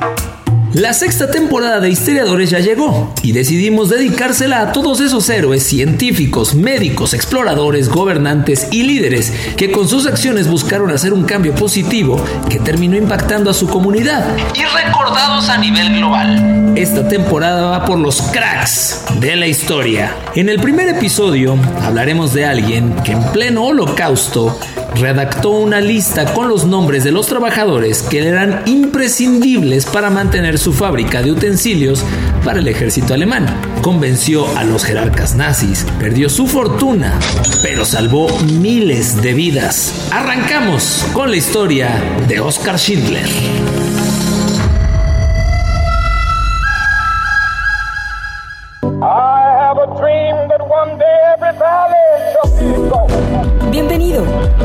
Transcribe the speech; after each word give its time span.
Thank 0.00 0.20
you. 0.20 0.29
La 0.72 0.92
sexta 0.94 1.32
temporada 1.32 1.80
de 1.80 1.90
Historiadores 1.90 2.50
ya 2.50 2.60
llegó 2.60 3.12
y 3.22 3.32
decidimos 3.32 3.88
dedicársela 3.88 4.60
a 4.60 4.72
todos 4.72 5.00
esos 5.00 5.28
héroes 5.28 5.64
científicos, 5.64 6.54
médicos, 6.54 7.12
exploradores, 7.12 7.88
gobernantes 7.88 8.68
y 8.70 8.84
líderes 8.84 9.32
que 9.56 9.72
con 9.72 9.88
sus 9.88 10.06
acciones 10.06 10.46
buscaron 10.46 10.92
hacer 10.92 11.12
un 11.12 11.24
cambio 11.24 11.56
positivo 11.56 12.24
que 12.48 12.60
terminó 12.60 12.96
impactando 12.96 13.50
a 13.50 13.54
su 13.54 13.66
comunidad 13.66 14.24
y 14.54 14.62
recordados 14.62 15.48
a 15.48 15.58
nivel 15.58 15.96
global. 15.96 16.72
Esta 16.76 17.08
temporada 17.08 17.62
va 17.62 17.84
por 17.84 17.98
los 17.98 18.22
cracks 18.22 19.02
de 19.18 19.34
la 19.34 19.48
historia. 19.48 20.14
En 20.36 20.48
el 20.48 20.60
primer 20.60 20.88
episodio 20.88 21.58
hablaremos 21.82 22.32
de 22.32 22.46
alguien 22.46 22.94
que 23.02 23.10
en 23.10 23.24
pleno 23.32 23.64
holocausto 23.64 24.56
redactó 24.94 25.50
una 25.50 25.80
lista 25.80 26.32
con 26.32 26.48
los 26.48 26.64
nombres 26.64 27.04
de 27.04 27.10
los 27.10 27.26
trabajadores 27.26 28.02
que 28.02 28.26
eran 28.26 28.62
imprescindibles 28.66 29.86
para 29.86 30.10
mantener 30.10 30.59
su 30.60 30.74
fábrica 30.74 31.22
de 31.22 31.32
utensilios 31.32 32.04
para 32.44 32.60
el 32.60 32.68
ejército 32.68 33.14
alemán. 33.14 33.46
Convenció 33.80 34.46
a 34.58 34.64
los 34.64 34.84
jerarcas 34.84 35.34
nazis, 35.34 35.86
perdió 35.98 36.28
su 36.28 36.46
fortuna, 36.46 37.18
pero 37.62 37.86
salvó 37.86 38.28
miles 38.40 39.22
de 39.22 39.32
vidas. 39.32 40.08
Arrancamos 40.12 41.06
con 41.14 41.30
la 41.30 41.36
historia 41.36 42.02
de 42.28 42.40
Oskar 42.40 42.78
Schindler. 42.78 43.99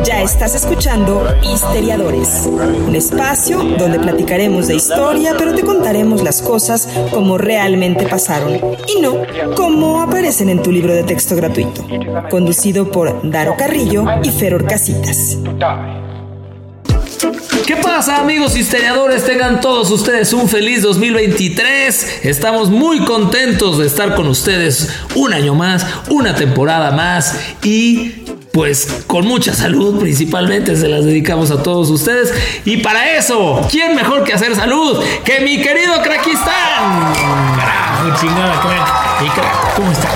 Ya 0.06 0.22
estás 0.22 0.54
escuchando 0.54 1.26
Histeriadores, 1.42 2.48
un 2.88 2.96
espacio 2.96 3.64
donde 3.78 4.00
platicaremos 4.00 4.68
de 4.68 4.76
historia, 4.76 5.34
pero 5.38 5.56
te 5.56 5.64
contaremos 5.64 6.22
las 6.22 6.42
cosas 6.42 6.88
como 7.12 7.38
realmente 7.38 8.06
pasaron 8.08 8.60
y 8.88 9.02
no 9.02 9.16
como 9.56 10.02
aparecen 10.02 10.50
en 10.50 10.62
tu 10.62 10.72
libro 10.72 10.94
de 10.94 11.04
texto 11.04 11.36
gratuito, 11.36 11.86
conducido 12.30 12.92
por 12.92 13.30
Daro 13.30 13.56
Carrillo 13.58 14.06
y 14.24 14.30
Feror 14.30 14.66
Casitas. 14.68 15.38
¿Qué 17.66 17.76
pasa 17.78 18.20
amigos 18.20 18.56
historiadores? 18.56 19.26
Tengan 19.26 19.60
todos 19.60 19.90
ustedes 19.90 20.34
un 20.34 20.48
feliz 20.48 20.84
2023. 20.84 22.26
Estamos 22.26 22.70
muy 22.70 23.00
contentos 23.06 23.80
de 23.80 23.88
estar 23.88 24.14
con 24.14 24.28
ustedes 24.28 24.90
un 25.16 25.34
año 25.34 25.56
más, 25.56 25.84
una 26.10 26.36
temporada 26.36 26.92
más 26.92 27.40
y 27.64 28.26
pues 28.56 29.04
con 29.06 29.28
mucha 29.28 29.54
salud 29.54 30.00
principalmente 30.00 30.78
se 30.78 30.88
las 30.88 31.04
dedicamos 31.04 31.52
a 31.52 31.62
todos 31.62 31.90
ustedes. 31.90 32.34
Y 32.64 32.78
para 32.78 33.18
eso, 33.18 33.68
¿quién 33.70 33.96
mejor 33.98 34.24
que 34.24 34.32
hacer 34.34 34.56
salud 34.56 35.04
que 35.26 35.42
mi 35.42 35.62
querido 35.62 36.02
Crackistán? 36.02 37.14
Carajo, 37.58 38.18
chingada, 38.22 38.62
crack. 38.62 39.26
Y 39.26 39.30
crack, 39.30 39.76
¿cómo 39.76 39.92
estás? 39.92 40.14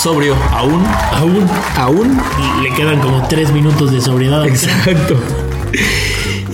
Sobrio, 0.00 0.36
aún, 0.52 0.86
Aún 1.12 1.50
aún. 1.76 2.22
le 2.62 2.72
quedan 2.74 3.00
como 3.00 3.26
tres 3.26 3.50
minutos 3.50 3.90
de 3.90 4.00
sobriedad. 4.00 4.46
Exacto. 4.46 5.16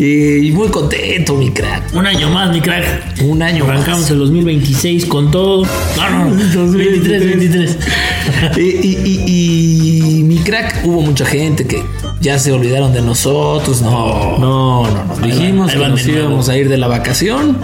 Y 0.02 0.50
muy 0.52 0.68
contento, 0.68 1.34
mi 1.34 1.50
crack. 1.50 1.94
Un 1.94 2.06
año 2.06 2.30
más, 2.30 2.50
mi 2.50 2.60
crack. 2.62 3.20
Un 3.22 3.42
año 3.42 3.66
más. 3.66 3.74
Arrancamos 3.76 4.10
el 4.10 4.18
2026 4.20 5.04
con 5.04 5.30
todo. 5.30 5.66
No, 5.96 6.30
no, 6.30 6.70
23, 6.72 7.26
23. 7.26 7.78
y, 8.56 8.60
y- 8.60 9.22
y- 9.26 10.18
y 10.20 10.22
mi 10.22 10.38
crack, 10.38 10.80
hubo 10.84 11.02
mucha 11.02 11.26
gente 11.26 11.66
que 11.66 11.82
ya 12.20 12.38
se 12.38 12.50
olvidaron 12.50 12.94
de 12.94 13.02
nosotros. 13.02 13.82
No, 13.82 14.38
no, 14.38 14.86
no, 14.88 15.04
no. 15.04 15.14
Ahí 15.22 15.32
Dijimos 15.32 15.66
van- 15.66 15.76
ahí 15.76 15.82
que 15.82 15.88
nos 15.90 16.06
íbamos 16.06 16.48
a 16.48 16.56
ir 16.56 16.68
de 16.70 16.78
la 16.78 16.88
vacación. 16.88 17.58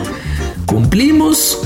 Cumplimos. 0.66 1.58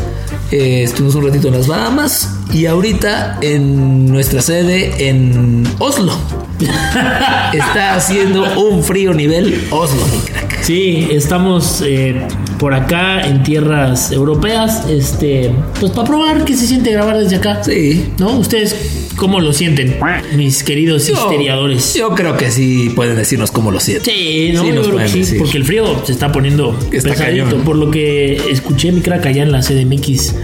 Eh, 0.51 0.83
estuvimos 0.83 1.15
un 1.15 1.27
ratito 1.27 1.49
en 1.49 1.55
las 1.55 1.67
Bahamas. 1.67 2.37
Y 2.53 2.67
ahorita 2.67 3.39
en 3.43 4.07
nuestra 4.07 4.43
sede 4.43 5.09
en 5.09 5.65
Oslo. 5.79 6.13
Está 7.53 7.95
haciendo 7.95 8.45
un 8.61 8.83
frío 8.83 9.15
nivel 9.15 9.67
Oslo, 9.71 10.05
mi 10.13 10.19
crack. 10.19 10.63
Sí, 10.63 11.09
estamos 11.11 11.83
eh, 11.85 12.21
por 12.61 12.75
acá 12.75 13.27
en 13.27 13.43
tierras 13.43 14.13
europeas, 14.13 14.85
este, 14.89 15.51
pues 15.81 15.91
para 15.93 16.07
probar 16.07 16.45
qué 16.45 16.55
se 16.55 16.67
siente 16.67 16.93
grabar 16.93 17.17
desde 17.19 17.37
acá. 17.37 17.65
Sí. 17.65 18.11
¿No? 18.19 18.37
¿Ustedes 18.39 19.09
cómo 19.17 19.41
lo 19.41 19.53
sienten, 19.55 19.97
mis 20.37 20.63
queridos 20.63 21.07
Yo- 21.09 21.15
histeriadores? 21.15 21.95
Yo 21.95 22.11
creo 22.15 22.37
que 22.37 22.51
sí 22.51 22.93
pueden 22.95 23.17
decirnos 23.17 23.51
cómo 23.51 23.71
lo 23.71 23.81
sienten. 23.81 24.15
Sí, 24.15 24.51
no, 24.53 24.61
Sí 24.63 24.69
yo 24.69 24.75
nos 24.75 24.83
creo 24.83 24.83
que 24.85 24.91
pueden 24.93 25.09
sí, 25.09 25.19
decir. 25.21 25.39
porque 25.39 25.57
el 25.57 25.65
frío 25.65 26.05
se 26.05 26.13
está 26.13 26.31
poniendo 26.31 26.79
Está 26.93 27.09
pesadito. 27.11 27.45
cañón. 27.47 27.65
Por 27.65 27.77
lo 27.77 27.91
que 27.91 28.37
escuché 28.51 28.93
mi 28.93 29.01
crack 29.01 29.25
allá 29.25 29.43
en 29.43 29.53
la 29.53 29.63
CDMX, 29.63 30.35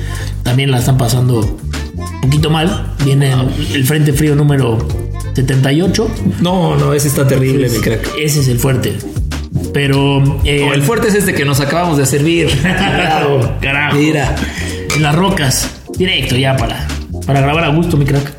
también 0.42 0.70
la 0.70 0.78
están 0.78 0.96
pasando 0.96 1.40
un 1.96 2.20
poquito 2.22 2.48
mal. 2.48 2.94
Viene 3.04 3.30
el 3.74 3.84
frente 3.84 4.14
frío 4.14 4.34
número 4.34 4.78
78. 5.34 6.08
No, 6.40 6.76
no, 6.76 6.94
ese 6.94 7.08
está 7.08 7.26
terrible, 7.28 7.68
mi 7.68 7.78
crack. 7.78 8.08
Ese 8.18 8.40
es 8.40 8.48
el 8.48 8.58
fuerte. 8.58 8.94
Pero 9.72 10.40
eh, 10.44 10.70
el 10.72 10.82
fuerte 10.82 11.08
es 11.08 11.14
este 11.14 11.34
que 11.34 11.44
nos 11.44 11.60
acabamos 11.60 11.98
de 11.98 12.06
servir. 12.06 12.48
Carajo, 12.62 13.52
carajo. 13.60 13.96
Mira. 13.96 14.34
En 14.94 15.02
las 15.02 15.14
rocas. 15.14 15.70
Directo 15.96 16.36
ya 16.36 16.56
para, 16.56 16.86
para 17.26 17.40
grabar 17.40 17.64
a 17.64 17.68
gusto, 17.68 17.96
mi 17.96 18.04
crack. 18.04 18.32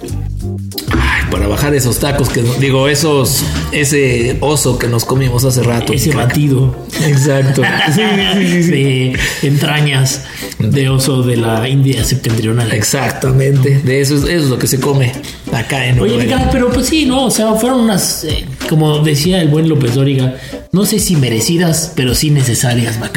Ay, 0.91 1.23
para 1.31 1.47
bajar 1.47 1.73
esos 1.73 1.99
tacos 1.99 2.29
que 2.29 2.43
digo, 2.59 2.87
esos 2.87 3.43
ese 3.71 4.37
oso 4.41 4.77
que 4.77 4.87
nos 4.87 5.05
comimos 5.05 5.43
hace 5.43 5.63
rato. 5.63 5.93
Ese 5.93 6.13
batido. 6.13 6.75
Exacto. 7.05 7.61
Sí, 7.93 8.01
sí, 8.35 8.47
sí, 8.47 8.63
sí. 8.63 8.71
De 8.71 9.47
entrañas 9.47 10.25
de 10.59 10.89
oso 10.89 11.23
de 11.23 11.37
la 11.37 11.67
India 11.67 12.03
septentrional. 12.03 12.71
Exactamente. 12.71 13.79
De 13.79 14.01
eso 14.01 14.15
es, 14.15 14.23
eso 14.23 14.43
es 14.43 14.49
lo 14.49 14.57
que 14.59 14.67
se 14.67 14.79
come 14.79 15.13
acá 15.53 15.85
en 15.85 15.99
Oye, 15.99 16.27
pero 16.51 16.69
pues 16.71 16.87
sí, 16.87 17.05
no, 17.05 17.25
o 17.25 17.31
sea, 17.31 17.53
fueron 17.53 17.81
unas, 17.81 18.23
eh, 18.23 18.45
como 18.69 18.99
decía 18.99 19.41
el 19.41 19.47
buen 19.47 19.69
López 19.69 19.95
Dóriga, 19.95 20.35
no 20.71 20.85
sé 20.85 20.99
si 20.99 21.15
merecidas, 21.15 21.91
pero 21.95 22.13
sí 22.13 22.29
necesarias. 22.29 22.99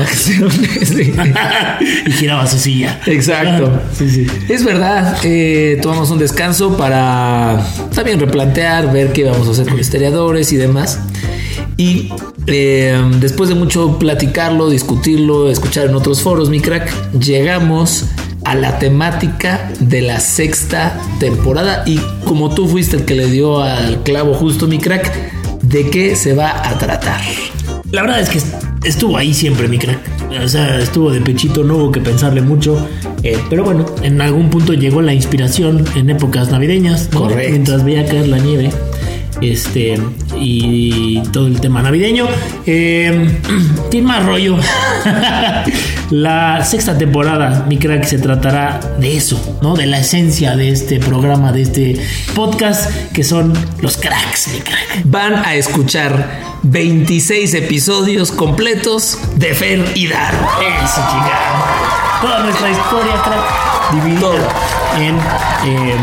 Sí. 0.80 1.12
y 2.06 2.10
giraba 2.12 2.46
su 2.46 2.58
silla. 2.58 3.00
Exacto. 3.06 3.80
Sí, 3.96 4.08
sí. 4.08 4.26
Es 4.48 4.64
verdad, 4.64 5.18
eh, 5.24 5.78
tomamos 5.82 6.10
un 6.10 6.18
descanso 6.18 6.76
para 6.76 7.64
también 7.94 8.18
replantear, 8.18 8.92
ver 8.92 9.12
qué 9.12 9.24
vamos 9.24 9.46
a 9.48 9.50
hacer 9.52 9.68
con 9.68 9.78
historiadores 9.78 10.52
y 10.52 10.56
demás. 10.56 11.00
Y 11.76 12.10
eh, 12.46 13.00
después 13.20 13.48
de 13.48 13.54
mucho 13.54 13.98
platicarlo, 13.98 14.70
discutirlo, 14.70 15.50
escuchar 15.50 15.86
en 15.86 15.94
otros 15.94 16.22
foros, 16.22 16.50
mi 16.50 16.60
crack, 16.60 16.92
llegamos 17.18 18.06
a 18.50 18.56
la 18.56 18.80
temática 18.80 19.70
de 19.78 20.02
la 20.02 20.18
sexta 20.18 21.00
temporada. 21.20 21.84
Y 21.86 22.00
como 22.24 22.52
tú 22.52 22.66
fuiste 22.66 22.96
el 22.96 23.04
que 23.04 23.14
le 23.14 23.28
dio 23.28 23.62
al 23.62 24.02
clavo 24.02 24.34
justo, 24.34 24.66
mi 24.66 24.78
crack, 24.78 25.08
¿de 25.62 25.88
qué 25.88 26.16
se 26.16 26.34
va 26.34 26.68
a 26.68 26.76
tratar? 26.76 27.20
La 27.92 28.02
verdad 28.02 28.18
es 28.18 28.28
que 28.28 28.40
estuvo 28.88 29.16
ahí 29.16 29.34
siempre, 29.34 29.68
mi 29.68 29.78
crack. 29.78 30.00
O 30.42 30.48
sea, 30.48 30.80
estuvo 30.80 31.12
de 31.12 31.20
pechito, 31.20 31.62
no 31.62 31.76
hubo 31.76 31.92
que 31.92 32.00
pensarle 32.00 32.40
mucho. 32.40 32.88
Eh, 33.22 33.38
pero 33.48 33.62
bueno, 33.62 33.86
en 34.02 34.20
algún 34.20 34.50
punto 34.50 34.74
llegó 34.74 35.00
la 35.00 35.14
inspiración 35.14 35.84
en 35.94 36.10
épocas 36.10 36.50
navideñas, 36.50 37.08
¿no? 37.12 37.20
Correcto. 37.20 37.50
mientras 37.50 37.84
veía 37.84 38.04
caer 38.04 38.26
la 38.26 38.38
nieve. 38.38 38.70
Este, 39.40 39.98
y 40.38 41.22
todo 41.32 41.46
el 41.46 41.60
tema 41.60 41.82
navideño. 41.82 42.26
Eh, 42.66 43.38
tiene 43.90 44.06
más 44.06 44.24
rollo. 44.24 44.56
la 46.10 46.64
sexta 46.64 46.98
temporada, 46.98 47.64
mi 47.68 47.78
crack, 47.78 48.04
se 48.04 48.18
tratará 48.18 48.80
de 48.98 49.16
eso, 49.16 49.58
¿no? 49.62 49.76
De 49.76 49.86
la 49.86 50.00
esencia 50.00 50.56
de 50.56 50.70
este 50.70 50.98
programa, 50.98 51.52
de 51.52 51.62
este 51.62 52.00
podcast, 52.34 52.90
que 53.12 53.22
son 53.22 53.52
los 53.80 53.96
cracks, 53.96 54.48
mi 54.52 54.60
crack. 54.60 55.02
Van 55.04 55.34
a 55.34 55.54
escuchar 55.54 56.40
26 56.62 57.54
episodios 57.54 58.32
completos 58.32 59.18
de 59.36 59.54
Fer 59.54 59.92
y 59.94 60.08
Dar. 60.08 60.34
Eso, 60.84 61.00
chingada. 61.10 62.20
Toda 62.20 62.40
nuestra 62.44 62.70
historia, 62.70 63.14
crack, 63.24 63.94
dividida 63.94 64.30
en, 64.98 65.16
eh, 65.16 65.96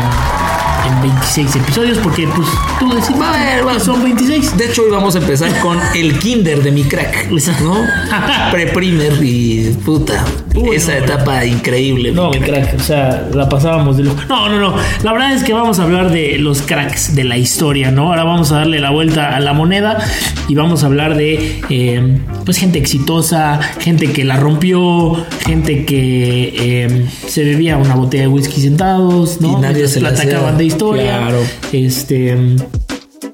en 0.88 1.02
26 1.02 1.56
episodios, 1.56 1.98
porque 1.98 2.26
pues 2.28 2.48
tú 2.78 2.88
decís, 2.90 3.20
Va 3.20 3.34
a 3.34 3.38
ver, 3.38 3.64
que 3.74 3.80
son 3.80 4.02
26. 4.02 4.56
De 4.56 4.66
hecho, 4.66 4.82
hoy 4.82 4.90
vamos 4.90 5.14
a 5.14 5.18
empezar 5.18 5.58
con 5.60 5.78
el 5.94 6.18
kinder 6.18 6.62
de 6.62 6.70
mi 6.70 6.84
crack, 6.84 7.30
¿no? 7.60 7.86
Pre-primer 8.50 9.22
y 9.22 9.70
puta. 9.84 10.24
Uy, 10.60 10.76
esa 10.76 10.98
no, 10.98 11.04
etapa 11.04 11.44
increíble. 11.44 12.12
No, 12.12 12.30
mi 12.30 12.38
mi 12.38 12.46
crack, 12.46 12.74
o 12.76 12.82
sea, 12.82 13.28
la 13.34 13.48
pasábamos 13.48 13.96
de 13.96 14.04
lujo. 14.04 14.16
No, 14.28 14.48
no, 14.48 14.58
no. 14.58 14.74
La 15.02 15.12
verdad 15.12 15.34
es 15.34 15.44
que 15.44 15.52
vamos 15.52 15.78
a 15.78 15.84
hablar 15.84 16.10
de 16.10 16.38
los 16.38 16.62
cracks 16.62 17.14
de 17.14 17.24
la 17.24 17.36
historia, 17.36 17.90
¿no? 17.90 18.08
Ahora 18.08 18.24
vamos 18.24 18.52
a 18.52 18.56
darle 18.58 18.80
la 18.80 18.90
vuelta 18.90 19.36
a 19.36 19.40
la 19.40 19.52
moneda 19.52 19.98
y 20.48 20.54
vamos 20.54 20.82
a 20.82 20.86
hablar 20.86 21.16
de, 21.16 21.60
eh, 21.68 22.18
pues, 22.44 22.58
gente 22.58 22.78
exitosa, 22.78 23.60
gente 23.80 24.12
que 24.12 24.24
la 24.24 24.36
rompió, 24.36 25.16
gente 25.46 25.84
que 25.84 26.54
eh, 26.56 27.06
se 27.26 27.44
bebía 27.44 27.76
una 27.76 27.94
botella 27.94 28.24
de 28.24 28.28
whisky 28.28 28.60
sentados, 28.60 29.40
¿no? 29.40 29.58
Y 29.58 29.60
nadie 29.60 29.88
se 29.88 30.00
la 30.00 30.10
hacía. 30.10 30.52
de 30.52 30.64
historia. 30.64 31.18
Claro. 31.18 31.40
Este. 31.72 32.36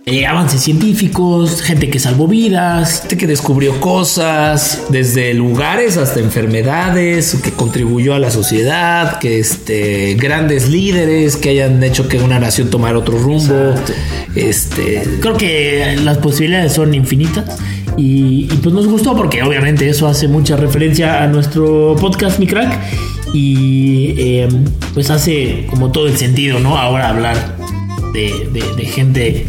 Eh, 0.07 0.27
avances 0.27 0.61
científicos, 0.61 1.63
gente 1.63 1.89
que 1.89 1.99
salvó 1.99 2.29
vidas. 2.29 3.01
Gente 3.01 3.17
que 3.17 3.27
descubrió 3.27 3.81
cosas, 3.81 4.83
desde 4.91 5.33
lugares 5.33 5.97
hasta 5.97 6.21
enfermedades, 6.21 7.37
que 7.43 7.53
contribuyó 7.53 8.15
a 8.15 8.19
la 8.19 8.31
sociedad, 8.31 9.19
que 9.19 9.39
este, 9.39 10.15
grandes 10.17 10.69
líderes 10.69 11.37
que 11.37 11.51
hayan 11.51 11.83
hecho 11.83 12.07
que 12.07 12.19
una 12.19 12.39
nación 12.39 12.69
tomara 12.69 12.99
otro 12.99 13.17
rumbo. 13.17 13.75
Este, 14.35 15.03
Creo 15.21 15.39
que 15.39 15.97
las 16.05 16.19
posibilidades 16.19 16.75
son 16.75 16.93
infinitas. 16.93 17.59
Y, 17.97 18.49
y, 18.53 18.61
pues 18.63 18.75
nos 18.75 18.87
gustó 18.87 19.17
porque 19.17 19.43
obviamente 19.43 19.89
eso 19.89 20.07
hace 20.07 20.29
mucha 20.29 20.57
referencia 20.57 21.23
a 21.23 21.29
nuestro 21.29 21.97
podcast 21.99 22.39
Mi 22.39 22.47
Crack. 22.47 22.79
Y 23.33 24.15
eh, 24.19 24.49
pues 24.93 25.09
hace 25.09 25.67
como 25.71 25.93
todo 25.93 26.09
el 26.09 26.17
sentido, 26.19 26.61
¿no? 26.61 26.77
Ahora 26.77 27.09
hablar 27.09 27.57
de, 28.13 28.49
de, 28.53 28.77
de 28.77 28.85
gente 28.85 29.47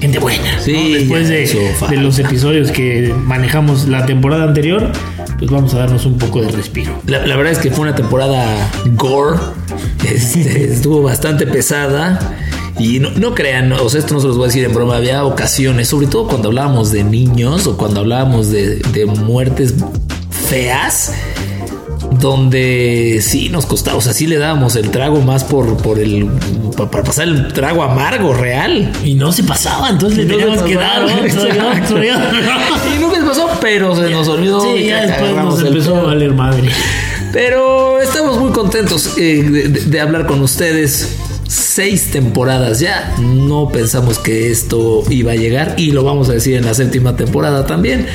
gente 0.00 0.18
buena. 0.18 0.60
Sí, 0.60 0.72
¿no? 0.72 0.98
Después 0.98 1.28
de, 1.28 1.74
de, 1.88 1.96
los 1.96 2.18
episodios 2.18 2.70
que 2.70 3.14
manejamos 3.24 3.88
la 3.88 4.06
temporada 4.06 4.44
anterior, 4.44 4.90
pues 5.38 5.50
vamos 5.50 5.74
a 5.74 5.78
darnos 5.78 6.06
un 6.06 6.18
poco 6.18 6.42
de 6.42 6.50
respiro. 6.50 6.92
La, 7.06 7.26
la 7.26 7.36
verdad 7.36 7.52
es 7.52 7.58
que 7.58 7.70
fue 7.70 7.82
una 7.82 7.94
temporada 7.94 8.70
gore, 8.94 9.38
este, 10.08 10.64
estuvo 10.72 11.02
bastante 11.02 11.46
pesada. 11.46 12.36
Y 12.78 12.98
no, 12.98 13.10
no, 13.12 13.34
crean, 13.34 13.72
o 13.72 13.88
sea, 13.88 14.00
esto 14.00 14.12
no 14.12 14.20
se 14.20 14.26
los 14.26 14.36
voy 14.36 14.44
a 14.44 14.48
decir 14.48 14.62
en 14.62 14.74
broma, 14.74 14.96
había 14.96 15.24
ocasiones, 15.24 15.88
sobre 15.88 16.08
todo 16.08 16.28
cuando 16.28 16.48
hablábamos 16.48 16.92
de 16.92 17.04
niños 17.04 17.66
o 17.66 17.78
cuando 17.78 18.00
hablábamos 18.00 18.50
de, 18.50 18.76
de 18.76 19.06
muertes 19.06 19.74
feas, 20.46 21.14
donde 22.18 23.20
sí 23.22 23.48
nos 23.48 23.66
costaba, 23.66 23.98
o 23.98 24.00
sea, 24.00 24.12
sí 24.12 24.26
le 24.26 24.38
dábamos 24.38 24.76
el 24.76 24.90
trago 24.90 25.20
más 25.20 25.44
por, 25.44 25.76
por 25.78 25.98
el 25.98 26.28
para 26.76 27.02
pasar 27.02 27.28
el 27.28 27.48
trago 27.52 27.82
amargo 27.82 28.34
real. 28.34 28.92
Y 29.04 29.14
no 29.14 29.32
se 29.32 29.42
pasaba, 29.42 29.90
entonces 29.90 30.18
le 30.18 30.24
no 30.26 30.36
teníamos 30.36 30.62
que 30.62 30.74
dar 30.74 31.02
Y 32.96 32.98
nunca 33.00 33.16
se 33.16 33.26
pasó, 33.26 33.50
pero 33.60 33.96
se 33.96 34.10
nos 34.10 34.28
olvidó. 34.28 34.60
Sí, 34.60 34.86
ya 34.86 35.06
después 35.06 35.34
nos 35.34 35.62
empezó 35.62 35.96
a 35.96 36.02
valer 36.02 36.32
madre. 36.32 36.70
Pero 37.32 38.00
estamos 38.00 38.38
muy 38.38 38.50
contentos 38.52 39.14
eh, 39.18 39.42
de, 39.42 39.68
de 39.68 40.00
hablar 40.00 40.26
con 40.26 40.40
ustedes 40.42 41.16
seis 41.48 42.10
temporadas 42.10 42.80
ya. 42.80 43.14
No 43.20 43.68
pensamos 43.70 44.18
que 44.18 44.50
esto 44.50 45.02
iba 45.10 45.32
a 45.32 45.36
llegar 45.36 45.74
y 45.76 45.92
lo 45.92 46.04
vamos 46.04 46.28
a 46.28 46.32
decir 46.32 46.54
en 46.56 46.64
la 46.64 46.74
séptima 46.74 47.16
temporada 47.16 47.66
también, 47.66 48.06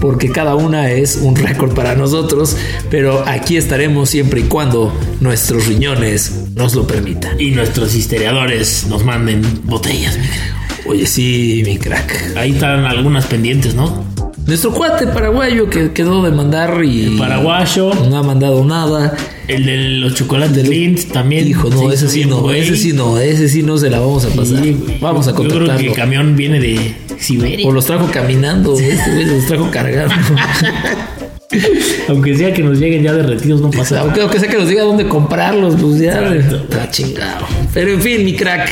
porque 0.00 0.30
cada 0.30 0.54
una 0.54 0.90
es 0.90 1.16
un 1.16 1.36
récord 1.36 1.74
para 1.74 1.94
nosotros, 1.94 2.56
pero 2.90 3.24
aquí 3.26 3.56
estaremos 3.56 4.10
siempre 4.10 4.40
y 4.40 4.44
cuando 4.44 4.92
nuestros 5.20 5.66
riñones 5.66 6.46
nos 6.54 6.74
lo 6.74 6.86
permitan. 6.86 7.40
Y 7.40 7.50
nuestros 7.50 7.94
histeriadores 7.94 8.86
nos 8.88 9.04
manden 9.04 9.42
botellas, 9.64 10.16
mi 10.18 10.26
crack. 10.26 10.86
Oye, 10.86 11.06
sí, 11.06 11.62
mi 11.64 11.76
crack. 11.76 12.36
Ahí 12.36 12.52
están 12.52 12.84
algunas 12.84 13.26
pendientes, 13.26 13.74
¿no? 13.74 14.04
Nuestro 14.46 14.72
cuate 14.72 15.06
paraguayo 15.06 15.68
que 15.68 15.92
quedó 15.92 16.22
de 16.22 16.30
mandar 16.32 16.82
y. 16.82 17.04
El 17.04 17.18
paraguayo. 17.18 17.92
No 18.08 18.16
ha 18.16 18.22
mandado 18.22 18.64
nada. 18.64 19.14
El 19.50 19.66
de 19.66 19.76
los 19.76 20.14
chocolates 20.14 20.68
Lindt 20.68 21.12
también. 21.12 21.48
Hijo, 21.48 21.70
no, 21.70 21.90
ese 21.90 22.08
sí 22.08 22.24
no, 22.24 22.50
ese 22.52 22.76
sí 22.76 22.92
no, 22.92 23.18
ese 23.18 23.48
sí 23.48 23.62
no 23.62 23.78
se 23.78 23.90
la 23.90 23.98
vamos 23.98 24.24
a 24.24 24.28
pasar. 24.28 24.62
Sí, 24.62 24.76
vamos 25.00 25.26
a 25.26 25.32
contactarlo. 25.32 25.66
Yo 25.66 25.72
creo 25.72 25.78
que 25.78 25.86
el 25.88 25.96
camión 25.96 26.36
viene 26.36 26.60
de 26.60 26.94
Siberia. 27.18 27.66
O 27.66 27.72
los 27.72 27.86
trajo 27.86 28.08
caminando, 28.12 28.78
este 28.78 29.10
güey 29.10 29.24
los 29.26 29.46
trajo 29.46 29.70
cargando. 29.70 30.14
Aunque 32.08 32.36
sea 32.36 32.52
que 32.52 32.62
nos 32.62 32.78
lleguen 32.78 33.02
ya 33.02 33.12
derretidos, 33.12 33.60
no 33.60 33.70
pasa 33.70 33.96
nada. 33.96 34.14
Aunque 34.22 34.38
sea 34.38 34.48
que 34.48 34.56
nos 34.56 34.68
diga 34.68 34.84
dónde 34.84 35.08
comprarlos, 35.08 35.74
pues 35.80 35.98
ya 35.98 36.32
está 36.32 36.88
chingado. 36.90 37.44
Pero 37.74 37.90
en 37.92 38.00
fin, 38.00 38.24
mi 38.24 38.36
crack, 38.36 38.70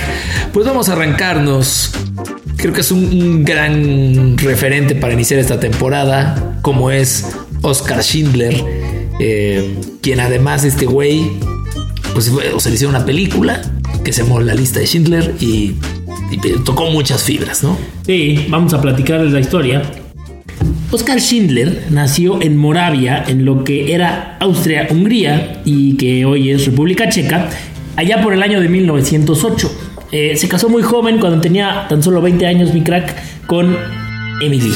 pues 0.53 0.65
vamos 0.65 0.89
a 0.89 0.93
arrancarnos. 0.93 1.91
Creo 2.57 2.73
que 2.73 2.83
es 2.83 2.93
un, 2.93 3.05
un 3.05 3.45
gran 3.45 4.39
referente 4.39 4.95
para 4.95 5.13
iniciar 5.13 5.41
esta 5.41 5.59
temporada, 5.59 6.57
como 6.63 6.91
es 6.93 7.27
Oscar 7.63 8.03
Schindler, 8.03 8.65
eh, 9.19 9.77
quien 10.01 10.21
además 10.21 10.65
este 10.65 10.87
güey, 10.87 11.31
pues 12.15 12.31
o 12.31 12.61
se 12.61 12.69
le 12.69 12.75
hicieron 12.77 12.95
una 12.95 13.05
película 13.05 13.61
que 14.05 14.13
se 14.13 14.23
llamó 14.23 14.41
La 14.41 14.55
lista 14.55 14.81
de 14.81 14.87
Schindler 14.87 15.35
y, 15.41 15.75
y 16.31 16.39
tocó 16.65 16.91
muchas 16.91 17.23
fibras, 17.23 17.63
¿no? 17.63 17.77
Sí, 18.07 18.47
vamos 18.49 18.73
a 18.75 18.81
platicar 18.81 19.23
de 19.23 19.31
la 19.31 19.41
historia. 19.41 19.83
Oskar 20.91 21.21
Schindler 21.21 21.85
nació 21.91 22.41
en 22.41 22.57
Moravia, 22.57 23.23
en 23.27 23.45
lo 23.45 23.63
que 23.63 23.93
era 23.93 24.39
Austria-Hungría 24.41 25.61
y 25.67 25.97
que 25.97 26.25
hoy 26.25 26.51
es 26.51 26.65
República 26.65 27.11
Checa, 27.11 27.51
allá 27.97 28.23
por 28.23 28.33
el 28.33 28.43
año 28.43 28.61
de 28.61 28.69
1908. 28.71 29.71
Eh, 30.11 30.37
se 30.37 30.49
casó 30.49 30.71
muy 30.71 30.83
joven, 30.83 31.19
cuando 31.19 31.41
tenía 31.43 31.87
tan 31.89 32.03
solo 32.03 32.23
20 32.23 32.47
años, 32.47 32.73
mi 32.73 32.83
crack, 32.83 33.15
con 33.47 33.77
Emily. 34.41 34.73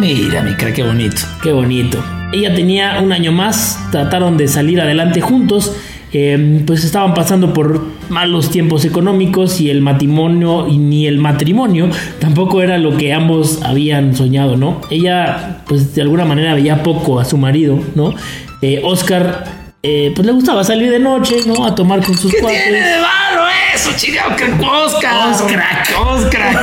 Mira, 0.00 0.42
mi 0.42 0.54
crack, 0.54 0.74
qué 0.74 0.82
bonito. 0.82 1.22
Qué 1.42 1.52
bonito. 1.52 2.21
Ella 2.32 2.54
tenía 2.54 3.00
un 3.00 3.12
año 3.12 3.32
más, 3.32 3.78
trataron 3.90 4.36
de 4.36 4.48
salir 4.48 4.80
adelante 4.80 5.20
juntos. 5.20 5.74
Eh, 6.14 6.62
pues 6.66 6.84
estaban 6.84 7.14
pasando 7.14 7.54
por 7.54 7.86
malos 8.10 8.50
tiempos 8.50 8.84
económicos 8.84 9.62
y 9.62 9.70
el 9.70 9.80
matrimonio 9.80 10.68
y 10.68 10.76
ni 10.76 11.06
el 11.06 11.16
matrimonio 11.16 11.88
tampoco 12.18 12.60
era 12.60 12.76
lo 12.76 12.98
que 12.98 13.14
ambos 13.14 13.62
habían 13.62 14.14
soñado, 14.14 14.58
¿no? 14.58 14.82
Ella 14.90 15.62
pues 15.66 15.94
de 15.94 16.02
alguna 16.02 16.26
manera 16.26 16.52
veía 16.52 16.82
poco 16.82 17.18
a 17.18 17.24
su 17.24 17.38
marido, 17.38 17.78
¿no? 17.94 18.14
Eh, 18.60 18.82
Oscar 18.84 19.62
eh, 19.82 20.12
pues 20.14 20.26
le 20.26 20.32
gustaba 20.32 20.62
salir 20.64 20.90
de 20.90 20.98
noche, 20.98 21.36
¿no? 21.46 21.64
A 21.64 21.74
tomar 21.74 22.04
con 22.04 22.16
sus 22.16 22.30
¿Qué 22.30 22.40
cuates. 22.40 22.62
tiene 22.62 22.86
de 22.86 23.00
malo 23.00 23.42
eso, 23.74 23.90
chingado? 23.96 24.36
Que 24.36 24.44
Oscar. 24.44 25.30
Oscar. 25.30 25.82
Oscar. 26.06 26.62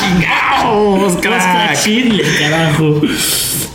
chingado. 0.00 1.06
Oscar. 1.06 1.32
Oscar 1.32 1.76
Schindler, 1.76 2.26
carajo. 2.38 3.00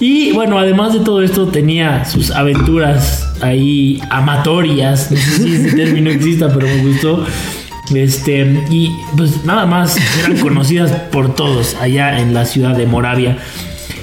Y 0.02 0.32
bueno, 0.32 0.58
además 0.58 0.94
de 0.94 1.02
todo 1.02 1.22
esto, 1.22 1.48
tenía 1.48 2.06
sus 2.06 2.32
aventuras 2.32 3.32
ahí 3.40 4.02
amatorias. 4.10 5.12
No 5.12 5.18
sé 5.18 5.44
si 5.44 5.56
ese 5.56 5.72
término 5.76 6.10
exista, 6.10 6.52
pero 6.52 6.66
me 6.66 6.78
gustó. 6.78 7.24
Este, 7.94 8.64
y 8.72 8.90
pues 9.16 9.46
nada 9.46 9.68
más 9.68 9.96
eran 10.20 10.40
conocidas 10.40 10.92
por 11.12 11.36
todos 11.36 11.76
allá 11.76 12.20
en 12.20 12.34
la 12.34 12.46
ciudad 12.46 12.76
de 12.76 12.88
Moravia. 12.88 13.38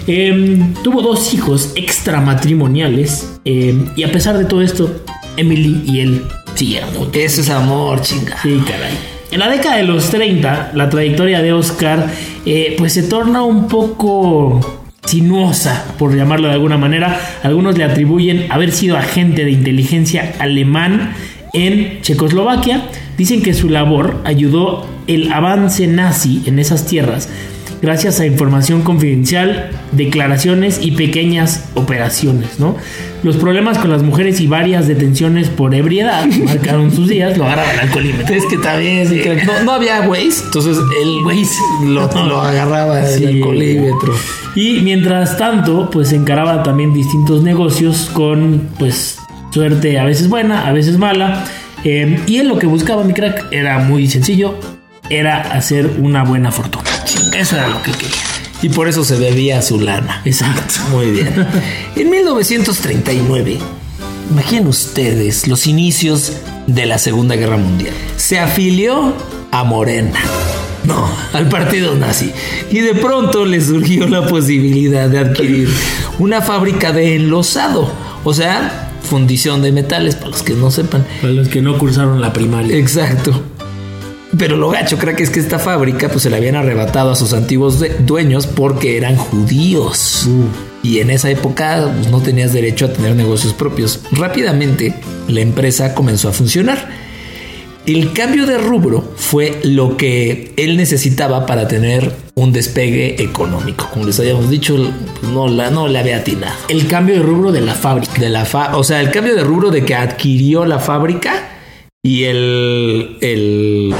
Eh, 0.06 0.72
tuvo 0.84 1.02
dos 1.02 1.34
hijos 1.34 1.72
extramatrimoniales. 1.74 3.40
Eh, 3.44 3.76
y 3.96 4.04
a 4.04 4.12
pesar 4.12 4.38
de 4.38 4.44
todo 4.44 4.62
esto, 4.62 5.02
Emily 5.36 5.82
y 5.84 5.98
él 5.98 6.22
siguieron. 6.54 6.90
Eso 7.12 7.40
es 7.40 7.50
amor, 7.50 8.02
chingada. 8.02 8.40
Sí, 8.40 8.62
caray. 8.64 9.18
En 9.32 9.40
la 9.40 9.48
década 9.48 9.76
de 9.76 9.82
los 9.82 10.10
30, 10.10 10.70
la 10.74 10.88
trayectoria 10.88 11.42
de 11.42 11.52
Oscar 11.52 12.06
eh, 12.46 12.76
pues 12.78 12.92
se 12.92 13.02
torna 13.02 13.42
un 13.42 13.66
poco 13.66 14.77
sinuosa, 15.08 15.94
por 15.98 16.14
llamarlo 16.14 16.48
de 16.48 16.54
alguna 16.54 16.76
manera. 16.78 17.18
Algunos 17.42 17.76
le 17.78 17.84
atribuyen 17.84 18.46
haber 18.50 18.72
sido 18.72 18.96
agente 18.96 19.44
de 19.44 19.50
inteligencia 19.50 20.34
alemán 20.38 21.12
en 21.52 22.00
Checoslovaquia. 22.02 22.84
Dicen 23.16 23.42
que 23.42 23.54
su 23.54 23.68
labor 23.68 24.20
ayudó 24.24 24.86
el 25.06 25.32
avance 25.32 25.86
nazi 25.86 26.42
en 26.46 26.58
esas 26.58 26.86
tierras 26.86 27.28
gracias 27.80 28.20
a 28.20 28.26
información 28.26 28.82
confidencial, 28.82 29.70
declaraciones 29.92 30.80
y 30.82 30.92
pequeñas 30.92 31.68
operaciones, 31.74 32.58
¿no? 32.58 32.76
Los 33.22 33.36
problemas 33.36 33.78
con 33.78 33.90
las 33.90 34.02
mujeres 34.02 34.40
y 34.40 34.46
varias 34.46 34.86
detenciones 34.88 35.48
por 35.48 35.74
ebriedad 35.74 36.26
marcaron 36.44 36.92
sus 36.92 37.08
días, 37.08 37.36
lo 37.38 37.44
agarraban 37.44 37.78
al 37.78 37.80
alcoholímetro. 37.88 38.34
Es 38.34 38.46
que 38.46 38.58
también, 38.58 39.08
sí, 39.08 39.20
que 39.20 39.44
no, 39.44 39.62
no, 39.64 39.72
había 39.72 40.02
Waze, 40.02 40.44
entonces 40.44 40.76
el 41.02 41.24
Waze 41.24 41.58
lo, 41.86 42.26
lo 42.26 42.40
agarraba 42.40 43.04
Sí. 43.06 43.24
el 43.24 43.36
alcoholímetro. 43.36 44.14
Y 44.58 44.80
mientras 44.80 45.36
tanto, 45.36 45.88
pues 45.88 46.12
encaraba 46.12 46.64
también 46.64 46.92
distintos 46.92 47.44
negocios 47.44 48.10
con, 48.12 48.68
pues, 48.76 49.20
suerte 49.52 50.00
a 50.00 50.04
veces 50.04 50.28
buena, 50.28 50.66
a 50.66 50.72
veces 50.72 50.98
mala. 50.98 51.44
Eh, 51.84 52.20
y 52.26 52.38
él 52.38 52.48
lo 52.48 52.58
que 52.58 52.66
buscaba, 52.66 53.04
mi 53.04 53.12
crack, 53.12 53.52
era 53.52 53.78
muy 53.78 54.08
sencillo, 54.08 54.58
era 55.10 55.42
hacer 55.42 55.88
una 56.00 56.24
buena 56.24 56.50
fortuna. 56.50 56.90
Eso 57.38 57.54
era 57.54 57.68
lo 57.68 57.80
que 57.84 57.92
quería. 57.92 58.16
Y 58.60 58.70
por 58.70 58.88
eso 58.88 59.04
se 59.04 59.14
bebía 59.14 59.62
su 59.62 59.78
lana. 59.78 60.22
Exacto. 60.24 60.74
Muy 60.90 61.12
bien. 61.12 61.46
En 61.94 62.10
1939, 62.10 63.58
imaginen 64.32 64.66
ustedes 64.66 65.46
los 65.46 65.68
inicios 65.68 66.32
de 66.66 66.84
la 66.84 66.98
Segunda 66.98 67.36
Guerra 67.36 67.58
Mundial. 67.58 67.94
Se 68.16 68.40
afilió 68.40 69.14
a 69.52 69.62
Morena. 69.62 70.18
No, 70.88 71.06
al 71.34 71.48
partido 71.50 71.94
nazi. 71.94 72.32
Y 72.70 72.80
de 72.80 72.94
pronto 72.94 73.44
le 73.44 73.60
surgió 73.60 74.08
la 74.08 74.26
posibilidad 74.26 75.06
de 75.08 75.18
adquirir 75.18 75.68
una 76.18 76.40
fábrica 76.40 76.92
de 76.92 77.14
enlosado. 77.14 77.92
O 78.24 78.32
sea, 78.32 78.90
fundición 79.02 79.60
de 79.60 79.70
metales, 79.70 80.16
para 80.16 80.30
los 80.30 80.42
que 80.42 80.54
no 80.54 80.70
sepan. 80.70 81.04
Para 81.20 81.34
los 81.34 81.48
que 81.48 81.60
no 81.60 81.76
cursaron 81.76 82.22
la 82.22 82.32
primaria. 82.32 82.74
Exacto. 82.74 83.42
Pero 84.38 84.56
lo 84.56 84.70
gacho, 84.70 84.98
que 84.98 85.22
es 85.22 85.30
que 85.30 85.40
esta 85.40 85.58
fábrica 85.58 86.08
pues 86.08 86.22
se 86.22 86.30
la 86.30 86.38
habían 86.38 86.56
arrebatado 86.56 87.10
a 87.10 87.16
sus 87.16 87.34
antiguos 87.34 87.84
dueños 88.00 88.46
porque 88.46 88.96
eran 88.96 89.16
judíos. 89.16 90.26
Uh. 90.26 90.86
Y 90.86 91.00
en 91.00 91.10
esa 91.10 91.28
época 91.28 91.92
pues, 91.94 92.10
no 92.10 92.22
tenías 92.22 92.54
derecho 92.54 92.86
a 92.86 92.92
tener 92.94 93.14
negocios 93.14 93.52
propios. 93.52 94.00
Rápidamente 94.12 94.94
la 95.28 95.40
empresa 95.40 95.94
comenzó 95.94 96.30
a 96.30 96.32
funcionar. 96.32 97.07
El 97.88 98.12
cambio 98.12 98.44
de 98.44 98.58
rubro 98.58 99.14
fue 99.16 99.60
lo 99.64 99.96
que 99.96 100.52
él 100.56 100.76
necesitaba 100.76 101.46
para 101.46 101.66
tener 101.68 102.12
un 102.34 102.52
despegue 102.52 103.22
económico. 103.22 103.88
Como 103.90 104.04
les 104.04 104.20
habíamos 104.20 104.50
dicho, 104.50 104.76
no, 105.32 105.48
la, 105.48 105.70
no 105.70 105.88
le 105.88 105.98
había 105.98 106.18
atinado. 106.18 106.54
El 106.68 106.86
cambio 106.86 107.14
de 107.14 107.22
rubro 107.22 107.50
de 107.50 107.62
la 107.62 107.74
fábrica. 107.74 108.12
De 108.20 108.28
la 108.28 108.44
fa 108.44 108.76
o 108.76 108.84
sea, 108.84 109.00
el 109.00 109.10
cambio 109.10 109.34
de 109.34 109.42
rubro 109.42 109.70
de 109.70 109.86
que 109.86 109.94
adquirió 109.94 110.66
la 110.66 110.78
fábrica 110.78 111.48
y 112.02 112.24
el. 112.24 113.16
el... 113.22 113.94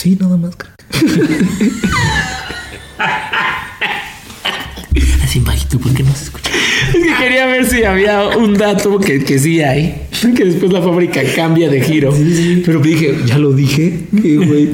Sí, 0.00 0.16
nada 0.20 0.36
más. 0.36 0.56
Así 5.24 5.40
bajito, 5.40 5.78
¿por 5.78 5.92
qué 5.92 6.04
no 6.04 6.14
se 6.14 6.24
escucha? 6.24 6.50
Es 6.94 7.02
que 7.04 7.14
quería 7.18 7.46
ver 7.46 7.66
si 7.66 7.84
había 7.84 8.28
un 8.36 8.54
dato 8.54 8.98
que, 8.98 9.24
que 9.24 9.38
sí 9.38 9.60
hay. 9.62 9.94
Que 10.36 10.44
después 10.44 10.72
la 10.72 10.82
fábrica 10.82 11.22
cambia 11.34 11.68
de 11.68 11.80
giro. 11.80 12.14
Pero 12.64 12.80
dije, 12.80 13.16
ya 13.24 13.38
lo 13.38 13.52
dije. 13.52 14.00
Güey. 14.12 14.70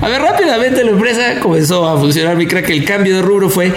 A 0.00 0.08
ver, 0.08 0.20
rápidamente 0.20 0.84
la 0.84 0.90
empresa 0.90 1.40
comenzó 1.40 1.88
a 1.88 1.98
funcionar. 1.98 2.36
Mi 2.36 2.46
crack, 2.46 2.68
el 2.70 2.84
cambio 2.84 3.16
de 3.16 3.22
rubro 3.22 3.48
fue 3.48 3.72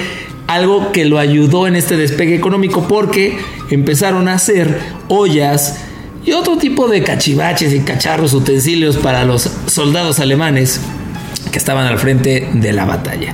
algo 0.48 0.92
que 0.92 1.06
lo 1.06 1.20
ayudó 1.20 1.68
en 1.68 1.76
este 1.76 1.96
despegue 1.96 2.36
económico 2.36 2.88
porque 2.88 3.38
empezaron 3.70 4.28
a 4.28 4.34
hacer 4.34 4.78
ollas 5.08 5.78
y 6.26 6.34
otro 6.34 6.58
tipo 6.58 6.90
de 6.90 7.04
cachivaches 7.04 7.74
y 7.74 7.80
cacharros, 7.80 8.34
utensilios 8.34 8.98
para 8.98 9.24
los 9.24 9.50
soldados 9.68 10.20
alemanes 10.20 10.82
que 11.52 11.58
estaban 11.58 11.86
al 11.86 11.98
frente 11.98 12.50
de 12.54 12.74
la 12.74 12.84
batalla. 12.84 13.34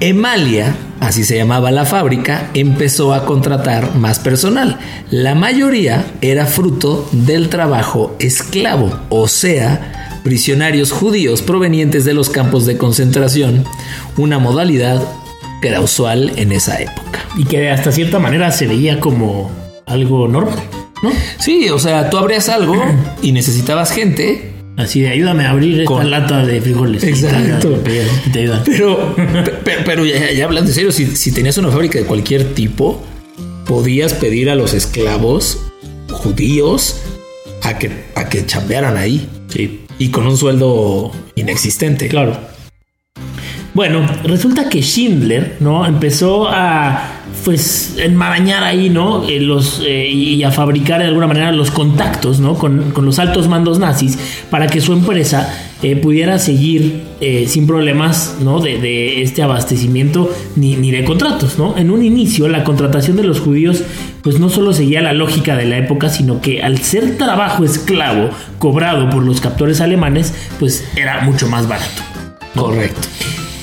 Emalia, 0.00 0.74
así 1.00 1.24
se 1.24 1.36
llamaba 1.36 1.70
la 1.70 1.84
fábrica, 1.84 2.50
empezó 2.54 3.14
a 3.14 3.24
contratar 3.24 3.96
más 3.96 4.18
personal. 4.18 4.78
La 5.10 5.34
mayoría 5.34 6.04
era 6.20 6.46
fruto 6.46 7.08
del 7.12 7.48
trabajo 7.48 8.14
esclavo, 8.18 8.92
o 9.08 9.26
sea, 9.26 10.20
prisioneros 10.22 10.92
judíos 10.92 11.42
provenientes 11.42 12.04
de 12.04 12.14
los 12.14 12.30
campos 12.30 12.66
de 12.66 12.76
concentración, 12.76 13.64
una 14.16 14.38
modalidad 14.38 15.02
que 15.60 15.68
era 15.68 15.80
usual 15.80 16.32
en 16.36 16.52
esa 16.52 16.80
época. 16.80 17.24
Y 17.36 17.44
que 17.44 17.70
hasta 17.70 17.92
cierta 17.92 18.18
manera 18.18 18.52
se 18.52 18.66
veía 18.66 19.00
como 19.00 19.50
algo 19.86 20.28
normal, 20.28 20.62
¿no? 21.02 21.10
Sí, 21.38 21.68
o 21.70 21.78
sea, 21.78 22.10
tú 22.10 22.18
abrías 22.18 22.48
algo 22.48 22.76
y 23.22 23.32
necesitabas 23.32 23.92
gente 23.92 24.49
Así 24.76 25.00
de 25.00 25.10
ayúdame 25.10 25.44
a 25.44 25.50
abrir 25.50 25.80
esta 25.80 26.04
lata 26.04 26.44
de 26.46 26.60
frijoles. 26.60 27.04
Exacto. 27.04 27.70
Te, 28.32 28.40
ayudan. 28.40 28.62
Pero, 28.64 29.14
pero, 29.84 30.04
ya, 30.06 30.44
hablando 30.44 30.70
en 30.70 30.74
serio, 30.74 30.92
si, 30.92 31.06
si, 31.16 31.32
tenías 31.32 31.58
una 31.58 31.70
fábrica 31.70 31.98
de 31.98 32.06
cualquier 32.06 32.54
tipo, 32.54 33.02
podías 33.66 34.14
pedir 34.14 34.48
a 34.48 34.54
los 34.54 34.72
esclavos 34.74 35.58
judíos 36.10 37.00
a 37.62 37.78
que, 37.78 37.90
a 38.14 38.28
que 38.28 38.46
chambearan 38.46 38.96
ahí. 38.96 39.28
Sí. 39.48 39.80
Y 39.98 40.10
con 40.10 40.26
un 40.26 40.36
sueldo 40.36 41.12
inexistente. 41.34 42.08
Claro. 42.08 42.38
Bueno, 43.74 44.06
resulta 44.24 44.68
que 44.68 44.82
Schindler, 44.82 45.56
¿no? 45.60 45.86
Empezó 45.86 46.48
a 46.48 47.19
pues 47.44 47.94
enmarañar 47.98 48.64
ahí, 48.64 48.90
¿no? 48.90 49.28
Eh, 49.28 49.40
los, 49.40 49.82
eh, 49.86 50.08
y 50.08 50.42
a 50.42 50.50
fabricar 50.50 51.00
de 51.00 51.06
alguna 51.06 51.26
manera 51.26 51.52
los 51.52 51.70
contactos, 51.70 52.40
¿no? 52.40 52.54
Con, 52.54 52.92
los 52.94 53.18
altos 53.18 53.48
mandos 53.48 53.78
nazis 53.78 54.18
para 54.50 54.66
que 54.66 54.80
su 54.80 54.92
empresa 54.92 55.52
eh, 55.82 55.96
pudiera 55.96 56.38
seguir 56.38 57.08
sin 57.46 57.66
problemas, 57.66 58.36
¿no? 58.40 58.60
De, 58.60 59.22
este 59.22 59.42
abastecimiento 59.42 60.30
ni, 60.56 60.76
ni, 60.76 60.90
de 60.90 61.04
contratos, 61.04 61.58
¿no? 61.58 61.76
En 61.76 61.90
un 61.90 62.02
inicio, 62.02 62.48
la 62.48 62.64
contratación 62.64 63.16
de 63.16 63.24
los 63.24 63.40
judíos, 63.40 63.82
pues 64.22 64.40
no 64.40 64.48
solo 64.48 64.72
seguía 64.72 65.02
la 65.02 65.12
lógica 65.12 65.56
de 65.56 65.66
la 65.66 65.78
época, 65.78 66.08
sino 66.08 66.40
que 66.40 66.62
al 66.62 66.78
ser 66.78 67.18
trabajo 67.18 67.64
esclavo 67.64 68.30
cobrado 68.58 69.10
por 69.10 69.22
los 69.22 69.40
captores 69.40 69.80
alemanes, 69.80 70.34
pues 70.58 70.84
era 70.96 71.20
mucho 71.20 71.46
más 71.46 71.68
barato. 71.68 72.02
Correcto. 72.54 73.08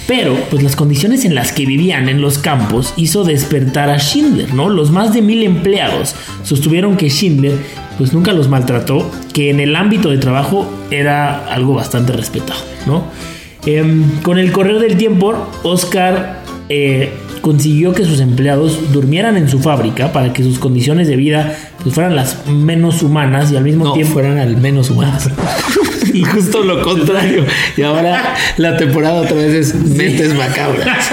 Pero, 0.07 0.35
pues 0.49 0.63
las 0.63 0.77
condiciones 0.77 1.25
en 1.25 1.35
las 1.35 1.51
que 1.51 1.65
vivían 1.65 2.07
en 2.07 2.21
los 2.21 2.37
campos 2.37 2.93
hizo 2.95 3.25
despertar 3.25 3.89
a 3.89 3.99
Schindler, 3.99 4.53
¿no? 4.53 4.69
Los 4.69 4.89
más 4.89 5.13
de 5.13 5.21
mil 5.21 5.43
empleados 5.43 6.15
sostuvieron 6.43 6.95
que 6.95 7.09
Schindler, 7.09 7.57
pues 7.97 8.13
nunca 8.13 8.31
los 8.31 8.47
maltrató, 8.47 9.11
que 9.33 9.49
en 9.49 9.59
el 9.59 9.75
ámbito 9.75 10.09
de 10.09 10.17
trabajo 10.17 10.65
era 10.91 11.45
algo 11.53 11.73
bastante 11.73 12.13
respetado, 12.13 12.61
¿no? 12.85 13.03
Em, 13.65 14.21
con 14.21 14.39
el 14.39 14.53
correr 14.53 14.79
del 14.79 14.95
tiempo, 14.95 15.35
Oscar 15.63 16.41
eh, 16.69 17.11
consiguió 17.41 17.93
que 17.93 18.05
sus 18.05 18.19
empleados 18.19 18.91
durmieran 18.91 19.37
en 19.37 19.49
su 19.49 19.59
fábrica 19.59 20.11
para 20.11 20.33
que 20.33 20.43
sus 20.43 20.59
condiciones 20.59 21.07
de 21.07 21.15
vida 21.15 21.55
pues, 21.81 21.93
fueran 21.95 22.15
las 22.15 22.47
menos 22.47 23.03
humanas 23.03 23.51
y 23.51 23.57
al 23.57 23.63
mismo 23.63 23.93
tiempo 23.93 24.13
fueran 24.13 24.37
al 24.37 24.57
menos 24.57 24.89
humanas. 24.89 25.29
y 26.13 26.23
justo 26.23 26.63
lo 26.63 26.81
contrario. 26.81 27.45
Y 27.75 27.81
ahora 27.81 28.35
la 28.57 28.77
temporada 28.77 29.21
otra 29.21 29.35
vez 29.35 29.53
es 29.53 29.75
mentes 29.75 30.33
macabras. 30.35 31.11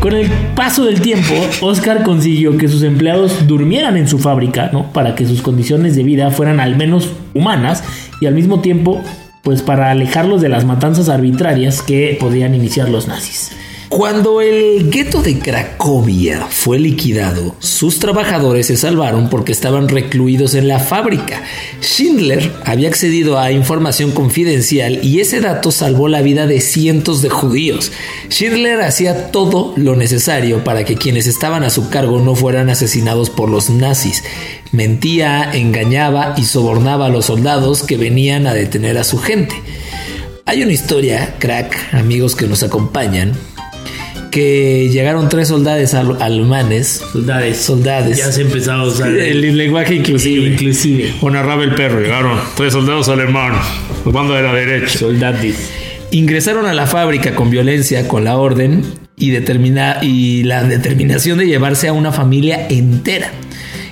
Con 0.00 0.14
el 0.14 0.30
paso 0.54 0.84
del 0.84 1.00
tiempo, 1.00 1.34
Oscar 1.60 2.04
consiguió 2.04 2.56
que 2.56 2.68
sus 2.68 2.84
empleados 2.84 3.48
durmieran 3.48 3.96
en 3.96 4.06
su 4.06 4.20
fábrica, 4.20 4.70
¿no? 4.72 4.92
Para 4.92 5.16
que 5.16 5.26
sus 5.26 5.42
condiciones 5.42 5.96
de 5.96 6.04
vida 6.04 6.30
fueran 6.30 6.60
al 6.60 6.76
menos 6.76 7.10
humanas 7.34 7.82
y 8.20 8.26
al 8.26 8.34
mismo 8.34 8.60
tiempo, 8.60 9.02
pues 9.42 9.62
para 9.62 9.90
alejarlos 9.90 10.40
de 10.40 10.48
las 10.48 10.64
matanzas 10.64 11.08
arbitrarias 11.08 11.82
que 11.82 12.16
podían 12.20 12.54
iniciar 12.54 12.88
los 12.88 13.08
nazis. 13.08 13.50
Cuando 13.88 14.42
el 14.42 14.90
gueto 14.90 15.22
de 15.22 15.38
Cracovia 15.38 16.46
fue 16.50 16.78
liquidado, 16.78 17.56
sus 17.58 17.98
trabajadores 17.98 18.66
se 18.66 18.76
salvaron 18.76 19.30
porque 19.30 19.50
estaban 19.50 19.88
recluidos 19.88 20.54
en 20.54 20.68
la 20.68 20.78
fábrica. 20.78 21.42
Schindler 21.80 22.52
había 22.66 22.88
accedido 22.88 23.38
a 23.38 23.50
información 23.50 24.10
confidencial 24.10 25.02
y 25.02 25.20
ese 25.20 25.40
dato 25.40 25.70
salvó 25.70 26.08
la 26.08 26.20
vida 26.20 26.46
de 26.46 26.60
cientos 26.60 27.22
de 27.22 27.30
judíos. 27.30 27.90
Schindler 28.28 28.82
hacía 28.82 29.30
todo 29.32 29.72
lo 29.76 29.96
necesario 29.96 30.62
para 30.64 30.84
que 30.84 30.96
quienes 30.96 31.26
estaban 31.26 31.64
a 31.64 31.70
su 31.70 31.88
cargo 31.88 32.20
no 32.20 32.34
fueran 32.34 32.68
asesinados 32.68 33.30
por 33.30 33.48
los 33.48 33.70
nazis. 33.70 34.22
Mentía, 34.70 35.50
engañaba 35.54 36.34
y 36.36 36.44
sobornaba 36.44 37.06
a 37.06 37.10
los 37.10 37.24
soldados 37.24 37.84
que 37.84 37.96
venían 37.96 38.46
a 38.46 38.52
detener 38.52 38.98
a 38.98 39.04
su 39.04 39.18
gente. 39.18 39.54
Hay 40.44 40.62
una 40.62 40.72
historia, 40.72 41.36
crack, 41.38 41.94
amigos 41.94 42.36
que 42.36 42.46
nos 42.46 42.62
acompañan, 42.62 43.32
que 44.30 44.88
llegaron 44.90 45.28
tres 45.28 45.48
soldados 45.48 45.94
alemanes. 45.94 47.02
Soldades. 47.12 47.58
Soldades. 47.58 48.18
Ya 48.18 48.32
se 48.32 48.42
empezaba 48.42 48.82
a 48.82 48.86
usar 48.86 49.10
el, 49.10 49.56
lenguaje 49.56 49.94
inclusive. 49.94 50.48
inclusive. 50.48 51.14
O 51.20 51.30
narraba 51.30 51.64
el 51.64 51.74
perro. 51.74 52.00
Llegaron 52.00 52.38
tres 52.56 52.72
soldados 52.72 53.08
alemanes. 53.08 53.60
Bando 54.04 54.34
de 54.34 54.42
la 54.42 54.52
derecha. 54.52 54.98
Soldades. 54.98 55.70
Ingresaron 56.10 56.66
a 56.66 56.74
la 56.74 56.86
fábrica 56.86 57.34
con 57.34 57.50
violencia, 57.50 58.08
con 58.08 58.24
la 58.24 58.36
orden 58.36 58.82
y, 59.16 59.30
determina, 59.30 59.98
y 60.00 60.42
la 60.44 60.64
determinación 60.64 61.38
de 61.38 61.46
llevarse 61.46 61.88
a 61.88 61.92
una 61.92 62.12
familia 62.12 62.66
entera. 62.68 63.30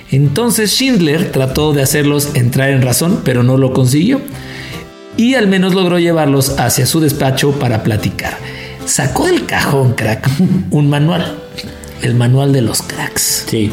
Entonces 0.09 0.71
Schindler 0.71 1.31
trató 1.31 1.73
de 1.73 1.83
hacerlos 1.83 2.35
entrar 2.35 2.69
en 2.69 2.81
razón, 2.81 3.21
pero 3.23 3.43
no 3.43 3.57
lo 3.57 3.73
consiguió. 3.73 4.21
Y 5.17 5.35
al 5.35 5.47
menos 5.47 5.73
logró 5.73 5.99
llevarlos 5.99 6.59
hacia 6.59 6.85
su 6.85 6.99
despacho 6.99 7.51
para 7.59 7.83
platicar 7.83 8.37
sacó 8.87 9.27
del 9.27 9.45
cajón, 9.45 9.93
crack, 9.93 10.27
un 10.71 10.89
manual. 10.89 11.37
El 12.01 12.15
manual 12.15 12.53
de 12.53 12.61
los 12.61 12.81
cracks. 12.81 13.45
Sí. 13.47 13.71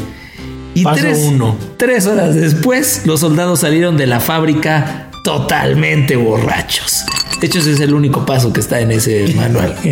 Y 0.74 0.84
tres, 0.84 1.18
uno. 1.28 1.56
tres 1.76 2.06
horas 2.06 2.34
después, 2.34 3.02
los 3.04 3.20
soldados 3.20 3.60
salieron 3.60 3.96
de 3.96 4.06
la 4.06 4.18
fábrica 4.18 5.08
totalmente 5.22 6.16
borrachos. 6.16 7.04
De 7.40 7.46
hecho, 7.46 7.60
ese 7.60 7.72
es 7.72 7.80
el 7.80 7.94
único 7.94 8.26
paso 8.26 8.52
que 8.52 8.60
está 8.60 8.80
en 8.80 8.90
ese 8.90 9.32
manual. 9.36 9.74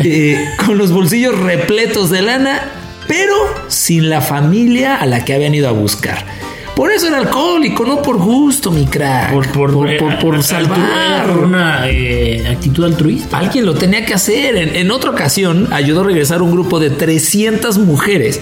Eh, 0.00 0.44
con 0.66 0.76
los 0.76 0.90
bolsillos 0.90 1.38
repletos 1.38 2.10
de 2.10 2.20
lana, 2.20 2.60
pero 3.06 3.32
sin 3.68 4.10
la 4.10 4.20
familia 4.20 4.96
a 4.96 5.06
la 5.06 5.24
que 5.24 5.32
habían 5.32 5.54
ido 5.54 5.68
a 5.68 5.72
buscar. 5.72 6.26
Por 6.74 6.90
eso 6.90 7.06
era 7.06 7.18
alcohólico, 7.18 7.84
no 7.84 8.02
por 8.02 8.18
gusto, 8.18 8.72
mi 8.72 8.84
crack. 8.86 9.32
Por, 9.32 9.48
por, 9.52 10.18
por, 10.20 10.42
salvar. 10.42 11.26
Por 11.28 11.44
una 11.44 11.88
eh, 11.88 12.48
actitud 12.50 12.84
altruista. 12.84 13.38
Alguien 13.38 13.64
lo 13.64 13.74
tenía 13.74 14.04
que 14.04 14.12
hacer. 14.12 14.56
En, 14.56 14.90
otra 14.90 15.10
ocasión 15.10 15.68
ayudó 15.72 16.00
a 16.00 16.04
regresar 16.04 16.42
un 16.42 16.50
grupo 16.50 16.80
de 16.80 16.90
300 16.90 17.78
mujeres 17.78 18.40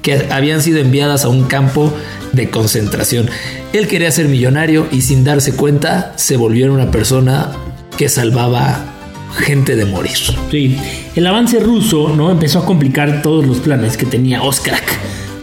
que 0.00 0.28
habían 0.30 0.62
sido 0.62 0.78
enviadas 0.78 1.26
a 1.26 1.28
un 1.28 1.44
campo 1.44 1.92
de 2.32 2.48
concentración. 2.48 3.28
Él 3.74 3.86
quería 3.86 4.10
ser 4.10 4.28
millonario 4.28 4.86
y 4.90 5.02
sin 5.02 5.22
darse 5.22 5.54
cuenta 5.54 6.14
se 6.16 6.38
volvió 6.38 6.72
una 6.72 6.90
persona 6.90 7.50
que 7.98 8.08
salvaba 8.08 8.86
gente 9.36 9.76
de 9.76 9.84
morir. 9.84 10.16
Sí, 10.50 10.78
el 11.14 11.26
avance 11.26 11.60
ruso 11.60 12.14
no 12.16 12.30
empezó 12.30 12.60
a 12.60 12.64
complicar 12.64 13.20
todos 13.20 13.46
los 13.46 13.58
planes 13.58 13.98
que 13.98 14.06
tenía 14.06 14.42
Oscar 14.42 14.80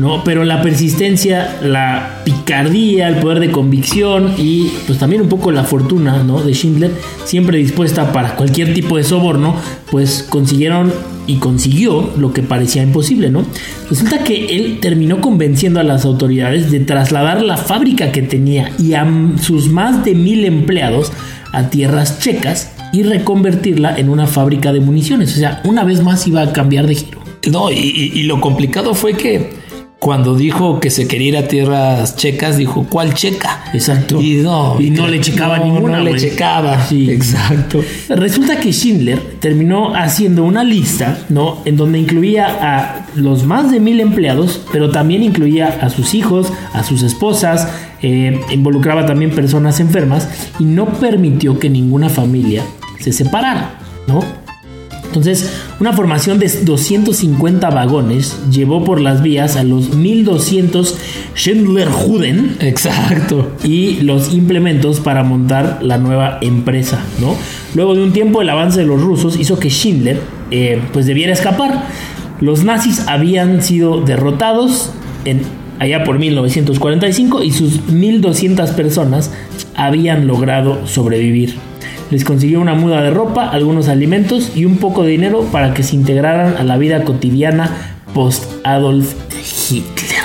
¿no? 0.01 0.23
Pero 0.23 0.43
la 0.45 0.63
persistencia, 0.63 1.59
la 1.61 2.23
picardía, 2.25 3.07
el 3.07 3.17
poder 3.17 3.39
de 3.39 3.51
convicción 3.51 4.33
y 4.35 4.71
pues 4.87 4.97
también 4.97 5.21
un 5.21 5.29
poco 5.29 5.51
la 5.51 5.63
fortuna, 5.63 6.23
¿no? 6.23 6.41
De 6.41 6.53
Schindler, 6.53 6.89
siempre 7.23 7.59
dispuesta 7.59 8.11
para 8.11 8.35
cualquier 8.35 8.73
tipo 8.73 8.97
de 8.97 9.03
soborno, 9.03 9.55
pues 9.91 10.25
consiguieron 10.27 10.91
y 11.27 11.35
consiguió 11.35 12.09
lo 12.17 12.33
que 12.33 12.41
parecía 12.41 12.81
imposible, 12.81 13.29
¿no? 13.29 13.45
Resulta 13.91 14.23
que 14.23 14.55
él 14.55 14.79
terminó 14.81 15.21
convenciendo 15.21 15.79
a 15.79 15.83
las 15.83 16.03
autoridades 16.03 16.71
de 16.71 16.79
trasladar 16.79 17.43
la 17.43 17.57
fábrica 17.57 18.11
que 18.11 18.23
tenía 18.23 18.71
y 18.79 18.95
a 18.95 19.07
sus 19.39 19.69
más 19.69 20.03
de 20.03 20.15
mil 20.15 20.45
empleados 20.45 21.11
a 21.53 21.69
tierras 21.69 22.17
checas 22.17 22.71
y 22.91 23.03
reconvertirla 23.03 23.95
en 23.95 24.09
una 24.09 24.25
fábrica 24.25 24.73
de 24.73 24.79
municiones. 24.79 25.35
O 25.35 25.39
sea, 25.39 25.61
una 25.63 25.83
vez 25.83 26.01
más 26.01 26.25
iba 26.25 26.41
a 26.41 26.53
cambiar 26.53 26.87
de 26.87 26.95
giro. 26.95 27.21
No, 27.51 27.71
y, 27.71 27.75
y 27.77 28.23
lo 28.23 28.41
complicado 28.41 28.95
fue 28.95 29.13
que 29.13 29.60
cuando 30.01 30.33
dijo 30.33 30.79
que 30.79 30.89
se 30.89 31.07
quería 31.07 31.27
ir 31.27 31.37
a 31.37 31.47
tierras 31.47 32.15
checas, 32.15 32.57
dijo, 32.57 32.87
¿cuál 32.89 33.13
checa? 33.13 33.65
Exacto. 33.71 34.19
Y 34.19 34.37
no, 34.37 34.81
y 34.81 34.89
no 34.89 35.07
le 35.07 35.21
checaba 35.21 35.59
no, 35.59 35.65
ninguna. 35.65 35.99
No 35.99 36.03
le 36.05 36.15
checaba. 36.15 36.87
Sí. 36.87 37.11
Exacto. 37.11 37.83
Resulta 38.09 38.59
que 38.59 38.73
Schindler 38.73 39.21
terminó 39.39 39.93
haciendo 39.93 40.43
una 40.43 40.63
lista, 40.63 41.19
¿no? 41.29 41.59
En 41.65 41.77
donde 41.77 41.99
incluía 41.99 42.47
a 42.47 43.05
los 43.13 43.45
más 43.45 43.69
de 43.69 43.79
mil 43.79 43.99
empleados, 43.99 44.65
pero 44.71 44.89
también 44.89 45.21
incluía 45.21 45.67
a 45.67 45.91
sus 45.91 46.15
hijos, 46.15 46.51
a 46.73 46.83
sus 46.83 47.03
esposas, 47.03 47.67
eh, 48.01 48.41
involucraba 48.49 49.05
también 49.05 49.29
personas 49.29 49.79
enfermas 49.79 50.27
y 50.57 50.63
no 50.63 50.87
permitió 50.87 51.59
que 51.59 51.69
ninguna 51.69 52.09
familia 52.09 52.63
se 52.99 53.13
separara, 53.13 53.77
¿no? 54.07 54.40
Entonces, 55.11 55.51
una 55.81 55.91
formación 55.91 56.39
de 56.39 56.47
250 56.47 57.69
vagones 57.69 58.37
llevó 58.49 58.85
por 58.85 59.01
las 59.01 59.21
vías 59.21 59.57
a 59.57 59.63
los 59.63 59.93
1200 59.93 60.97
Schindler-Juden 61.35 62.55
Exacto. 62.61 63.51
y 63.61 63.97
los 64.03 64.33
implementos 64.33 65.01
para 65.01 65.25
montar 65.25 65.79
la 65.81 65.97
nueva 65.97 66.37
empresa, 66.39 67.03
¿no? 67.19 67.35
Luego 67.75 67.93
de 67.93 68.03
un 68.03 68.13
tiempo, 68.13 68.41
el 68.41 68.49
avance 68.49 68.79
de 68.79 68.85
los 68.85 69.01
rusos 69.01 69.37
hizo 69.37 69.59
que 69.59 69.69
Schindler 69.69 70.21
eh, 70.49 70.81
pues 70.93 71.07
debiera 71.07 71.33
escapar. 71.33 71.83
Los 72.39 72.63
nazis 72.63 73.03
habían 73.07 73.61
sido 73.61 73.99
derrotados 73.99 74.91
en, 75.25 75.41
allá 75.81 76.03
por 76.03 76.19
1945 76.19 77.41
y 77.43 77.51
sus 77.51 77.81
1200 77.87 78.69
personas 78.71 79.31
habían 79.75 80.27
logrado 80.27 80.85
sobrevivir. 80.87 81.55
Les 82.11 82.23
consiguió 82.23 82.59
una 82.61 82.75
muda 82.75 83.01
de 83.01 83.09
ropa, 83.09 83.49
algunos 83.49 83.87
alimentos 83.87 84.51
y 84.55 84.65
un 84.65 84.77
poco 84.77 85.03
de 85.03 85.09
dinero 85.11 85.43
para 85.51 85.73
que 85.73 85.81
se 85.81 85.95
integraran 85.95 86.55
a 86.57 86.63
la 86.63 86.77
vida 86.77 87.03
cotidiana 87.03 87.95
post-Adolf 88.13 89.13
Hitler. 89.69 90.21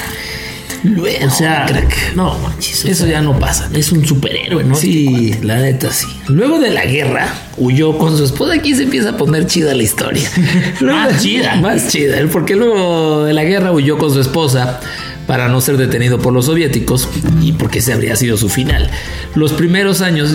Luego, 0.82 1.26
O 1.26 1.30
sea, 1.30 1.64
crack. 1.66 2.14
no, 2.14 2.36
manches, 2.40 2.84
Eso 2.84 3.04
sea, 3.04 3.14
ya 3.14 3.22
no 3.22 3.38
pasa. 3.38 3.68
es 3.74 3.90
un 3.92 4.04
superhéroe, 4.06 4.62
¿no? 4.62 4.74
Sí, 4.74 5.34
la 5.42 5.56
neta 5.58 5.90
sí. 5.90 6.06
Luego 6.28 6.58
de 6.60 6.70
la 6.70 6.84
guerra, 6.84 7.32
huyó 7.56 7.96
con 7.98 8.16
su 8.16 8.24
esposa. 8.24 8.54
Aquí 8.54 8.74
se 8.74 8.84
empieza 8.84 9.10
a 9.10 9.16
poner 9.16 9.46
chida 9.46 9.74
la 9.74 9.82
historia. 9.82 10.28
Más 10.82 11.22
chida. 11.22 11.56
Más 11.56 11.88
chida. 11.88 12.18
Porque 12.30 12.54
luego 12.54 13.24
de 13.24 13.32
la 13.32 13.42
guerra 13.44 13.72
huyó 13.72 13.96
con 13.98 14.12
su 14.12 14.20
esposa 14.20 14.80
para 15.26 15.48
no 15.48 15.60
ser 15.60 15.76
detenido 15.76 16.18
por 16.18 16.32
los 16.32 16.46
soviéticos 16.46 17.08
y 17.42 17.52
porque 17.52 17.80
ese 17.80 17.92
habría 17.92 18.16
sido 18.16 18.36
su 18.36 18.48
final. 18.48 18.90
Los 19.34 19.52
primeros 19.52 20.00
años, 20.00 20.32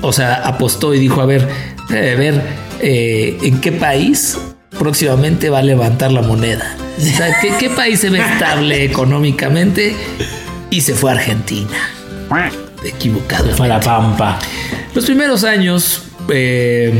o 0.00 0.12
sea, 0.12 0.34
apostó 0.34 0.94
y 0.94 0.98
dijo, 0.98 1.20
a 1.20 1.26
ver, 1.26 1.48
a 1.88 1.92
ver, 1.92 2.42
eh, 2.80 3.38
¿en 3.42 3.60
qué 3.60 3.72
país 3.72 4.38
próximamente 4.78 5.50
va 5.50 5.58
a 5.58 5.62
levantar 5.62 6.12
la 6.12 6.22
moneda? 6.22 6.76
O 6.98 7.00
sea, 7.00 7.40
¿qué, 7.40 7.52
qué 7.58 7.70
país 7.70 8.00
se 8.00 8.10
ve 8.10 8.18
estable 8.18 8.84
económicamente? 8.84 9.94
Y 10.70 10.80
se 10.80 10.94
fue 10.94 11.10
a 11.10 11.14
Argentina. 11.14 11.68
Equivocado. 12.84 13.54
Fue 13.54 13.66
a 13.66 13.68
la 13.68 13.80
pampa. 13.80 14.38
Los 14.94 15.04
primeros 15.04 15.44
años 15.44 16.02
eh, 16.30 16.92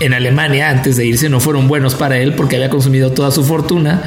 en 0.00 0.14
Alemania, 0.14 0.70
antes 0.70 0.96
de 0.96 1.04
irse, 1.04 1.28
no 1.28 1.40
fueron 1.40 1.68
buenos 1.68 1.94
para 1.94 2.16
él 2.18 2.34
porque 2.34 2.56
había 2.56 2.70
consumido 2.70 3.12
toda 3.12 3.30
su 3.30 3.44
fortuna 3.44 4.02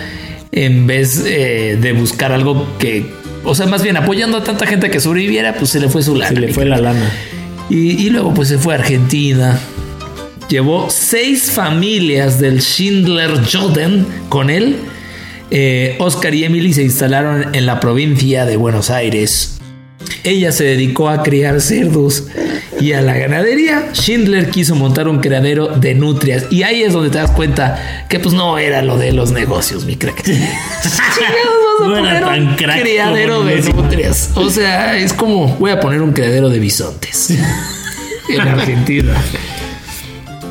en 0.52 0.88
vez 0.88 1.24
eh, 1.26 1.78
de 1.80 1.94
buscar 1.94 2.32
algo 2.32 2.68
que, 2.80 3.06
o 3.44 3.56
sea, 3.56 3.66
más 3.68 3.84
bien 3.84 3.98
apoyando 3.98 4.38
a 4.38 4.44
tanta 4.44 4.66
gente 4.66 4.90
que 4.90 5.00
sobreviviera, 5.00 5.56
pues 5.56 5.72
se 5.72 5.80
le 5.80 5.90
fue 5.90 6.04
su 6.04 6.16
lana. 6.16 6.30
Se 6.30 6.40
le 6.40 6.54
fue 6.54 6.66
la 6.66 6.78
lana. 6.78 7.12
Y, 7.70 8.04
y 8.04 8.10
luego 8.10 8.34
pues 8.34 8.48
se 8.48 8.58
fue 8.58 8.74
a 8.74 8.78
Argentina. 8.78 9.60
Llevó 10.50 10.90
seis 10.90 11.52
familias 11.52 12.40
del 12.40 12.62
Schindler 12.62 13.40
Joden 13.46 14.06
con 14.30 14.50
él. 14.50 14.78
Eh, 15.52 15.96
Oscar 16.00 16.34
y 16.34 16.44
Emily 16.44 16.74
se 16.74 16.84
instalaron 16.84 17.56
en 17.56 17.66
la 17.66 17.80
provincia 17.80 18.46
de 18.46 18.58
Buenos 18.58 18.90
Aires. 18.90 19.60
Ella 20.24 20.52
se 20.52 20.64
dedicó 20.64 21.10
a 21.10 21.24
criar 21.24 21.62
cerdos 21.62 22.26
y 22.80 22.94
a 22.94 23.02
la 23.02 23.16
ganadería. 23.16 23.90
Schindler 23.94 24.50
quiso 24.50 24.76
montar 24.76 25.08
un 25.08 25.20
criadero 25.20 25.68
de 25.68 25.96
nutrias. 25.96 26.46
Y 26.50 26.64
ahí 26.64 26.84
es 26.84 26.94
donde 26.94 27.10
te 27.10 27.18
das 27.18 27.32
cuenta 27.32 28.06
que 28.10 28.20
pues 28.20 28.34
no 28.34 28.58
era 28.58 28.82
lo 28.82 28.98
de 28.98 29.12
los 29.12 29.32
negocios, 29.32 29.86
mi 29.86 29.96
crack. 29.96 30.28
No 31.80 31.98
era 31.98 32.20
tan 32.22 32.48
un 32.48 32.56
crack 32.56 32.82
criadero 32.82 33.44
de 33.44 33.62
nutrias. 33.62 34.32
O 34.36 34.50
sea, 34.50 34.98
es 34.98 35.14
como 35.14 35.48
voy 35.58 35.72
a 35.72 35.80
poner 35.80 36.02
un 36.02 36.14
criadero 36.14 36.50
de 36.50 36.60
bisontes 36.60 37.30
en 38.30 38.42
Argentina. 38.42 39.14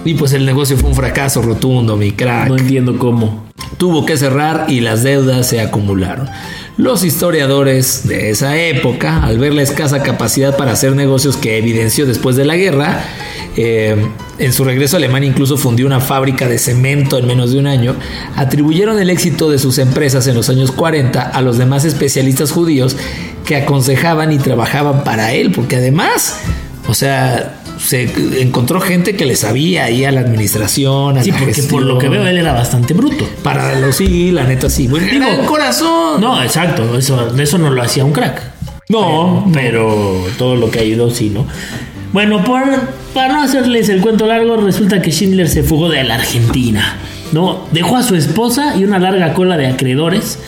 Y 0.04 0.14
pues 0.14 0.32
el 0.32 0.46
negocio 0.46 0.76
fue 0.76 0.88
un 0.90 0.96
fracaso 0.96 1.42
rotundo, 1.42 1.96
mi 1.96 2.12
crack. 2.12 2.48
No 2.48 2.56
entiendo 2.56 2.98
cómo. 2.98 3.47
Tuvo 3.76 4.06
que 4.06 4.16
cerrar 4.16 4.66
y 4.68 4.80
las 4.80 5.02
deudas 5.02 5.46
se 5.46 5.60
acumularon. 5.60 6.28
Los 6.76 7.04
historiadores 7.04 8.06
de 8.06 8.30
esa 8.30 8.56
época, 8.56 9.24
al 9.24 9.38
ver 9.38 9.52
la 9.52 9.62
escasa 9.62 10.02
capacidad 10.02 10.56
para 10.56 10.72
hacer 10.72 10.94
negocios 10.94 11.36
que 11.36 11.58
evidenció 11.58 12.06
después 12.06 12.36
de 12.36 12.44
la 12.44 12.56
guerra, 12.56 13.02
eh, 13.56 13.96
en 14.38 14.52
su 14.52 14.62
regreso 14.62 14.94
a 14.94 14.98
Alemania 14.98 15.28
incluso 15.28 15.56
fundió 15.56 15.86
una 15.86 15.98
fábrica 15.98 16.46
de 16.46 16.58
cemento 16.58 17.18
en 17.18 17.26
menos 17.26 17.50
de 17.50 17.58
un 17.58 17.66
año, 17.66 17.96
atribuyeron 18.36 19.00
el 19.00 19.10
éxito 19.10 19.50
de 19.50 19.58
sus 19.58 19.78
empresas 19.78 20.28
en 20.28 20.36
los 20.36 20.48
años 20.48 20.70
40 20.70 21.20
a 21.20 21.42
los 21.42 21.58
demás 21.58 21.84
especialistas 21.84 22.52
judíos 22.52 22.96
que 23.44 23.56
aconsejaban 23.56 24.30
y 24.30 24.38
trabajaban 24.38 25.02
para 25.02 25.32
él, 25.32 25.50
porque 25.50 25.74
además, 25.74 26.38
o 26.86 26.94
sea, 26.94 27.57
se 27.78 28.10
encontró 28.40 28.80
gente 28.80 29.16
que 29.16 29.24
le 29.24 29.36
sabía 29.36 29.84
ahí 29.84 30.04
a 30.04 30.12
la 30.12 30.20
administración, 30.20 31.18
a 31.18 31.22
Sí, 31.22 31.30
la 31.30 31.38
porque 31.38 31.62
por 31.62 31.82
lo 31.82 31.98
que 31.98 32.08
veo 32.08 32.26
él 32.26 32.38
era 32.38 32.52
bastante 32.52 32.94
bruto. 32.94 33.28
Para 33.42 33.78
los 33.78 33.96
sí, 33.96 34.30
la 34.30 34.44
neta 34.44 34.68
sí. 34.68 34.88
Bueno, 34.88 35.06
Digo, 35.10 35.26
digo, 35.30 35.46
corazón. 35.46 36.20
No, 36.20 36.42
exacto. 36.42 36.98
Eso, 36.98 37.36
eso 37.38 37.58
no 37.58 37.70
lo 37.70 37.82
hacía 37.82 38.04
un 38.04 38.12
crack. 38.12 38.42
No, 38.88 39.50
Pero 39.52 40.24
todo 40.38 40.56
lo 40.56 40.70
que 40.70 40.78
ha 40.78 40.84
ido 40.84 41.10
sí, 41.10 41.28
¿no? 41.28 41.46
Bueno, 42.12 42.42
por, 42.42 42.62
para 43.12 43.34
no 43.34 43.42
hacerles 43.42 43.90
el 43.90 44.00
cuento 44.00 44.26
largo, 44.26 44.56
resulta 44.56 45.02
que 45.02 45.10
Schindler 45.10 45.48
se 45.48 45.62
fugó 45.62 45.90
de 45.90 46.04
la 46.04 46.14
Argentina. 46.14 46.96
¿no? 47.32 47.66
Dejó 47.72 47.96
a 47.96 48.02
su 48.02 48.14
esposa 48.14 48.76
y 48.76 48.84
una 48.84 48.98
larga 48.98 49.34
cola 49.34 49.56
de 49.56 49.66
acreedores. 49.66 50.38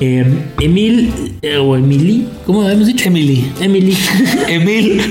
Eh, 0.00 0.24
Emil, 0.60 1.36
eh, 1.42 1.56
o 1.56 1.76
Emily, 1.76 2.26
¿cómo 2.46 2.62
habíamos 2.62 2.86
dicho? 2.86 3.06
Emily. 3.06 3.52
Emily. 3.60 3.96
Emil. 4.48 5.02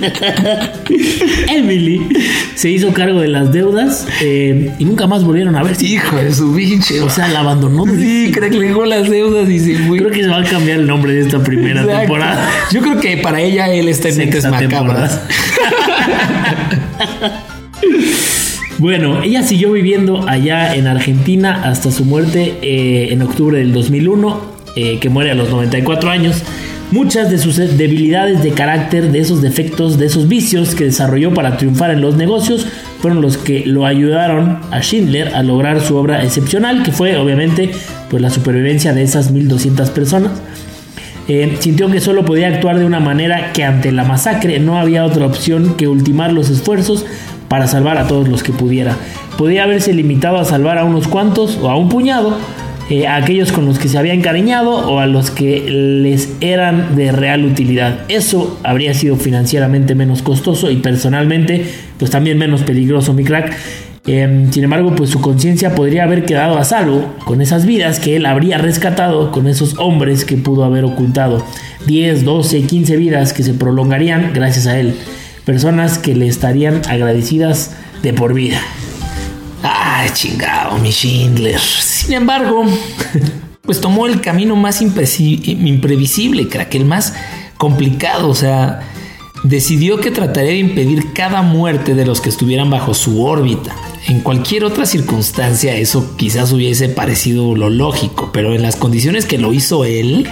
Emily 1.48 2.06
se 2.54 2.70
hizo 2.70 2.92
cargo 2.92 3.20
de 3.20 3.28
las 3.28 3.52
deudas 3.52 4.06
eh, 4.22 4.72
y 4.78 4.84
nunca 4.84 5.06
más 5.06 5.24
volvieron 5.24 5.56
a 5.56 5.62
verse. 5.62 5.86
Hijo 5.86 6.16
de 6.16 6.32
su 6.32 6.54
pinche. 6.54 7.00
O 7.00 7.10
sea, 7.10 7.28
la 7.28 7.40
abandonó. 7.40 7.84
sí, 7.86 8.30
creo 8.32 8.50
que 8.50 8.58
le 8.58 8.68
dejó 8.68 8.84
las 8.84 9.08
deudas 9.08 9.48
y 9.48 9.58
se 9.58 9.76
fue. 9.78 9.98
Creo 9.98 10.10
que 10.10 10.22
se 10.22 10.28
va 10.28 10.40
a 10.40 10.44
cambiar 10.44 10.80
el 10.80 10.86
nombre 10.86 11.12
de 11.14 11.22
esta 11.22 11.42
primera 11.42 11.82
Exacto. 11.82 12.00
temporada. 12.00 12.50
Yo 12.72 12.80
creo 12.80 13.00
que 13.00 13.16
para 13.18 13.40
ella 13.40 13.72
él 13.72 13.88
está 13.88 14.08
en 14.08 14.18
mentes 14.18 14.44
macabras. 14.44 15.20
Bueno, 18.78 19.22
ella 19.22 19.42
siguió 19.42 19.72
viviendo 19.72 20.28
allá 20.28 20.74
en 20.74 20.86
Argentina 20.86 21.62
hasta 21.64 21.90
su 21.90 22.04
muerte 22.04 22.58
eh, 22.60 23.08
en 23.10 23.22
octubre 23.22 23.56
del 23.58 23.72
2001, 23.72 24.40
eh, 24.76 24.98
que 24.98 25.08
muere 25.08 25.30
a 25.30 25.34
los 25.34 25.48
94 25.48 26.10
años. 26.10 26.42
Muchas 26.92 27.30
de 27.30 27.38
sus 27.38 27.56
debilidades 27.56 28.44
de 28.44 28.52
carácter, 28.52 29.10
de 29.10 29.18
esos 29.18 29.42
defectos, 29.42 29.98
de 29.98 30.06
esos 30.06 30.28
vicios 30.28 30.76
que 30.76 30.84
desarrolló 30.84 31.34
para 31.34 31.56
triunfar 31.56 31.90
en 31.90 32.00
los 32.00 32.16
negocios, 32.16 32.66
fueron 33.00 33.20
los 33.20 33.36
que 33.36 33.66
lo 33.66 33.86
ayudaron 33.86 34.60
a 34.70 34.80
Schindler 34.80 35.34
a 35.34 35.42
lograr 35.42 35.80
su 35.80 35.96
obra 35.96 36.22
excepcional, 36.22 36.84
que 36.84 36.92
fue 36.92 37.16
obviamente 37.16 37.72
pues, 38.08 38.22
la 38.22 38.30
supervivencia 38.30 38.94
de 38.94 39.02
esas 39.02 39.32
1200 39.32 39.90
personas. 39.90 40.32
Eh, 41.28 41.56
sintió 41.58 41.90
que 41.90 42.00
solo 42.00 42.24
podía 42.24 42.46
actuar 42.46 42.78
de 42.78 42.84
una 42.84 43.00
manera 43.00 43.52
que 43.52 43.64
ante 43.64 43.90
la 43.90 44.04
masacre 44.04 44.60
no 44.60 44.78
había 44.78 45.04
otra 45.04 45.26
opción 45.26 45.74
que 45.74 45.88
ultimar 45.88 46.32
los 46.32 46.50
esfuerzos 46.50 47.04
para 47.48 47.66
salvar 47.66 47.98
a 47.98 48.06
todos 48.06 48.28
los 48.28 48.44
que 48.44 48.52
pudiera. 48.52 48.96
Podía 49.36 49.64
haberse 49.64 49.92
limitado 49.92 50.38
a 50.38 50.44
salvar 50.44 50.78
a 50.78 50.84
unos 50.84 51.08
cuantos 51.08 51.58
o 51.60 51.68
a 51.68 51.76
un 51.76 51.88
puñado, 51.88 52.38
eh, 52.88 53.08
a 53.08 53.16
aquellos 53.16 53.50
con 53.50 53.66
los 53.66 53.80
que 53.80 53.88
se 53.88 53.98
había 53.98 54.14
encariñado 54.14 54.70
o 54.70 55.00
a 55.00 55.06
los 55.06 55.32
que 55.32 55.68
les 55.68 56.32
eran 56.40 56.94
de 56.94 57.10
real 57.10 57.44
utilidad. 57.44 58.00
Eso 58.08 58.60
habría 58.62 58.94
sido 58.94 59.16
financieramente 59.16 59.96
menos 59.96 60.22
costoso 60.22 60.70
y 60.70 60.76
personalmente 60.76 61.66
pues 61.98 62.12
también 62.12 62.38
menos 62.38 62.62
peligroso, 62.62 63.12
mi 63.12 63.24
crack. 63.24 63.56
Eh, 64.06 64.46
sin 64.52 64.62
embargo, 64.62 64.94
pues 64.94 65.10
su 65.10 65.20
conciencia 65.20 65.74
podría 65.74 66.04
haber 66.04 66.24
quedado 66.24 66.58
a 66.58 66.64
salvo 66.64 67.12
con 67.24 67.40
esas 67.40 67.66
vidas 67.66 67.98
que 67.98 68.14
él 68.14 68.24
habría 68.24 68.56
rescatado, 68.56 69.32
con 69.32 69.48
esos 69.48 69.76
hombres 69.78 70.24
que 70.24 70.36
pudo 70.36 70.64
haber 70.64 70.84
ocultado. 70.84 71.44
10, 71.86 72.24
12, 72.24 72.62
15 72.62 72.96
vidas 72.96 73.32
que 73.32 73.42
se 73.42 73.54
prolongarían 73.54 74.30
gracias 74.32 74.68
a 74.68 74.78
él. 74.78 74.94
Personas 75.44 75.98
que 75.98 76.14
le 76.14 76.28
estarían 76.28 76.82
agradecidas 76.88 77.76
de 78.02 78.12
por 78.12 78.32
vida. 78.32 78.60
Ay, 79.68 80.10
chingado, 80.12 80.78
mi 80.78 80.92
Schindler. 80.92 81.58
Sin 81.58 82.12
embargo, 82.12 82.64
pues 83.62 83.80
tomó 83.80 84.06
el 84.06 84.20
camino 84.20 84.54
más 84.54 84.80
imprevisible, 84.80 86.48
crack, 86.48 86.74
el 86.76 86.84
más 86.84 87.14
complicado. 87.56 88.28
O 88.28 88.34
sea, 88.36 88.82
decidió 89.42 89.98
que 89.98 90.12
trataría 90.12 90.52
de 90.52 90.58
impedir 90.58 91.12
cada 91.12 91.42
muerte 91.42 91.94
de 91.94 92.06
los 92.06 92.20
que 92.20 92.28
estuvieran 92.28 92.70
bajo 92.70 92.94
su 92.94 93.24
órbita. 93.24 93.74
En 94.06 94.20
cualquier 94.20 94.62
otra 94.62 94.86
circunstancia 94.86 95.74
eso 95.74 96.16
quizás 96.16 96.52
hubiese 96.52 96.88
parecido 96.88 97.56
lo 97.56 97.68
lógico, 97.68 98.30
pero 98.32 98.54
en 98.54 98.62
las 98.62 98.76
condiciones 98.76 99.26
que 99.26 99.36
lo 99.36 99.52
hizo 99.52 99.84
él, 99.84 100.28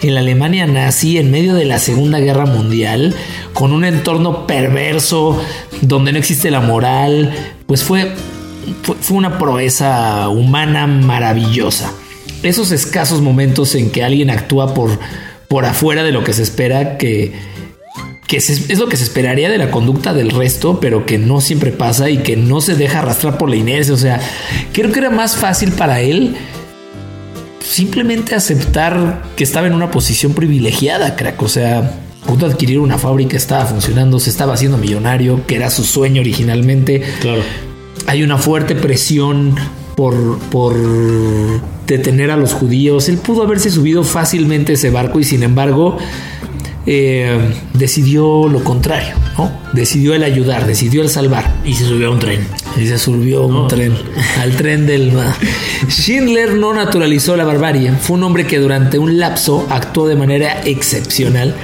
en 0.00 0.14
la 0.14 0.20
Alemania 0.20 0.66
nazi, 0.66 1.18
en 1.18 1.30
medio 1.30 1.52
de 1.54 1.66
la 1.66 1.78
Segunda 1.78 2.20
Guerra 2.20 2.46
Mundial, 2.46 3.14
con 3.52 3.72
un 3.72 3.84
entorno 3.84 4.46
perverso, 4.46 5.38
donde 5.82 6.12
no 6.12 6.18
existe 6.18 6.50
la 6.50 6.62
moral, 6.62 7.34
pues 7.66 7.84
fue, 7.84 8.14
fue, 8.82 9.16
una 9.16 9.38
proeza 9.38 10.28
humana 10.28 10.86
maravillosa. 10.86 11.92
Esos 12.42 12.70
escasos 12.70 13.20
momentos 13.20 13.74
en 13.74 13.90
que 13.90 14.04
alguien 14.04 14.30
actúa 14.30 14.74
por, 14.74 14.98
por 15.48 15.64
afuera 15.64 16.02
de 16.02 16.12
lo 16.12 16.24
que 16.24 16.32
se 16.32 16.42
espera 16.42 16.98
que 16.98 17.32
que 18.28 18.36
es 18.36 18.78
lo 18.78 18.90
que 18.90 18.98
se 18.98 19.04
esperaría 19.04 19.48
de 19.48 19.56
la 19.56 19.70
conducta 19.70 20.12
del 20.12 20.30
resto, 20.30 20.80
pero 20.80 21.06
que 21.06 21.16
no 21.16 21.40
siempre 21.40 21.72
pasa 21.72 22.10
y 22.10 22.18
que 22.18 22.36
no 22.36 22.60
se 22.60 22.74
deja 22.74 22.98
arrastrar 22.98 23.38
por 23.38 23.48
la 23.48 23.56
inercia. 23.56 23.94
O 23.94 23.96
sea, 23.96 24.20
creo 24.74 24.92
que 24.92 24.98
era 24.98 25.08
más 25.08 25.36
fácil 25.36 25.72
para 25.72 26.02
él 26.02 26.36
simplemente 27.58 28.34
aceptar 28.34 29.22
que 29.34 29.44
estaba 29.44 29.66
en 29.66 29.72
una 29.72 29.90
posición 29.90 30.34
privilegiada, 30.34 31.16
crack. 31.16 31.40
O 31.40 31.48
sea, 31.48 32.00
de 32.36 32.46
adquirir 32.46 32.78
una 32.80 32.98
fábrica, 32.98 33.36
estaba 33.36 33.64
funcionando, 33.64 34.20
se 34.20 34.28
estaba 34.28 34.52
haciendo 34.52 34.76
millonario, 34.76 35.46
que 35.46 35.56
era 35.56 35.70
su 35.70 35.82
sueño 35.84 36.20
originalmente. 36.20 37.02
Claro. 37.20 37.42
Hay 38.08 38.22
una 38.22 38.38
fuerte 38.38 38.74
presión 38.74 39.54
por, 39.94 40.38
por 40.50 40.74
detener 41.86 42.30
a 42.30 42.38
los 42.38 42.54
judíos. 42.54 43.10
Él 43.10 43.18
pudo 43.18 43.42
haberse 43.42 43.70
subido 43.70 44.02
fácilmente 44.02 44.72
ese 44.72 44.88
barco 44.88 45.20
y 45.20 45.24
sin 45.24 45.42
embargo 45.42 45.98
eh, 46.86 47.38
decidió 47.74 48.48
lo 48.48 48.64
contrario, 48.64 49.14
¿no? 49.36 49.52
Decidió 49.74 50.14
el 50.14 50.24
ayudar, 50.24 50.66
decidió 50.66 51.02
el 51.02 51.10
salvar. 51.10 51.54
Y 51.66 51.74
se 51.74 51.84
subió 51.84 52.08
a 52.08 52.10
un 52.12 52.18
tren. 52.18 52.48
Y 52.78 52.86
se 52.86 52.96
subió 52.96 53.42
a 53.42 53.46
un 53.46 53.68
tren, 53.68 53.92
al 54.40 54.56
tren 54.56 54.86
del... 54.86 55.12
Schindler 55.90 56.54
no 56.54 56.72
naturalizó 56.72 57.36
la 57.36 57.44
barbarie, 57.44 57.92
fue 57.92 58.16
un 58.16 58.22
hombre 58.22 58.46
que 58.46 58.58
durante 58.58 58.98
un 58.98 59.18
lapso 59.18 59.66
actuó 59.68 60.08
de 60.08 60.16
manera 60.16 60.62
excepcional. 60.64 61.54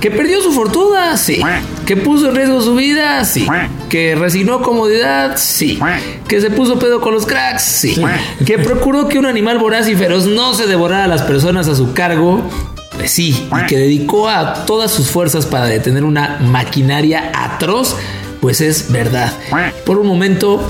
Que 0.00 0.10
perdió 0.10 0.40
su 0.40 0.52
fortuna, 0.52 1.16
sí. 1.16 1.40
Que 1.86 1.96
puso 1.96 2.28
en 2.30 2.36
riesgo 2.36 2.60
su 2.62 2.74
vida, 2.74 3.24
sí. 3.24 3.46
Que 3.88 4.14
resignó 4.14 4.62
comodidad, 4.62 5.36
sí. 5.36 5.78
Que 6.26 6.40
se 6.40 6.50
puso 6.50 6.78
pedo 6.78 7.00
con 7.00 7.12
los 7.12 7.26
cracks, 7.26 7.62
sí. 7.62 8.00
Que 8.44 8.58
procuró 8.58 9.08
que 9.08 9.18
un 9.18 9.26
animal 9.26 9.58
voraz 9.58 9.88
y 9.88 9.96
feroz 9.96 10.26
no 10.26 10.54
se 10.54 10.66
devorara 10.66 11.04
a 11.04 11.08
las 11.08 11.22
personas 11.22 11.68
a 11.68 11.74
su 11.74 11.92
cargo, 11.92 12.42
pues 12.96 13.12
sí, 13.12 13.48
y 13.50 13.66
que 13.66 13.76
dedicó 13.76 14.28
a 14.28 14.66
todas 14.66 14.90
sus 14.90 15.10
fuerzas 15.10 15.46
para 15.46 15.66
detener 15.66 16.04
una 16.04 16.38
maquinaria 16.40 17.32
atroz, 17.34 17.96
pues 18.40 18.60
es 18.60 18.90
verdad. 18.90 19.32
Por 19.84 19.98
un 19.98 20.06
momento, 20.06 20.62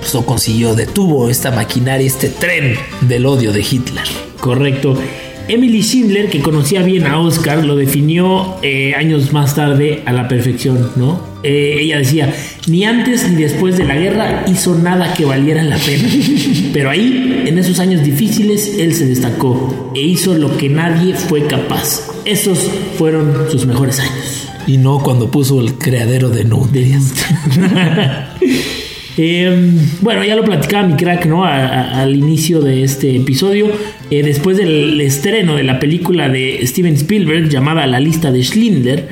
pues 0.00 0.14
lo 0.14 0.24
consiguió, 0.24 0.74
detuvo 0.74 1.28
esta 1.30 1.50
maquinaria, 1.50 2.06
este 2.06 2.28
tren 2.28 2.78
del 3.02 3.26
odio 3.26 3.52
de 3.52 3.60
Hitler. 3.60 4.06
Correcto. 4.40 4.98
Emily 5.48 5.82
Schindler, 5.82 6.28
que 6.28 6.40
conocía 6.40 6.82
bien 6.82 7.06
a 7.06 7.20
Oscar, 7.20 7.64
lo 7.64 7.76
definió 7.76 8.56
eh, 8.62 8.94
años 8.96 9.32
más 9.32 9.54
tarde 9.54 10.02
a 10.04 10.12
la 10.12 10.26
perfección, 10.26 10.90
¿no? 10.96 11.20
Eh, 11.42 11.78
ella 11.80 11.98
decía, 11.98 12.34
ni 12.66 12.84
antes 12.84 13.30
ni 13.30 13.36
después 13.36 13.76
de 13.78 13.84
la 13.84 13.96
guerra 13.96 14.44
hizo 14.48 14.74
nada 14.74 15.14
que 15.14 15.24
valiera 15.24 15.62
la 15.62 15.76
pena. 15.78 16.08
Pero 16.72 16.90
ahí, 16.90 17.44
en 17.46 17.58
esos 17.58 17.78
años 17.78 18.02
difíciles, 18.02 18.76
él 18.78 18.94
se 18.94 19.06
destacó 19.06 19.92
e 19.94 20.00
hizo 20.00 20.34
lo 20.34 20.56
que 20.56 20.68
nadie 20.68 21.14
fue 21.14 21.46
capaz. 21.46 22.08
Esos 22.24 22.58
fueron 22.98 23.48
sus 23.50 23.66
mejores 23.66 24.00
años. 24.00 24.48
Y 24.66 24.78
no 24.78 24.98
cuando 24.98 25.30
puso 25.30 25.60
el 25.60 25.74
creadero 25.74 26.28
de 26.28 26.44
nudes. 26.44 27.14
Em, 29.18 29.78
bueno, 30.02 30.24
ya 30.24 30.36
lo 30.36 30.44
platicaba 30.44 30.86
mi 30.86 30.94
crack, 30.94 31.26
¿no? 31.26 31.44
al 31.44 32.14
inicio 32.14 32.60
de 32.60 32.82
este 32.82 33.16
episodio. 33.16 33.70
Eh, 34.10 34.22
después 34.22 34.56
del 34.56 35.00
estreno 35.00 35.56
de 35.56 35.64
la 35.64 35.78
película 35.78 36.28
de 36.28 36.60
Steven 36.66 36.94
Spielberg 36.94 37.48
llamada 37.48 37.86
La 37.86 37.98
lista 37.98 38.30
de 38.30 38.42
Schindler, 38.42 39.08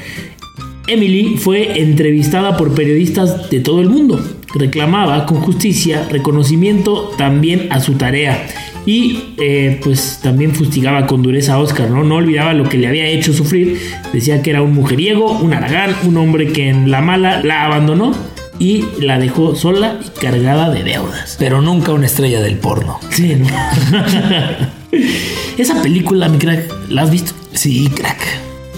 Emily 0.87 1.37
fue 1.39 1.81
entrevistada 1.81 2.57
por 2.59 2.75
periodistas 2.75 3.49
de 3.49 3.61
todo 3.61 3.81
el 3.81 3.89
mundo. 3.89 4.23
Reclamaba 4.55 5.25
con 5.25 5.41
justicia 5.41 6.07
reconocimiento 6.11 7.11
también 7.17 7.69
a 7.71 7.81
su 7.81 7.95
tarea 7.95 8.47
y 8.87 9.19
eh, 9.41 9.81
pues 9.83 10.21
también 10.23 10.55
fustigaba 10.55 11.07
con 11.07 11.23
dureza 11.23 11.55
a 11.55 11.59
Oscar, 11.59 11.91
¿no? 11.91 12.05
No 12.05 12.17
olvidaba 12.17 12.53
lo 12.53 12.69
que 12.69 12.77
le 12.77 12.87
había 12.87 13.07
hecho 13.07 13.33
sufrir. 13.33 13.81
Decía 14.13 14.43
que 14.43 14.51
era 14.51 14.61
un 14.61 14.75
mujeriego, 14.75 15.33
un 15.33 15.55
aragán, 15.55 15.97
un 16.07 16.19
hombre 16.19 16.49
que 16.49 16.69
en 16.69 16.91
la 16.91 17.01
mala 17.01 17.43
la 17.43 17.65
abandonó 17.65 18.13
y 18.59 18.85
la 19.01 19.19
dejó 19.19 19.57
sola 19.57 19.99
y 20.05 20.09
cargada 20.19 20.71
de 20.71 20.85
deudas. 20.85 21.37
Pero 21.39 21.61
nunca 21.61 21.93
una 21.93 22.07
estrella 22.07 22.41
del 22.41 22.59
porno. 22.59 22.99
Sí, 23.11 23.37
¿no? 23.37 23.49
Esa 25.59 25.83
película, 25.83 26.29
mi 26.29 26.39
crack, 26.39 26.73
¿la 26.89 27.03
has 27.03 27.11
visto? 27.11 27.33
Sí, 27.53 27.89
crack. 27.95 28.19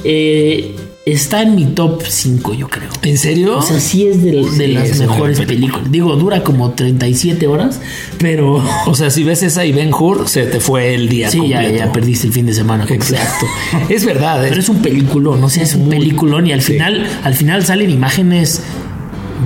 Eh, 0.04 0.74
está 1.06 1.42
en 1.42 1.54
mi 1.54 1.66
top 1.66 2.02
5, 2.06 2.54
yo 2.54 2.68
creo. 2.68 2.90
¿En 3.02 3.16
serio? 3.16 3.58
O 3.58 3.62
sea, 3.62 3.80
sí 3.80 4.06
es 4.06 4.22
de, 4.22 4.68
las 4.68 4.98
mejores 4.98 5.40
películas. 5.40 5.90
Digo, 5.90 6.16
dura 6.16 6.42
como 6.42 6.72
37 6.72 7.46
horas, 7.46 7.80
pero. 8.18 8.62
O 8.86 8.94
sea, 8.94 9.10
si 9.10 9.24
ves 9.24 9.42
esa 9.42 9.64
y 9.64 9.72
Ben 9.72 9.94
Hur, 9.94 10.28
se 10.28 10.46
te 10.46 10.60
fue 10.60 10.94
el 10.94 11.08
día. 11.08 11.30
Sí, 11.30 11.48
ya, 11.48 11.68
ya, 11.70 11.92
perdiste 11.92 12.26
el 12.26 12.32
fin 12.32 12.46
de 12.46 12.54
semana. 12.54 12.86
Exacto. 12.88 13.46
es 13.88 14.04
verdad. 14.04 14.44
Pero 14.48 14.60
es 14.60 14.68
un 14.68 14.82
peliculón, 14.82 15.40
no 15.40 15.48
sé, 15.48 15.62
es 15.62 15.74
un 15.74 15.88
peliculón 15.88 16.46
y 16.46 16.52
al 16.52 16.62
final, 16.62 17.06
al 17.22 17.34
final 17.34 17.64
salen 17.64 17.90
imágenes 17.90 18.62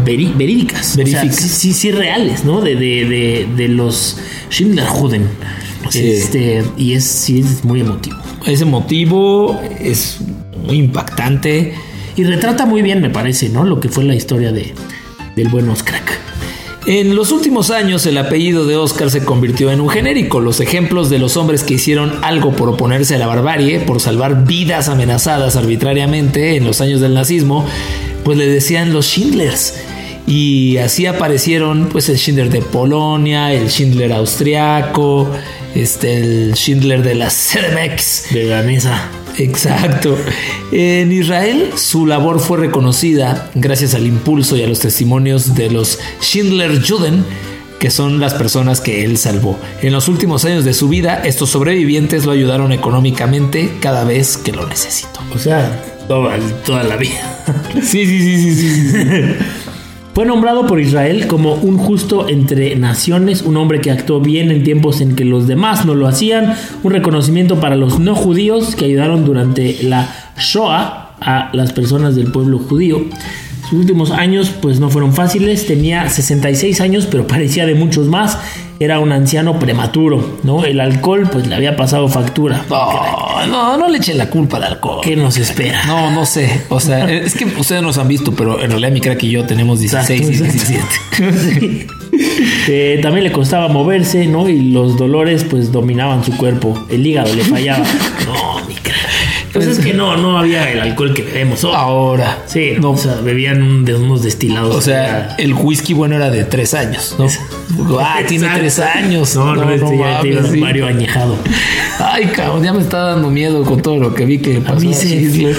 verídicas. 0.04 0.98
sí, 1.30 1.72
sí, 1.72 1.90
reales, 1.90 2.44
¿no? 2.44 2.60
De, 2.60 2.76
de, 2.76 3.48
de, 3.56 3.68
los 3.68 4.18
Schindlerjuden. 4.50 5.28
Este, 5.94 6.62
y 6.76 6.92
es, 6.92 7.04
sí, 7.04 7.40
es 7.40 7.64
muy 7.64 7.80
emotivo. 7.80 8.16
Es 8.46 8.60
emotivo, 8.60 9.60
es 9.80 10.18
muy 10.66 10.78
impactante. 10.78 11.74
Y 12.16 12.24
retrata 12.24 12.66
muy 12.66 12.82
bien, 12.82 13.00
me 13.00 13.10
parece, 13.10 13.48
¿no? 13.48 13.64
Lo 13.64 13.80
que 13.80 13.88
fue 13.88 14.04
la 14.04 14.14
historia 14.14 14.52
de, 14.52 14.74
del 15.36 15.48
buen 15.48 15.68
Oscar. 15.68 16.00
En 16.86 17.14
los 17.14 17.30
últimos 17.30 17.70
años 17.70 18.06
el 18.06 18.16
apellido 18.16 18.66
de 18.66 18.76
Oscar 18.76 19.10
se 19.10 19.22
convirtió 19.22 19.70
en 19.70 19.82
un 19.82 19.90
genérico. 19.90 20.40
Los 20.40 20.60
ejemplos 20.60 21.10
de 21.10 21.18
los 21.18 21.36
hombres 21.36 21.62
que 21.62 21.74
hicieron 21.74 22.12
algo 22.22 22.52
por 22.52 22.70
oponerse 22.70 23.14
a 23.14 23.18
la 23.18 23.26
barbarie, 23.26 23.80
por 23.80 24.00
salvar 24.00 24.46
vidas 24.46 24.88
amenazadas 24.88 25.56
arbitrariamente 25.56 26.56
en 26.56 26.64
los 26.64 26.80
años 26.80 27.02
del 27.02 27.12
nazismo, 27.12 27.66
pues 28.24 28.38
le 28.38 28.46
decían 28.46 28.92
los 28.92 29.06
Schindlers. 29.06 29.74
Y 30.26 30.76
así 30.76 31.06
aparecieron 31.06 31.88
pues 31.90 32.08
el 32.08 32.16
Schindler 32.16 32.50
de 32.50 32.62
Polonia, 32.62 33.52
el 33.52 33.68
Schindler 33.68 34.12
austriaco, 34.12 35.30
este, 35.74 36.18
el 36.18 36.54
Schindler 36.54 37.02
de 37.02 37.16
la 37.16 37.28
CDMX. 37.28 38.32
De 38.32 38.44
la 38.44 38.62
mesa. 38.62 39.10
Exacto. 39.38 40.16
En 40.72 41.10
Israel 41.12 41.72
su 41.76 42.06
labor 42.06 42.40
fue 42.40 42.58
reconocida 42.58 43.50
gracias 43.54 43.94
al 43.94 44.06
impulso 44.06 44.56
y 44.56 44.62
a 44.62 44.68
los 44.68 44.80
testimonios 44.80 45.54
de 45.54 45.70
los 45.70 45.98
Schindler 46.20 46.80
Juden, 46.86 47.24
que 47.78 47.90
son 47.90 48.20
las 48.20 48.34
personas 48.34 48.80
que 48.80 49.04
él 49.04 49.16
salvó. 49.16 49.58
En 49.82 49.92
los 49.92 50.08
últimos 50.08 50.44
años 50.44 50.64
de 50.64 50.74
su 50.74 50.88
vida, 50.88 51.22
estos 51.24 51.50
sobrevivientes 51.50 52.26
lo 52.26 52.32
ayudaron 52.32 52.72
económicamente 52.72 53.72
cada 53.80 54.04
vez 54.04 54.36
que 54.36 54.52
lo 54.52 54.66
necesitó. 54.66 55.19
O 55.34 55.38
sea, 55.38 55.82
toda, 56.08 56.38
toda 56.64 56.84
la 56.84 56.96
vida. 56.96 57.44
sí, 57.82 58.06
sí, 58.06 58.20
sí, 58.20 58.54
sí. 58.54 58.90
sí. 58.90 59.34
Fue 60.12 60.26
nombrado 60.26 60.66
por 60.66 60.80
Israel 60.80 61.28
como 61.28 61.54
un 61.54 61.78
justo 61.78 62.28
entre 62.28 62.74
naciones, 62.74 63.42
un 63.42 63.56
hombre 63.56 63.80
que 63.80 63.92
actuó 63.92 64.20
bien 64.20 64.50
en 64.50 64.64
tiempos 64.64 65.00
en 65.00 65.14
que 65.14 65.24
los 65.24 65.46
demás 65.46 65.86
no 65.86 65.94
lo 65.94 66.08
hacían, 66.08 66.54
un 66.82 66.92
reconocimiento 66.92 67.60
para 67.60 67.76
los 67.76 68.00
no 68.00 68.16
judíos 68.16 68.74
que 68.74 68.86
ayudaron 68.86 69.24
durante 69.24 69.82
la 69.84 70.12
Shoah 70.36 71.12
a 71.20 71.50
las 71.52 71.72
personas 71.72 72.16
del 72.16 72.32
pueblo 72.32 72.58
judío. 72.58 73.04
Sus 73.68 73.78
últimos 73.78 74.10
años 74.10 74.52
pues 74.60 74.80
no 74.80 74.90
fueron 74.90 75.12
fáciles, 75.12 75.66
tenía 75.66 76.08
66 76.08 76.80
años 76.80 77.06
pero 77.08 77.26
parecía 77.28 77.64
de 77.64 77.76
muchos 77.76 78.08
más 78.08 78.36
era 78.82 78.98
un 78.98 79.12
anciano 79.12 79.58
prematuro, 79.58 80.38
¿no? 80.42 80.64
El 80.64 80.80
alcohol, 80.80 81.28
pues 81.30 81.46
le 81.46 81.54
había 81.54 81.76
pasado 81.76 82.08
factura. 82.08 82.64
No, 82.70 83.46
no, 83.46 83.76
no 83.76 83.88
le 83.90 83.98
echen 83.98 84.16
la 84.16 84.30
culpa 84.30 84.56
al 84.56 84.64
alcohol. 84.64 85.00
¿Qué 85.02 85.16
nos 85.16 85.36
espera? 85.36 85.84
No, 85.84 86.10
no 86.10 86.24
sé. 86.24 86.62
O 86.70 86.80
sea, 86.80 87.04
es 87.12 87.34
que 87.34 87.44
ustedes 87.44 87.82
nos 87.82 87.98
han 87.98 88.08
visto, 88.08 88.32
pero 88.32 88.62
en 88.62 88.70
realidad 88.70 88.90
mi 88.90 89.02
crack 89.02 89.22
y 89.24 89.32
yo 89.32 89.44
tenemos 89.44 89.80
16 89.80 90.22
y 90.22 90.32
17. 90.32 91.86
Eh, 92.68 93.00
también 93.02 93.24
le 93.24 93.32
costaba 93.32 93.68
moverse, 93.68 94.26
¿no? 94.26 94.48
Y 94.48 94.70
los 94.70 94.96
dolores, 94.96 95.44
pues 95.44 95.72
dominaban 95.72 96.22
su 96.22 96.36
cuerpo. 96.36 96.86
El 96.90 97.06
hígado 97.06 97.34
le 97.34 97.42
fallaba. 97.42 97.84
no, 98.26 98.66
mi 98.66 98.74
crack. 98.74 99.50
Pues 99.52 99.66
es 99.66 99.78
que 99.78 99.94
no, 99.94 100.16
no 100.16 100.38
había 100.38 100.70
el 100.70 100.80
alcohol 100.80 101.14
que 101.14 101.22
bebemos 101.22 101.64
ahora. 101.64 102.42
Sí, 102.46 102.74
no. 102.78 102.90
o 102.90 102.96
sea, 102.96 103.14
bebían 103.16 103.84
de 103.84 103.94
unos 103.94 104.22
destilados. 104.22 104.76
O 104.76 104.80
sea, 104.80 105.34
el 105.38 105.54
whisky 105.54 105.94
bueno 105.94 106.16
era 106.16 106.30
de 106.30 106.44
tres 106.44 106.74
años, 106.74 107.16
¿no? 107.18 107.26
Ah, 107.98 108.20
tiene 108.28 108.48
tres 108.54 108.78
años. 108.78 109.34
No, 109.36 109.54
no, 109.54 109.70
este 109.70 109.98
ya 109.98 110.04
mames, 110.04 110.22
tiene 110.22 110.48
sí. 110.48 110.58
Mario 110.58 110.86
añejado. 110.86 111.36
Ay, 111.98 112.26
cabrón, 112.26 112.62
ya 112.62 112.72
me 112.72 112.80
está 112.80 112.98
dando 112.98 113.30
miedo 113.30 113.64
con 113.64 113.82
todo 113.82 113.98
lo 113.98 114.14
que 114.14 114.24
vi 114.24 114.38
que 114.38 114.60
pasó 114.60 114.78
a, 114.78 114.80
mí 114.80 114.94
sí. 114.94 115.46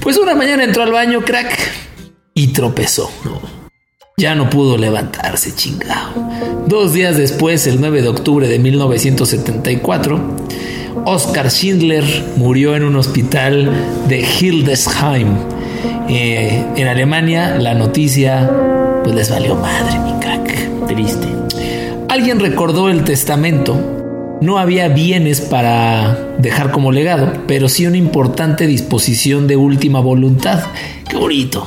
Pues 0.00 0.16
una 0.16 0.34
mañana 0.34 0.64
entró 0.64 0.82
al 0.82 0.90
baño, 0.90 1.20
crack, 1.22 1.56
y 2.34 2.48
tropezó. 2.48 3.10
Ya 4.16 4.34
no 4.34 4.50
pudo 4.50 4.76
levantarse, 4.76 5.54
chingado. 5.54 6.10
Dos 6.66 6.92
días 6.92 7.16
después, 7.16 7.66
el 7.66 7.80
9 7.80 8.02
de 8.02 8.08
octubre 8.08 8.48
de 8.48 8.58
1974, 8.58 10.20
Oscar 11.06 11.50
Schindler 11.50 12.04
murió 12.36 12.74
en 12.76 12.84
un 12.84 12.96
hospital 12.96 13.70
de 14.08 14.20
Hildesheim. 14.20 15.36
Eh, 16.08 16.64
en 16.76 16.88
Alemania, 16.88 17.56
la 17.58 17.74
noticia 17.74 18.50
pues 19.02 19.14
les 19.14 19.30
valió 19.30 19.54
madre, 19.56 19.98
mi 19.98 20.12
crack. 20.20 20.86
Triste. 20.86 21.28
Alguien 22.08 22.40
recordó 22.40 22.88
el 22.88 23.04
testamento. 23.04 24.38
No 24.40 24.58
había 24.58 24.88
bienes 24.88 25.40
para 25.40 26.34
dejar 26.38 26.72
como 26.72 26.92
legado, 26.92 27.32
pero 27.46 27.68
sí 27.68 27.86
una 27.86 27.96
importante 27.96 28.66
disposición 28.66 29.46
de 29.46 29.56
última 29.56 30.00
voluntad. 30.00 30.64
Qué 31.08 31.16
bonito. 31.16 31.66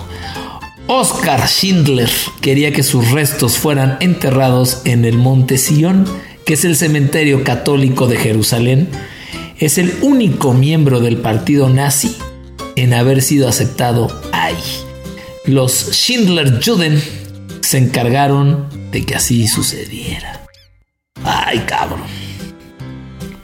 Oscar 0.88 1.48
Schindler 1.48 2.10
quería 2.42 2.72
que 2.74 2.84
sus 2.84 3.12
restos 3.12 3.58
fueran 3.58 3.98
enterrados 4.02 4.82
en 4.86 5.06
el 5.06 5.18
Monte 5.18 5.58
Sion, 5.58 6.06
que 6.46 6.54
es 6.54 6.66
el 6.66 6.76
cementerio 6.76 7.44
católico 7.44 8.08
de 8.08 8.18
Jerusalén. 8.18 8.90
Es 9.58 9.78
el 9.78 9.94
único 10.02 10.54
miembro 10.54 11.00
del 11.00 11.18
partido 11.18 11.70
nazi 11.70 12.16
en 12.76 12.94
haber 12.94 13.22
sido 13.22 13.48
aceptado 13.48 14.22
ahí. 14.32 14.56
Los 15.46 15.92
Schindler 15.92 16.60
Juden 16.64 17.02
se 17.66 17.78
encargaron 17.80 18.68
de 18.92 19.04
que 19.06 19.16
así 19.16 19.48
sucediera. 19.48 20.42
Ay, 21.24 21.60
cabrón. 21.66 22.02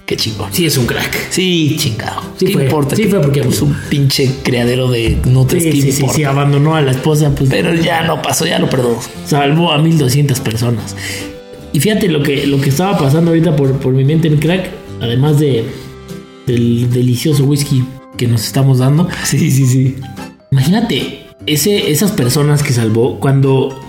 Qué 0.05 0.15
chingón. 0.17 0.49
Sí, 0.53 0.65
es 0.65 0.77
un 0.77 0.86
crack. 0.86 1.29
Sí, 1.31 1.75
chingado. 1.79 2.21
Sí 2.38 2.45
¿Qué 2.47 2.53
fue. 2.53 2.63
importa? 2.65 2.95
Sí 2.95 3.05
fue 3.05 3.21
porque 3.21 3.39
es 3.39 3.45
abusó. 3.45 3.65
un 3.65 3.75
pinche 3.89 4.29
criadero 4.43 4.89
de 4.91 5.17
nutrias. 5.25 5.63
Sí, 5.63 5.69
¿qué 5.71 5.81
sí, 5.81 5.91
sí, 5.93 6.05
sí, 6.13 6.23
abandonó 6.23 6.75
a 6.75 6.81
la 6.81 6.91
esposa, 6.91 7.34
pues 7.34 7.49
Pero 7.49 7.73
ya 7.73 8.03
no 8.03 8.21
pasó, 8.21 8.45
ya 8.45 8.60
lo 8.60 8.69
perdonó. 8.69 8.99
salvó 9.25 9.71
a 9.71 9.77
1200 9.77 10.39
personas. 10.41 10.95
Y 11.73 11.79
fíjate 11.79 12.10
lo 12.10 12.21
que, 12.21 12.45
lo 12.45 12.60
que 12.60 12.69
estaba 12.69 12.97
pasando 12.97 13.31
ahorita 13.31 13.55
por, 13.55 13.79
por 13.79 13.93
mi 13.93 14.03
mente, 14.03 14.29
mi 14.29 14.38
crack, 14.38 14.69
además 14.99 15.39
de 15.39 15.65
del 16.45 16.91
delicioso 16.91 17.45
whisky 17.45 17.84
que 18.17 18.27
nos 18.27 18.45
estamos 18.45 18.79
dando. 18.79 19.07
Sí, 19.23 19.49
sí, 19.49 19.65
sí. 19.65 19.95
Imagínate 20.51 21.27
ese, 21.47 21.89
esas 21.91 22.12
personas 22.12 22.62
que 22.63 22.73
salvó 22.73 23.19
cuando 23.19 23.79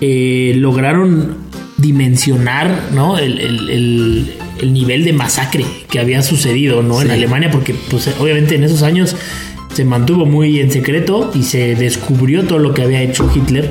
eh, 0.00 0.52
lograron 0.56 1.36
dimensionar 1.78 2.88
¿no? 2.94 3.18
el, 3.18 3.38
el- 3.40 3.70
el- 3.70 4.32
el 4.60 4.72
nivel 4.72 5.04
de 5.04 5.12
masacre 5.12 5.66
que 5.90 5.98
había 6.00 6.22
sucedido 6.22 6.82
¿no? 6.82 7.02
en. 7.02 7.10
Alemania, 7.10 7.50
porque 7.50 7.74
pues, 7.90 8.08
obviamente 8.18 8.54
en 8.54 8.64
esos 8.64 8.82
años 8.82 9.14
se 9.74 9.84
mantuvo 9.84 10.24
muy 10.24 10.60
en 10.60 10.70
secreto 10.70 11.30
y 11.34 11.42
se 11.42 11.74
descubrió 11.74 12.44
todo 12.44 12.58
lo 12.58 12.72
que 12.72 12.80
había 12.82 13.02
hecho 13.02 13.30
Hitler 13.34 13.70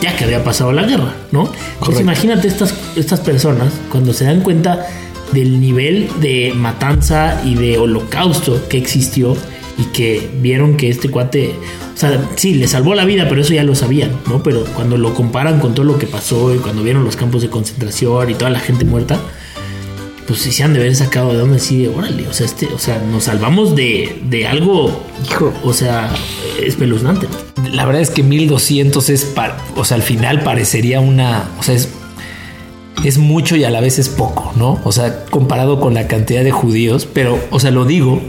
ya 0.00 0.16
que 0.16 0.24
había 0.24 0.42
pasado 0.42 0.72
la 0.72 0.82
guerra, 0.82 1.14
¿no? 1.30 1.50
Correcto. 1.78 2.00
imagínate 2.02 2.48
estas, 2.48 2.74
estas 2.96 3.20
personas 3.20 3.72
cuando 3.90 4.12
se 4.12 4.24
dan 4.24 4.40
cuenta 4.40 4.84
del 5.32 5.60
nivel 5.60 6.08
de 6.20 6.52
matanza 6.56 7.40
y 7.44 7.54
de 7.54 7.78
holocausto 7.78 8.68
que 8.68 8.76
existió 8.76 9.36
y 9.78 9.84
que 9.86 10.28
vieron 10.40 10.76
que 10.76 10.88
este 10.88 11.10
cuate, 11.10 11.54
o 11.94 11.96
sea, 11.96 12.28
sí, 12.36 12.54
le 12.54 12.68
salvó 12.68 12.94
la 12.94 13.04
vida, 13.04 13.26
pero 13.28 13.40
eso 13.40 13.54
ya 13.54 13.64
lo 13.64 13.74
sabían, 13.74 14.12
¿no? 14.28 14.42
Pero 14.42 14.64
cuando 14.74 14.96
lo 14.96 15.14
comparan 15.14 15.60
con 15.60 15.74
todo 15.74 15.84
lo 15.84 15.98
que 15.98 16.06
pasó 16.06 16.54
y 16.54 16.58
cuando 16.58 16.82
vieron 16.82 17.04
los 17.04 17.16
campos 17.16 17.42
de 17.42 17.50
concentración 17.50 18.30
y 18.30 18.34
toda 18.34 18.50
la 18.50 18.60
gente 18.60 18.84
muerta, 18.84 19.20
pues 20.26 20.40
sí 20.40 20.52
se 20.52 20.62
han 20.62 20.72
de 20.72 20.80
haber 20.80 20.94
sacado 20.96 21.32
de 21.32 21.38
donde 21.38 21.58
sí, 21.58 21.86
órale, 21.86 22.26
o 22.28 22.32
sea, 22.32 22.46
este, 22.46 22.66
o 22.66 22.78
sea, 22.78 22.98
nos 22.98 23.24
salvamos 23.24 23.76
de, 23.76 24.20
de 24.24 24.46
algo, 24.46 25.02
Hijo. 25.28 25.52
o 25.62 25.72
sea, 25.72 26.10
espeluznante. 26.62 27.26
La 27.72 27.84
verdad 27.84 28.02
es 28.02 28.10
que 28.10 28.22
1200 28.22 29.10
es, 29.10 29.32
o 29.76 29.84
sea, 29.84 29.96
al 29.96 30.02
final 30.02 30.42
parecería 30.42 31.00
una, 31.00 31.50
o 31.58 31.62
sea, 31.62 31.74
es, 31.74 31.88
es 33.04 33.18
mucho 33.18 33.56
y 33.56 33.64
a 33.64 33.70
la 33.70 33.80
vez 33.80 33.98
es 33.98 34.08
poco, 34.08 34.52
¿no? 34.56 34.80
O 34.84 34.92
sea, 34.92 35.24
comparado 35.26 35.80
con 35.80 35.94
la 35.94 36.06
cantidad 36.06 36.44
de 36.44 36.52
judíos, 36.52 37.06
pero, 37.12 37.38
o 37.50 37.60
sea, 37.60 37.70
lo 37.70 37.84
digo 37.84 38.22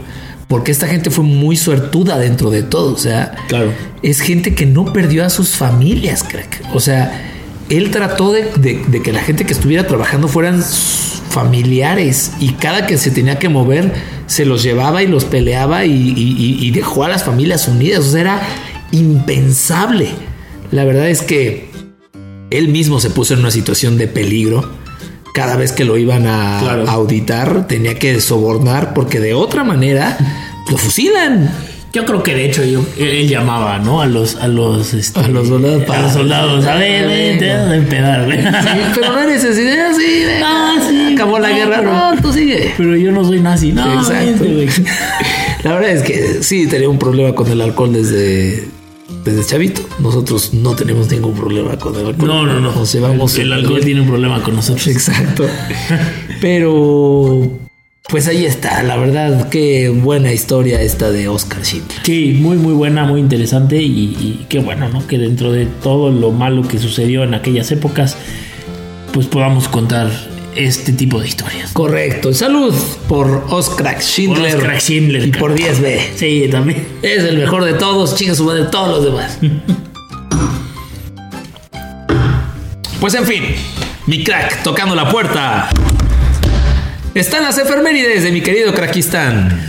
porque 0.48 0.70
esta 0.72 0.86
gente 0.86 1.10
fue 1.10 1.24
muy 1.24 1.56
suertuda 1.56 2.18
dentro 2.18 2.50
de 2.50 2.62
todo, 2.62 2.92
o 2.94 2.98
sea, 2.98 3.34
Claro. 3.48 3.72
es 4.02 4.20
gente 4.20 4.54
que 4.54 4.66
no 4.66 4.92
perdió 4.92 5.24
a 5.24 5.30
sus 5.30 5.50
familias, 5.50 6.22
crack. 6.22 6.62
O 6.72 6.80
sea, 6.80 7.32
él 7.68 7.90
trató 7.90 8.32
de, 8.32 8.44
de- 8.56 8.84
de 8.86 9.02
que 9.02 9.12
la 9.12 9.20
gente 9.22 9.44
que 9.44 9.52
estuviera 9.52 9.86
trabajando 9.86 10.28
fueran 10.28 10.62
familiares 11.30 12.32
y 12.40 12.52
cada 12.52 12.86
que 12.86 12.96
se 12.96 13.10
tenía 13.10 13.38
que 13.38 13.48
mover 13.48 13.92
se 14.26 14.44
los 14.44 14.62
llevaba 14.62 15.02
y 15.02 15.06
los 15.08 15.24
peleaba 15.24 15.84
y- 15.84 16.14
y 16.16 16.70
dejó 16.70 17.04
a 17.04 17.08
las 17.08 17.24
familias 17.24 17.66
unidas. 17.68 18.06
O 18.06 18.10
sea, 18.12 18.20
era 18.20 18.40
impensable. 18.92 20.08
La 20.70 20.84
verdad 20.84 21.08
es 21.08 21.22
que 21.22 21.70
él 22.50 22.68
mismo 22.68 23.00
se 23.00 23.10
puso 23.10 23.34
en 23.34 23.40
una 23.40 23.50
situación 23.50 23.98
de 23.98 24.06
peligro. 24.08 24.70
Cada 25.36 25.56
vez 25.56 25.72
que 25.72 25.84
lo 25.84 25.98
iban 25.98 26.26
a 26.26 26.60
Claro. 26.62 26.88
auditar, 26.88 27.66
tenía 27.68 27.98
que 27.98 28.18
sobornar 28.22 28.94
porque 28.94 29.20
de 29.20 29.34
otra 29.34 29.64
manera 29.64 30.16
lo 30.70 30.78
fusilan. 30.78 31.50
Yo 31.92 32.06
creo 32.06 32.22
que 32.22 32.34
de 32.34 32.46
hecho 32.46 32.64
yo, 32.64 32.82
él 32.98 33.28
llamaba, 33.28 33.78
¿no? 33.78 34.00
A 34.00 34.06
los, 34.06 34.36
a 34.36 34.48
los, 34.48 34.94
este, 34.94 35.20
A 35.20 35.28
los 35.28 35.48
soldados 35.48 35.88
a 35.90 36.00
los 36.00 36.12
soldados. 36.14 36.64
A 36.66 36.74
ver, 36.76 37.06
ven, 37.06 37.38
te 37.38 37.52
vas 37.54 37.68
a 37.68 37.76
empedar. 37.76 38.26
Sí, 38.30 38.80
pero 38.94 39.12
no 39.12 39.18
hay 39.18 39.26
necesidad, 39.26 39.90
sí. 39.94 40.24
venga. 40.26 40.46
Ah, 40.46 40.74
sí, 40.88 41.12
Acabó 41.14 41.38
la 41.38 41.50
no, 41.50 41.54
guerra. 41.56 41.76
pero- 41.80 41.92
No, 41.92 42.22
tú 42.22 42.32
sigue. 42.32 42.72
Pero 42.78 42.96
yo 42.96 43.12
no 43.12 43.22
soy 43.24 43.40
nazi, 43.40 43.72
no. 43.72 43.92
Exacto. 44.00 44.42
vente. 44.44 44.84
La 45.64 45.72
verdad 45.74 45.90
es 45.90 46.02
que 46.02 46.42
sí 46.42 46.66
tenía 46.66 46.88
un 46.88 46.98
problema 46.98 47.34
con 47.34 47.50
el 47.50 47.60
alcohol 47.60 47.92
desde, 47.92 48.68
desde 49.24 49.44
chavito. 49.44 49.82
Nosotros 49.98 50.54
no 50.54 50.74
tenemos 50.74 51.10
ningún 51.10 51.34
problema 51.34 51.78
con 51.78 51.94
el 51.94 52.06
alcohol. 52.06 52.28
No, 52.28 52.46
no, 52.46 52.60
no. 52.60 52.72
Nos 52.72 52.92
llevamos 52.92 53.36
el, 53.36 53.46
el 53.46 53.52
alcohol 53.54 53.80
tiene 53.80 54.00
un 54.00 54.08
problema 54.08 54.42
con 54.42 54.56
nosotros. 54.56 54.86
Exacto. 54.88 55.46
Pero 56.40 57.50
pues 58.08 58.28
ahí 58.28 58.44
está. 58.44 58.82
La 58.82 58.96
verdad, 58.96 59.48
qué 59.48 59.88
buena 59.88 60.32
historia 60.32 60.80
esta 60.80 61.10
de 61.10 61.28
Oscar 61.28 61.64
Schindler. 61.64 61.98
Sí, 62.04 62.38
muy, 62.40 62.56
muy 62.56 62.72
buena, 62.72 63.04
muy 63.04 63.20
interesante 63.20 63.82
y, 63.82 64.16
y 64.18 64.46
qué 64.48 64.60
bueno, 64.60 64.88
¿no? 64.88 65.06
Que 65.06 65.18
dentro 65.18 65.52
de 65.52 65.66
todo 65.66 66.10
lo 66.10 66.30
malo 66.30 66.66
que 66.66 66.78
sucedió 66.78 67.24
en 67.24 67.34
aquellas 67.34 67.70
épocas, 67.72 68.16
pues 69.12 69.26
podamos 69.26 69.68
contar 69.68 70.10
este 70.56 70.92
tipo 70.92 71.20
de 71.20 71.28
historias. 71.28 71.72
Correcto. 71.72 72.32
Salud 72.32 72.74
por 73.08 73.46
Oscar 73.50 74.00
Schindler. 74.00 74.52
Por 74.52 74.62
Oscar 74.62 74.80
Schindler, 74.80 75.26
Y 75.26 75.32
por 75.32 75.54
10B. 75.54 76.00
Sí, 76.16 76.48
también. 76.50 76.86
Es 77.02 77.24
el 77.24 77.38
mejor 77.38 77.64
de 77.64 77.74
todos, 77.74 78.16
chinga 78.16 78.34
su 78.34 78.44
madre 78.44 78.64
todos 78.70 78.96
los 78.96 79.04
demás. 79.04 79.38
Pues 82.98 83.14
en 83.14 83.26
fin, 83.26 83.44
mi 84.06 84.24
crack 84.24 84.62
tocando 84.62 84.94
la 84.94 85.10
puerta. 85.10 85.68
Están 87.14 87.42
las 87.42 87.58
efemérides 87.58 88.24
de 88.24 88.32
mi 88.32 88.40
querido 88.40 88.72
Crackistán. 88.74 89.62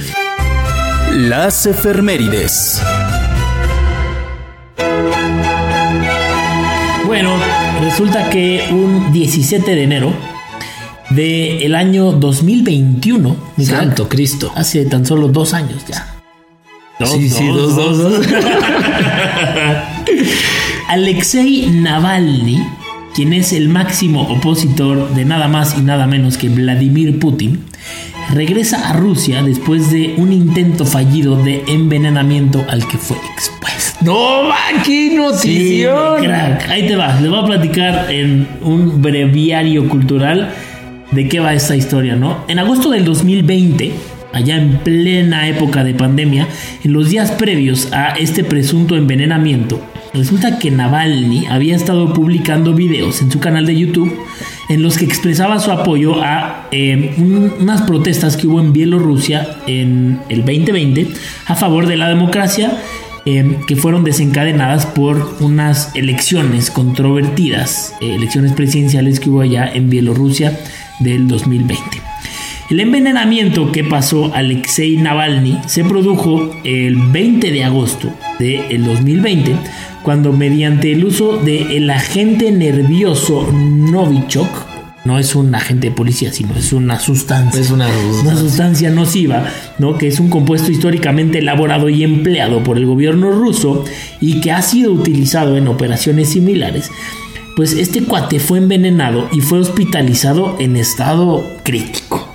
Las 1.11 1.65
efemérides. 1.65 2.81
Bueno, 7.05 7.37
resulta 7.81 8.29
que 8.29 8.69
un 8.71 9.11
17 9.11 9.75
de 9.75 9.83
enero 9.83 10.13
del 11.09 11.75
año 11.75 12.11
2021, 12.11 13.35
mi 13.55 13.65
Santo 13.65 14.07
Cristo. 14.09 14.51
hace 14.55 14.85
tan 14.85 15.05
solo 15.05 15.27
dos 15.29 15.53
años 15.53 15.83
ya. 15.87 16.13
Dos, 16.99 17.11
Sí, 17.11 17.29
sí, 17.29 17.47
dos, 17.47 17.75
dos, 17.75 17.97
dos. 17.97 18.27
Alexei 20.89 21.67
Navalny, 21.69 22.59
quien 23.13 23.33
es 23.33 23.53
el 23.53 23.69
máximo 23.69 24.23
opositor 24.23 25.09
de 25.13 25.25
nada 25.25 25.47
más 25.47 25.77
y 25.77 25.81
nada 25.81 26.07
menos 26.07 26.37
que 26.37 26.49
Vladimir 26.49 27.19
Putin, 27.19 27.63
regresa 28.33 28.89
a 28.89 28.93
Rusia 28.93 29.43
después 29.43 29.91
de 29.91 30.15
un 30.17 30.33
intento 30.33 30.85
fallido 30.85 31.41
de 31.43 31.63
envenenamiento 31.67 32.65
al 32.69 32.87
que 32.87 32.97
fue 32.97 33.17
expuesto. 33.33 33.97
No, 34.01 34.43
Sí, 34.85 35.15
notición. 35.15 36.23
crack. 36.23 36.69
Ahí 36.69 36.87
te 36.87 36.95
va. 36.95 37.19
Les 37.19 37.29
voy 37.29 37.39
a 37.39 37.45
platicar 37.45 38.11
en 38.11 38.47
un 38.61 39.01
breviario 39.01 39.87
cultural 39.89 40.53
de 41.11 41.27
qué 41.29 41.39
va 41.39 41.53
esta 41.53 41.75
historia, 41.75 42.15
¿no? 42.15 42.43
En 42.47 42.59
agosto 42.59 42.89
del 42.89 43.05
2020, 43.05 43.91
allá 44.33 44.57
en 44.57 44.77
plena 44.79 45.47
época 45.47 45.83
de 45.83 45.93
pandemia, 45.93 46.47
en 46.83 46.93
los 46.93 47.09
días 47.09 47.31
previos 47.31 47.91
a 47.93 48.09
este 48.17 48.43
presunto 48.43 48.95
envenenamiento, 48.95 49.79
resulta 50.13 50.59
que 50.59 50.71
Navalny 50.71 51.47
había 51.47 51.75
estado 51.75 52.13
publicando 52.13 52.73
videos 52.73 53.21
en 53.21 53.31
su 53.31 53.39
canal 53.39 53.65
de 53.65 53.77
YouTube 53.77 54.13
en 54.69 54.81
los 54.83 54.97
que 54.97 55.05
expresaba 55.05 55.59
su 55.59 55.71
apoyo 55.71 56.21
a 56.21 56.67
un- 57.17 57.53
unas 57.59 57.83
protestas 57.83 58.35
que 58.35 58.47
hubo 58.47 58.59
en 58.59 58.73
Bielorrusia 58.73 59.47
en 59.65 60.19
el 60.29 60.39
2020 60.43 61.07
a 61.45 61.55
favor 61.55 61.87
de 61.87 61.95
la 61.97 62.09
democracia 62.09 62.71
eh, 63.25 63.57
que 63.67 63.75
fueron 63.75 64.03
desencadenadas 64.05 64.85
por 64.85 65.35
unas 65.41 65.93
elecciones 65.95 66.71
controvertidas, 66.71 67.93
eh, 68.01 68.15
elecciones 68.15 68.53
presidenciales 68.53 69.19
que 69.19 69.29
hubo 69.29 69.41
allá 69.41 69.69
en 69.73 69.89
Bielorrusia 69.89 70.57
del 70.99 71.27
2020. 71.27 72.01
El 72.69 72.81
envenenamiento 72.81 73.71
que 73.71 73.85
pasó 73.85 74.33
Alexei 74.33 74.97
Navalny 74.97 75.57
se 75.67 75.85
produjo 75.85 76.51
el 76.65 76.97
20 76.97 77.51
de 77.51 77.63
agosto 77.63 78.13
del 78.39 78.83
2020, 78.83 79.55
cuando 80.03 80.33
mediante 80.33 80.91
el 80.91 81.05
uso 81.05 81.37
del 81.37 81.89
agente 81.89 82.51
nervioso 82.51 83.49
Novichok, 83.53 84.67
no 85.05 85.17
es 85.17 85.35
un 85.35 85.55
agente 85.55 85.87
de 85.87 85.95
policía, 85.95 86.33
sino 86.33 86.53
es 86.57 86.73
una 86.73 86.99
sustancia. 86.99 87.61
Es 87.61 87.71
una 87.71 87.87
sustancia 88.35 88.89
nociva, 88.89 89.45
¿no? 89.79 89.97
Que 89.97 90.07
es 90.07 90.19
un 90.19 90.29
compuesto 90.29 90.69
históricamente 90.69 91.39
elaborado 91.39 91.87
y 91.87 92.03
empleado 92.03 92.61
por 92.61 92.77
el 92.77 92.85
gobierno 92.85 93.31
ruso 93.31 93.85
y 94.19 94.41
que 94.41 94.51
ha 94.51 94.61
sido 94.61 94.91
utilizado 94.91 95.55
en 95.55 95.69
operaciones 95.69 96.27
similares. 96.29 96.91
Pues 97.57 97.73
este 97.73 98.03
cuate 98.03 98.39
fue 98.39 98.59
envenenado 98.59 99.27
y 99.33 99.41
fue 99.41 99.59
hospitalizado 99.59 100.55
en 100.59 100.77
estado 100.77 101.43
crítico. 101.63 102.25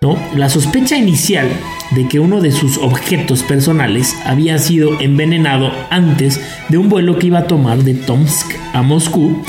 ¿no? 0.00 0.18
La 0.34 0.48
sospecha 0.48 0.96
inicial 0.96 1.48
de 1.92 2.08
que 2.08 2.18
uno 2.18 2.40
de 2.40 2.50
sus 2.50 2.78
objetos 2.78 3.44
personales 3.44 4.16
había 4.24 4.58
sido 4.58 5.00
envenenado 5.00 5.70
antes 5.90 6.40
de 6.68 6.78
un 6.78 6.88
vuelo 6.88 7.20
que 7.20 7.28
iba 7.28 7.40
a 7.40 7.46
tomar 7.46 7.84
de 7.84 7.94
Tomsk 7.94 8.50
a 8.72 8.82
Moscú 8.82 9.44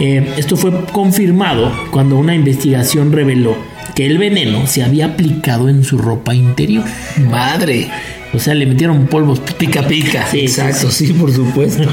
eh, 0.00 0.34
esto 0.36 0.56
fue 0.56 0.86
confirmado 0.86 1.72
cuando 1.92 2.16
una 2.16 2.34
investigación 2.34 3.12
reveló 3.12 3.56
que 3.94 4.06
el 4.06 4.18
veneno 4.18 4.66
se 4.66 4.82
había 4.82 5.06
aplicado 5.06 5.68
en 5.68 5.84
su 5.84 5.98
ropa 5.98 6.34
interior. 6.34 6.84
Madre. 7.30 7.90
O 8.34 8.38
sea, 8.38 8.54
le 8.54 8.66
metieron 8.66 9.06
polvos 9.06 9.40
pica 9.58 9.86
pica. 9.86 10.26
Sí, 10.30 10.40
exacto, 10.40 10.90
sí, 10.90 11.12
por 11.12 11.32
supuesto. 11.32 11.88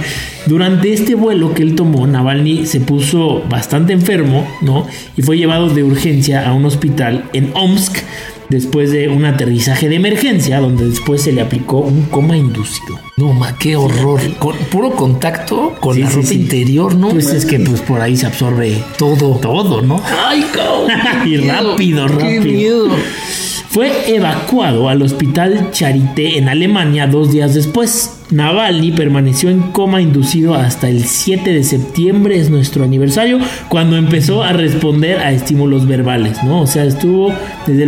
Durante 0.47 0.91
este 0.91 1.15
vuelo 1.15 1.53
que 1.53 1.61
él 1.61 1.75
tomó, 1.75 2.07
Navalny 2.07 2.65
se 2.65 2.79
puso 2.79 3.43
bastante 3.47 3.93
enfermo, 3.93 4.47
¿no? 4.61 4.87
Y 5.15 5.21
fue 5.21 5.37
llevado 5.37 5.69
de 5.69 5.83
urgencia 5.83 6.47
a 6.47 6.53
un 6.53 6.65
hospital 6.65 7.25
en 7.33 7.51
Omsk 7.53 7.97
después 8.51 8.91
de 8.91 9.07
un 9.07 9.23
aterrizaje 9.23 9.87
de 9.87 9.95
emergencia, 9.95 10.59
donde 10.59 10.85
después 10.89 11.21
se 11.21 11.31
le 11.31 11.41
aplicó 11.41 11.77
un 11.77 12.03
coma 12.03 12.35
inducido. 12.35 12.99
No, 13.15 13.33
ma, 13.33 13.57
qué 13.57 13.77
horror. 13.77 14.19
Con 14.39 14.57
puro 14.69 14.91
contacto 14.91 15.75
con 15.79 15.99
la 15.99 16.09
ropa 16.09 16.33
interior, 16.33 16.95
¿no? 16.95 17.09
Pues 17.09 17.31
es 17.33 17.45
que 17.45 17.59
pues 17.59 17.81
por 17.81 18.01
ahí 18.01 18.17
se 18.17 18.25
absorbe 18.25 18.83
todo. 18.97 19.37
Todo, 19.37 19.81
¿no? 19.81 20.01
Ay, 20.05 20.45
cabrón. 20.53 20.91
y 21.25 21.37
rápido, 21.37 22.07
rápido. 22.07 22.43
Qué 22.43 22.51
miedo. 22.51 22.89
Fue 23.71 23.89
evacuado 24.13 24.89
al 24.89 25.01
hospital 25.01 25.69
Charité 25.71 26.37
en 26.37 26.49
Alemania 26.49 27.07
dos 27.07 27.31
días 27.31 27.53
después. 27.53 28.17
Navalny 28.29 28.91
permaneció 28.91 29.49
en 29.49 29.61
coma 29.71 30.01
inducido 30.01 30.55
hasta 30.55 30.89
el 30.89 31.05
7 31.05 31.53
de 31.53 31.63
septiembre, 31.63 32.37
es 32.37 32.49
nuestro 32.49 32.83
aniversario, 32.83 33.39
cuando 33.69 33.95
empezó 33.95 34.43
a 34.43 34.51
responder 34.51 35.19
a 35.19 35.31
estímulos 35.31 35.87
verbales, 35.87 36.43
¿no? 36.43 36.63
O 36.63 36.67
sea, 36.67 36.83
estuvo 36.83 37.33
desde 37.65 37.83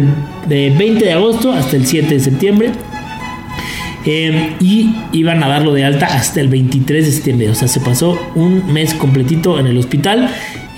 el 0.70 0.78
20 0.78 1.04
de 1.04 1.12
agosto 1.12 1.52
hasta 1.52 1.76
el 1.76 1.86
7 1.86 2.14
de 2.14 2.20
septiembre. 2.22 2.72
Eh, 4.06 4.56
y 4.62 4.96
iban 5.12 5.44
a 5.44 5.50
darlo 5.50 5.74
de 5.74 5.84
alta 5.84 6.06
hasta 6.06 6.40
el 6.40 6.48
23 6.48 7.06
de 7.06 7.12
septiembre. 7.12 7.50
O 7.50 7.56
sea, 7.56 7.68
se 7.68 7.82
pasó 7.82 8.18
un 8.36 8.72
mes 8.72 8.94
completito 8.94 9.60
en 9.60 9.68
el 9.68 9.78
hospital 9.78 10.30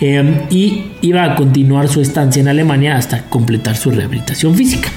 Em, 0.01 0.41
y 0.49 0.83
iba 1.01 1.23
a 1.23 1.35
continuar 1.35 1.87
su 1.87 2.01
estancia 2.01 2.41
en 2.41 2.47
Alemania 2.47 2.97
hasta 2.97 3.23
completar 3.29 3.77
su 3.77 3.91
rehabilitación 3.91 4.55
física. 4.55 4.89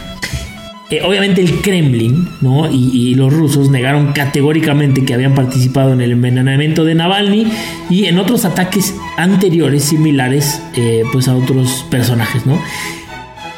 Eh, 0.91 1.03
obviamente 1.05 1.43
el 1.43 1.61
Kremlin 1.61 2.27
¿no? 2.41 2.71
y, 2.71 3.15
los 3.15 3.31
rusos 3.31 3.71
negaron 3.71 4.13
categóricamente 4.13 5.05
que 5.05 5.13
habían 5.13 5.35
participado 5.35 5.93
en 5.93 6.01
el 6.01 6.13
envenenamiento 6.13 6.83
de 6.85 6.95
Navalny 6.95 7.47
y 7.91 8.07
en 8.07 8.19
otros 8.19 8.47
ataques 8.47 8.95
anteriores 9.19 9.85
similares 9.85 10.63
eh, 10.77 11.03
pues 11.13 11.29
a 11.29 11.37
otros 11.37 11.85
personajes. 11.91 12.47
¿no? 12.47 12.59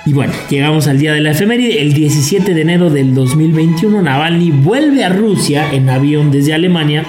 Y 0.04 0.12
bueno, 0.12 0.32
llegamos 0.48 0.88
al 0.88 0.98
día 0.98 1.12
de 1.12 1.20
la 1.20 1.30
efeméride. 1.30 1.80
El 1.82 1.92
17 1.92 2.52
de 2.52 2.60
enero 2.60 2.90
del 2.90 3.14
2021 3.14 4.02
Navalny 4.02 4.50
vuelve 4.50 5.04
a 5.04 5.08
Rusia 5.08 5.72
en 5.72 5.88
avión 5.88 6.32
desde 6.32 6.52
Alemania 6.52 7.04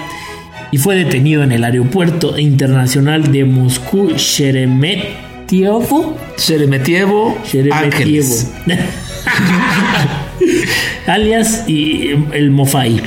y 0.72 0.78
fue 0.78 0.96
detenido 0.96 1.44
en 1.44 1.52
el 1.52 1.62
aeropuerto 1.64 2.38
internacional 2.38 3.30
de 3.30 3.44
Moscú 3.44 4.12
Sheremetyevo. 4.16 6.16
Sheremetyevo. 6.38 7.36
Sheremetyevo. 7.44 8.34
Alias 11.06 11.64
y 11.68 12.12
el 12.32 12.50
Mofai. 12.50 12.96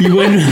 y 0.00 0.08
bueno, 0.08 0.42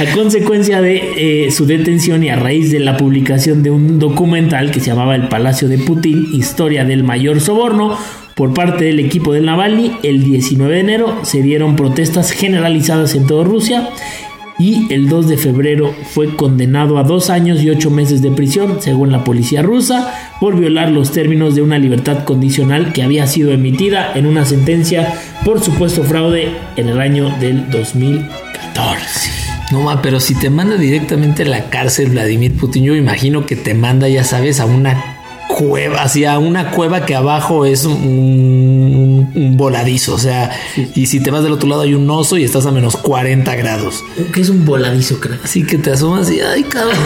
a 0.00 0.04
consecuencia 0.14 0.82
de 0.82 1.46
eh, 1.46 1.50
su 1.50 1.64
detención 1.64 2.22
y 2.24 2.28
a 2.28 2.36
raíz 2.36 2.70
de 2.70 2.80
la 2.80 2.98
publicación 2.98 3.62
de 3.62 3.70
un 3.70 3.98
documental 3.98 4.70
que 4.70 4.80
se 4.80 4.88
llamaba 4.88 5.16
El 5.16 5.28
Palacio 5.28 5.66
de 5.68 5.78
Putin, 5.78 6.26
Historia 6.34 6.84
del 6.84 7.04
Mayor 7.04 7.40
Soborno, 7.40 7.96
por 8.38 8.54
parte 8.54 8.84
del 8.84 9.00
equipo 9.00 9.32
del 9.32 9.46
Navalny, 9.46 9.96
el 10.04 10.22
19 10.22 10.72
de 10.72 10.80
enero 10.80 11.18
se 11.24 11.42
dieron 11.42 11.74
protestas 11.74 12.30
generalizadas 12.30 13.16
en 13.16 13.26
toda 13.26 13.42
Rusia 13.42 13.88
y 14.60 14.92
el 14.94 15.08
2 15.08 15.26
de 15.26 15.36
febrero 15.36 15.92
fue 16.14 16.36
condenado 16.36 16.98
a 16.98 17.02
dos 17.02 17.30
años 17.30 17.60
y 17.60 17.68
ocho 17.68 17.90
meses 17.90 18.22
de 18.22 18.30
prisión, 18.30 18.76
según 18.80 19.10
la 19.10 19.24
policía 19.24 19.60
rusa, 19.62 20.14
por 20.40 20.56
violar 20.56 20.90
los 20.90 21.10
términos 21.10 21.56
de 21.56 21.62
una 21.62 21.78
libertad 21.78 22.22
condicional 22.22 22.92
que 22.92 23.02
había 23.02 23.26
sido 23.26 23.50
emitida 23.50 24.12
en 24.14 24.26
una 24.26 24.44
sentencia 24.44 25.14
por 25.44 25.60
supuesto 25.60 26.04
fraude 26.04 26.52
en 26.76 26.88
el 26.88 27.00
año 27.00 27.36
del 27.40 27.68
2014. 27.70 29.30
No, 29.72 29.80
ma, 29.80 30.00
pero 30.00 30.20
si 30.20 30.36
te 30.36 30.48
manda 30.48 30.76
directamente 30.76 31.42
a 31.42 31.46
la 31.46 31.70
cárcel 31.70 32.10
Vladimir 32.10 32.56
Putin, 32.56 32.84
yo 32.84 32.94
imagino 32.94 33.46
que 33.46 33.56
te 33.56 33.74
manda, 33.74 34.08
ya 34.08 34.22
sabes, 34.22 34.60
a 34.60 34.64
una 34.64 35.17
cueva, 35.48 36.02
hacia 36.02 36.38
una 36.38 36.70
cueva 36.70 37.04
que 37.04 37.14
abajo 37.14 37.64
es 37.64 37.84
un, 37.84 39.56
voladizo, 39.56 40.14
o 40.14 40.18
sea, 40.18 40.50
y 40.94 41.06
si 41.06 41.20
te 41.20 41.30
vas 41.30 41.42
del 41.42 41.52
otro 41.52 41.68
lado 41.68 41.82
hay 41.82 41.94
un 41.94 42.08
oso 42.08 42.36
y 42.36 42.44
estás 42.44 42.66
a 42.66 42.70
menos 42.70 42.96
40 42.96 43.54
grados. 43.56 44.04
¿Qué 44.32 44.40
es 44.40 44.48
un 44.48 44.64
voladizo, 44.64 45.18
creo? 45.18 45.38
Así 45.42 45.64
que 45.64 45.78
te 45.78 45.90
asomas 45.90 46.30
y, 46.30 46.40
ay, 46.40 46.62
cabrón, 46.62 46.96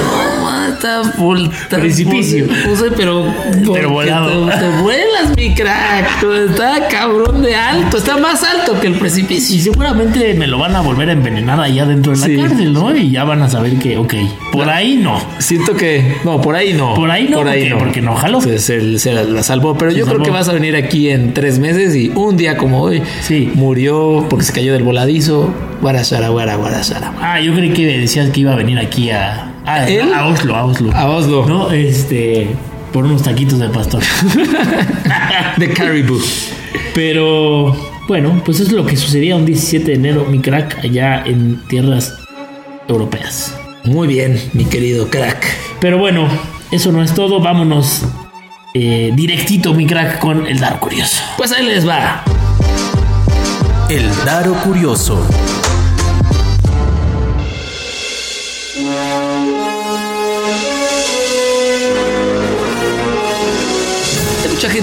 está, 0.72 1.02
está 1.02 1.76
Precipicio. 1.78 2.46
Puse, 2.66 2.90
pero, 2.96 3.32
pero 3.72 3.90
volado. 3.90 4.48
Te, 4.48 4.82
vuelas, 4.82 5.36
mi 5.36 5.54
crack. 5.54 6.22
Está 6.48 6.88
cabrón 6.88 7.42
de 7.42 7.54
alto, 7.54 7.98
está 7.98 8.16
más 8.16 8.42
alto 8.42 8.80
que 8.80 8.88
el 8.88 8.94
precipicio. 8.94 9.56
Y 9.56 9.60
seguramente 9.60 10.34
me 10.34 10.46
lo 10.46 10.58
van 10.58 10.74
a 10.76 10.80
volver 10.80 11.08
a 11.08 11.12
envenenar 11.12 11.60
allá 11.60 11.86
dentro 11.86 12.12
de 12.12 12.36
la 12.36 12.42
cárcel, 12.42 12.72
¿no? 12.72 12.94
Y 12.96 13.10
ya 13.10 13.24
van 13.24 13.42
a 13.42 13.48
saber 13.48 13.78
que, 13.78 13.96
ok, 13.96 14.14
por 14.52 14.68
ahí 14.68 14.96
no. 14.96 15.20
Siento 15.38 15.74
que, 15.74 16.16
no, 16.24 16.40
por 16.40 16.54
ahí 16.54 16.74
no. 16.74 16.94
Por 16.94 17.10
ahí 17.10 17.28
no, 17.28 17.38
por 17.38 17.48
ahí 17.48 17.68
no. 17.68 17.78
porque 17.78 18.00
no 18.00 18.14
jaló. 18.14 18.40
Se, 18.40 18.58
se, 18.58 19.12
la 19.12 19.42
salvó, 19.42 19.76
pero 19.76 19.92
yo 19.92 20.06
creo 20.06 20.22
que 20.22 20.30
vas 20.30 20.48
a 20.48 20.52
venir 20.52 20.76
aquí 20.76 21.10
en 21.10 21.34
tres 21.34 21.58
meses 21.58 21.94
y 21.94 22.10
un 22.14 22.36
día 22.36 22.56
como 22.56 22.82
hoy 22.82 23.02
sí. 23.22 23.50
murió 23.54 24.26
porque 24.28 24.44
se 24.44 24.52
cayó 24.52 24.72
del 24.72 24.82
voladizo. 24.82 25.52
Guarashara, 25.80 26.28
guara, 26.28 26.56
Ah, 27.20 27.40
yo 27.40 27.54
creí 27.54 27.72
que 27.72 27.98
decías 27.98 28.30
que 28.30 28.40
iba 28.40 28.52
a 28.52 28.56
venir 28.56 28.78
aquí 28.78 29.10
a, 29.10 29.51
a, 29.66 29.84
a 29.84 30.26
Oslo, 30.26 30.56
a 30.56 30.64
Oslo. 30.64 30.92
A 30.94 31.10
Oslo. 31.10 31.46
No, 31.46 31.70
este, 31.70 32.48
por 32.92 33.04
unos 33.04 33.22
taquitos 33.22 33.58
de 33.58 33.68
pastor. 33.68 34.02
de 35.56 35.68
caribou. 35.70 36.20
Pero 36.94 37.74
bueno, 38.08 38.42
pues 38.44 38.60
es 38.60 38.72
lo 38.72 38.84
que 38.84 38.96
sucedía 38.96 39.36
un 39.36 39.46
17 39.46 39.84
de 39.84 39.94
enero, 39.94 40.26
mi 40.28 40.40
crack, 40.40 40.78
allá 40.84 41.22
en 41.24 41.62
tierras 41.68 42.18
europeas. 42.88 43.56
Muy 43.84 44.08
bien, 44.08 44.40
mi 44.52 44.64
querido 44.64 45.08
crack. 45.08 45.44
Pero 45.80 45.98
bueno, 45.98 46.28
eso 46.70 46.92
no 46.92 47.02
es 47.02 47.14
todo. 47.14 47.40
Vámonos 47.40 48.02
eh, 48.74 49.12
directito, 49.14 49.74
mi 49.74 49.86
crack, 49.86 50.18
con 50.18 50.46
el 50.46 50.58
Daro 50.60 50.80
Curioso. 50.80 51.22
Pues 51.36 51.52
ahí 51.52 51.64
les 51.64 51.86
va. 51.86 52.22
El 53.88 54.08
Daro 54.24 54.54
Curioso. 54.54 55.26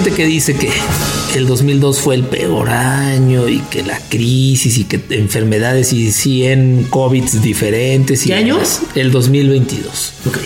Gente 0.02 0.16
que 0.16 0.24
dice 0.24 0.56
que 0.56 0.70
el 1.36 1.46
2002 1.46 2.00
fue 2.00 2.14
el 2.14 2.22
peor 2.22 2.70
año 2.70 3.46
y 3.48 3.58
que 3.58 3.82
la 3.82 3.98
crisis 4.08 4.78
y 4.78 4.84
que 4.84 4.98
enfermedades 5.10 5.92
y 5.92 6.10
100 6.10 6.86
COVID 6.88 7.24
diferentes. 7.42 8.22
¿Qué 8.24 8.32
años? 8.32 8.80
El 8.94 9.10
2022. 9.10 10.12
Ok. 10.26 10.38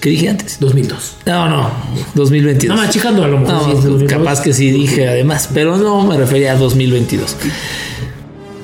¿Qué 0.00 0.08
dije 0.08 0.30
antes? 0.30 0.56
2002. 0.60 1.16
No, 1.26 1.48
no, 1.50 1.70
2022. 2.14 2.74
No, 2.74 2.90
checando 2.90 3.22
a 3.22 3.28
lo 3.28 3.40
mejor. 3.40 3.84
No, 3.84 4.06
capaz 4.06 4.40
que 4.40 4.54
sí 4.54 4.70
dije 4.70 5.08
además, 5.08 5.50
pero 5.52 5.76
no 5.76 6.06
me 6.06 6.16
refería 6.16 6.52
a 6.52 6.56
2022. 6.56 7.36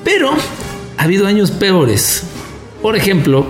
Pero 0.03 0.31
ha 0.97 1.03
habido 1.03 1.27
años 1.27 1.51
peores. 1.51 2.23
Por 2.81 2.95
ejemplo, 2.95 3.45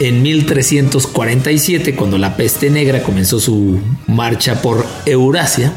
en 0.00 0.22
1347, 0.22 1.94
cuando 1.94 2.16
la 2.16 2.36
peste 2.36 2.70
negra 2.70 3.02
comenzó 3.02 3.38
su 3.38 3.78
marcha 4.06 4.60
por 4.62 4.84
Eurasia, 5.04 5.72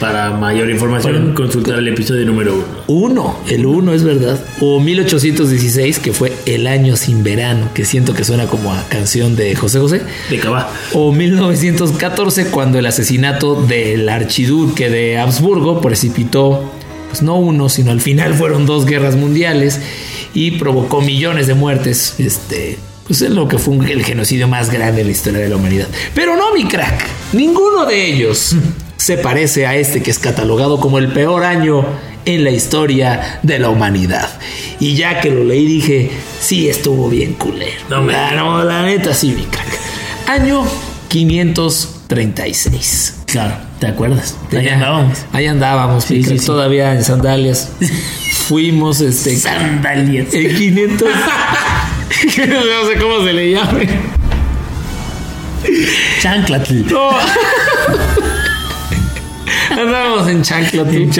Para 0.00 0.30
mayor 0.30 0.68
información, 0.70 1.32
consultar 1.34 1.78
el 1.78 1.88
episodio 1.88 2.26
número 2.26 2.54
uno. 2.54 2.64
Uno, 2.86 3.38
el 3.48 3.64
uno 3.64 3.94
es 3.94 4.02
verdad. 4.02 4.38
O 4.60 4.80
1816, 4.80 5.98
que 5.98 6.12
fue 6.12 6.32
el 6.46 6.66
año 6.66 6.96
sin 6.96 7.22
verano, 7.22 7.70
que 7.72 7.84
siento 7.84 8.12
que 8.12 8.24
suena 8.24 8.46
como 8.46 8.72
a 8.72 8.82
canción 8.88 9.36
de 9.36 9.54
José 9.54 9.78
José. 9.78 10.02
De 10.28 10.38
Cabá. 10.38 10.70
O 10.92 11.12
1914, 11.12 12.46
cuando 12.46 12.78
el 12.78 12.86
asesinato 12.86 13.62
del 13.62 14.08
archiduque 14.08 14.90
de 14.90 15.18
Habsburgo 15.18 15.80
precipitó, 15.80 16.70
pues 17.08 17.22
no 17.22 17.38
uno, 17.38 17.68
sino 17.68 17.90
al 17.90 18.00
final 18.00 18.34
fueron 18.34 18.66
dos 18.66 18.84
guerras 18.84 19.16
mundiales 19.16 19.80
y 20.34 20.52
provocó 20.52 21.00
millones 21.00 21.46
de 21.46 21.54
muertes. 21.54 22.14
Este, 22.18 22.78
pues 23.06 23.22
es 23.22 23.30
lo 23.30 23.46
que 23.48 23.58
fue 23.58 23.74
un- 23.74 23.86
el 23.88 24.04
genocidio 24.04 24.48
más 24.48 24.70
grande 24.70 25.00
en 25.02 25.06
la 25.08 25.12
historia 25.12 25.40
de 25.40 25.48
la 25.48 25.56
humanidad. 25.56 25.86
Pero 26.14 26.36
no, 26.36 26.52
mi 26.54 26.64
crack, 26.64 27.04
ninguno 27.32 27.84
de 27.86 28.06
ellos 28.06 28.54
se 28.96 29.16
parece 29.18 29.66
a 29.66 29.76
este 29.76 30.02
que 30.02 30.10
es 30.10 30.18
catalogado 30.18 30.80
como 30.80 30.98
el 30.98 31.08
peor 31.12 31.44
año 31.44 31.84
en 32.24 32.42
la 32.44 32.50
historia 32.50 33.38
de 33.42 33.58
la 33.60 33.68
humanidad. 33.68 34.28
Y 34.80 34.94
ya 34.96 35.20
que 35.20 35.30
lo 35.30 35.44
leí 35.44 35.64
dije, 35.66 36.10
sí 36.40 36.68
estuvo 36.68 37.08
bien 37.08 37.34
culero. 37.34 37.72
No 37.88 38.02
me- 38.02 38.12
la, 38.12 38.32
no, 38.32 38.64
la 38.64 38.82
neta 38.82 39.14
sí, 39.14 39.28
mi 39.36 39.44
crack. 39.44 39.66
Año 40.28 40.64
536. 41.08 43.14
Claro, 43.26 43.54
¿te 43.78 43.86
acuerdas? 43.86 44.34
Ahí 44.52 44.68
andábamos. 44.68 45.18
Ahí 45.32 45.46
andábamos, 45.46 46.04
sí, 46.04 46.24
sí. 46.24 46.36
todavía 46.44 46.94
en 46.94 47.04
sandalias. 47.04 47.70
Fuimos 48.48 49.00
este 49.00 49.36
Sandalias. 49.36 50.32
en 50.32 50.56
500 50.56 51.08
no 52.38 52.88
sé 52.88 52.98
cómo 53.00 53.24
se 53.24 53.32
le 53.32 53.50
llame. 53.50 53.88
Chanclatl. 56.20 56.86
No. 56.90 57.10
Andábamos 59.70 60.28
en 60.28 60.42
chancla. 60.42 60.82
En. 60.90 61.10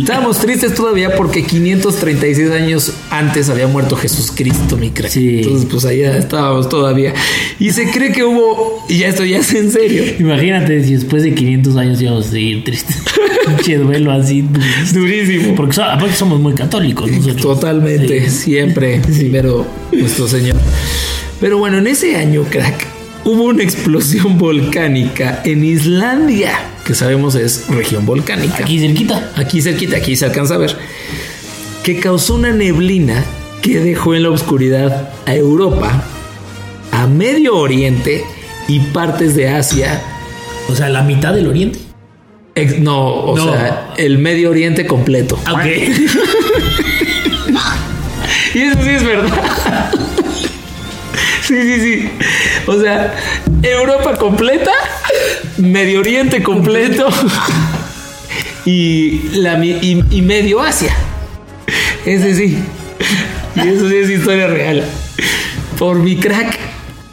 Estábamos 0.00 0.38
tristes 0.40 0.74
todavía 0.74 1.14
porque 1.16 1.44
536 1.44 2.50
años 2.50 2.92
antes 3.10 3.48
había 3.48 3.66
muerto 3.66 3.96
Jesús 3.96 4.32
Cristo, 4.34 4.76
mi 4.76 4.90
crack. 4.90 5.10
Sí. 5.10 5.40
Entonces, 5.42 5.68
pues 5.70 5.84
allá 5.84 6.16
estábamos 6.16 6.68
todavía. 6.68 7.12
Y 7.58 7.70
se 7.70 7.90
cree 7.90 8.12
que 8.12 8.24
hubo, 8.24 8.84
y 8.88 8.98
ya 8.98 9.08
esto 9.08 9.24
ya 9.24 9.38
es 9.38 9.52
en 9.54 9.70
serio, 9.70 10.02
Imagínate 10.18 10.82
si 10.84 10.94
después 10.94 11.22
de 11.22 11.34
500 11.34 11.76
años 11.76 12.00
íbamos 12.00 12.26
a 12.26 12.30
seguir 12.30 12.64
tristes. 12.64 12.96
Pinche 13.46 13.76
duelo 13.76 14.12
así. 14.12 14.44
durísimo. 14.94 15.54
Porque 15.54 15.74
so- 15.74 15.84
aparte 15.84 16.14
somos 16.14 16.40
muy 16.40 16.54
católicos 16.54 17.10
nosotros. 17.10 17.42
Totalmente, 17.42 18.28
Sí. 18.30 18.36
siempre, 18.52 19.00
primero 19.00 19.66
nuestro 19.92 20.28
Señor. 20.28 20.56
Pero 21.40 21.58
bueno, 21.58 21.78
en 21.78 21.88
ese 21.88 22.14
año, 22.16 22.44
crack, 22.48 22.86
hubo 23.24 23.44
una 23.44 23.62
explosión 23.62 24.38
volcánica 24.38 25.40
en 25.44 25.64
Islandia, 25.64 26.52
que 26.84 26.94
sabemos 26.94 27.34
es 27.34 27.68
región 27.68 28.04
volcánica. 28.06 28.56
Aquí 28.64 28.78
cerquita. 28.80 29.32
aquí 29.36 29.60
cerquita, 29.62 29.96
aquí 29.96 30.16
se 30.16 30.24
alcanza 30.26 30.54
a 30.54 30.58
ver, 30.58 30.76
que 31.82 31.98
causó 32.00 32.34
una 32.34 32.52
neblina 32.52 33.24
que 33.60 33.78
dejó 33.80 34.14
en 34.14 34.24
la 34.24 34.30
oscuridad 34.30 35.10
a 35.26 35.34
Europa, 35.34 36.02
a 36.90 37.06
Medio 37.06 37.56
Oriente 37.56 38.24
y 38.68 38.80
partes 38.80 39.34
de 39.36 39.48
Asia. 39.48 40.00
O 40.68 40.74
sea, 40.76 40.88
la 40.88 41.02
mitad 41.02 41.32
del 41.34 41.46
oriente. 41.48 41.78
Ex- 42.54 42.78
no, 42.80 43.06
o 43.08 43.36
No. 43.36 43.44
sea, 43.52 43.94
el 43.96 44.18
Medio 44.18 44.50
Oriente 44.50 44.86
completo. 44.86 45.38
Ok. 45.50 45.64
Y 48.54 48.58
eso 48.60 48.78
sí 48.82 48.90
es 48.90 49.02
verdad. 49.04 49.90
Sí, 51.52 51.62
sí, 51.62 51.80
sí. 51.80 52.08
O 52.66 52.80
sea, 52.80 53.14
Europa 53.62 54.16
completa, 54.16 54.72
Medio 55.58 56.00
Oriente 56.00 56.42
completo 56.42 57.08
y, 58.64 59.20
la, 59.34 59.62
y, 59.62 60.02
y 60.10 60.22
medio 60.22 60.62
Asia. 60.62 60.96
Ese 62.06 62.34
sí. 62.34 62.58
Y 63.54 63.68
eso 63.68 63.86
sí 63.86 63.96
es 63.96 64.08
historia 64.08 64.46
real. 64.46 64.82
Por 65.78 65.98
mi 65.98 66.16
crack, 66.16 66.58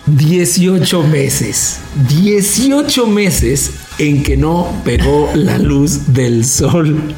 18 0.05 1.03
meses. 1.03 1.81
18 2.07 3.07
meses 3.07 3.71
en 3.97 4.23
que 4.23 4.37
no 4.37 4.71
pegó 4.85 5.31
la 5.35 5.57
luz 5.57 6.13
del 6.13 6.45
sol. 6.45 7.13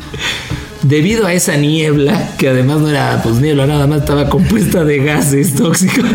Debido 0.81 1.27
a 1.27 1.33
esa 1.33 1.55
niebla, 1.55 2.31
que 2.39 2.49
además 2.49 2.79
no 2.79 2.89
era 2.89 3.21
pues 3.21 3.35
niebla, 3.35 3.67
nada 3.67 3.85
más 3.85 3.99
estaba 3.99 4.27
compuesta 4.27 4.83
de 4.83 4.97
gases 4.97 5.53
tóxicos. 5.53 6.09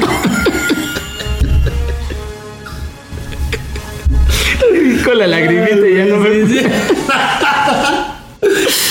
La 5.17 5.27
lagrimita 5.27 5.89
ya 5.95 6.05
no 6.07 6.19
me... 6.19 6.31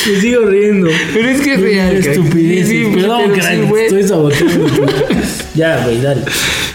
Me 0.08 0.22
sigo 0.22 0.42
riendo. 0.46 0.90
Pero 1.14 1.30
es 1.30 1.42
que 1.42 1.54
es 1.54 1.62
real. 1.62 1.96
Estupidez. 1.96 2.68
Sí, 2.68 2.92
Perdón, 2.94 3.22
pero 3.26 3.34
crack, 3.34 3.70
sí, 3.70 3.74
estoy 3.84 4.04
saboteando. 4.04 4.68
ya, 5.56 5.84
güey, 5.84 6.02
dale. 6.02 6.22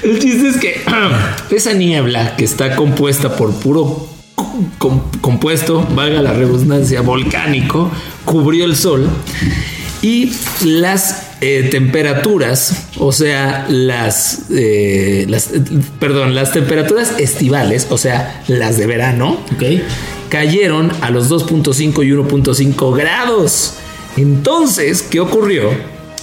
El 0.02 0.18
chiste 0.18 0.48
es 0.48 0.56
que 0.56 0.80
esa 1.54 1.72
niebla 1.74 2.34
que 2.36 2.44
está 2.44 2.74
compuesta 2.74 3.36
por 3.36 3.52
puro 3.54 4.08
com- 4.78 5.02
compuesto, 5.20 5.86
valga 5.94 6.22
la 6.22 6.32
redundancia, 6.32 7.02
volcánico, 7.02 7.90
cubrió 8.24 8.64
el 8.64 8.74
sol 8.76 9.08
y 10.02 10.32
las 10.64 11.29
eh, 11.40 11.68
temperaturas, 11.70 12.86
o 12.98 13.12
sea, 13.12 13.66
las, 13.68 14.42
eh, 14.50 15.24
las, 15.28 15.50
perdón, 15.98 16.34
las 16.34 16.52
temperaturas 16.52 17.14
estivales, 17.18 17.86
o 17.90 17.98
sea, 17.98 18.42
las 18.48 18.76
de 18.76 18.86
verano, 18.86 19.38
Ok. 19.54 19.80
cayeron 20.28 20.92
a 21.00 21.10
los 21.10 21.30
2.5 21.30 22.04
y 22.06 22.10
1.5 22.10 22.96
grados. 22.96 23.74
Entonces, 24.16 25.02
¿qué 25.02 25.20
ocurrió? 25.20 25.70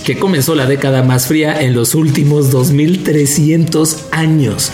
Que 0.05 0.18
comenzó 0.20 0.55
la 0.55 0.65
década 0.68 1.03
más 1.03 1.28
fría 1.28 1.61
en 1.61 1.74
los 1.74 1.95
últimos 1.95 2.51
2300 2.51 4.05
años. 4.11 4.72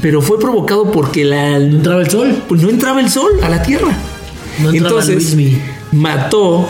Pero 0.00 0.22
fue 0.22 0.38
provocado 0.38 0.90
porque 0.92 1.24
la, 1.24 1.58
¿No 1.58 1.76
entraba 1.76 2.00
el 2.02 2.10
sol? 2.10 2.42
pues 2.48 2.62
no 2.62 2.70
entraba 2.70 3.00
el 3.00 3.10
sol 3.10 3.32
a 3.42 3.48
la 3.48 3.62
tierra. 3.62 3.92
No 4.62 4.70
entraba 4.70 5.00
Entonces 5.02 5.36
mató 5.90 6.68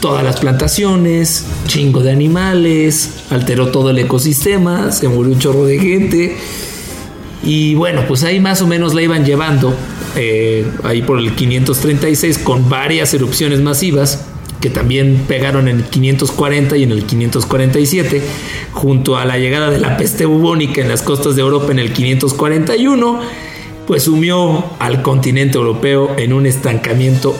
todas 0.00 0.24
las 0.24 0.38
plantaciones, 0.40 1.44
chingo 1.66 2.02
de 2.02 2.12
animales, 2.12 3.24
alteró 3.30 3.68
todo 3.68 3.90
el 3.90 3.98
ecosistema, 3.98 4.92
se 4.92 5.08
murió 5.08 5.32
un 5.32 5.38
chorro 5.38 5.64
de 5.64 5.78
gente. 5.78 6.36
Y 7.42 7.74
bueno, 7.74 8.02
pues 8.08 8.24
ahí 8.24 8.40
más 8.40 8.62
o 8.62 8.66
menos 8.66 8.94
la 8.94 9.02
iban 9.02 9.24
llevando, 9.24 9.74
eh, 10.16 10.66
ahí 10.82 11.02
por 11.02 11.18
el 11.18 11.34
536, 11.34 12.38
con 12.38 12.68
varias 12.68 13.14
erupciones 13.14 13.60
masivas 13.60 14.24
que 14.60 14.70
también 14.70 15.24
pegaron 15.28 15.68
en 15.68 15.76
el 15.76 15.84
540 15.84 16.76
y 16.76 16.82
en 16.82 16.90
el 16.90 17.04
547, 17.04 18.22
junto 18.72 19.16
a 19.16 19.24
la 19.24 19.38
llegada 19.38 19.70
de 19.70 19.78
la 19.78 19.96
peste 19.96 20.24
bubónica 20.24 20.80
en 20.80 20.88
las 20.88 21.02
costas 21.02 21.36
de 21.36 21.42
Europa 21.42 21.72
en 21.72 21.78
el 21.78 21.92
541, 21.92 23.20
pues 23.86 24.04
sumió 24.04 24.64
al 24.78 25.02
continente 25.02 25.58
europeo 25.58 26.14
en 26.16 26.32
un 26.32 26.46
estancamiento 26.46 27.36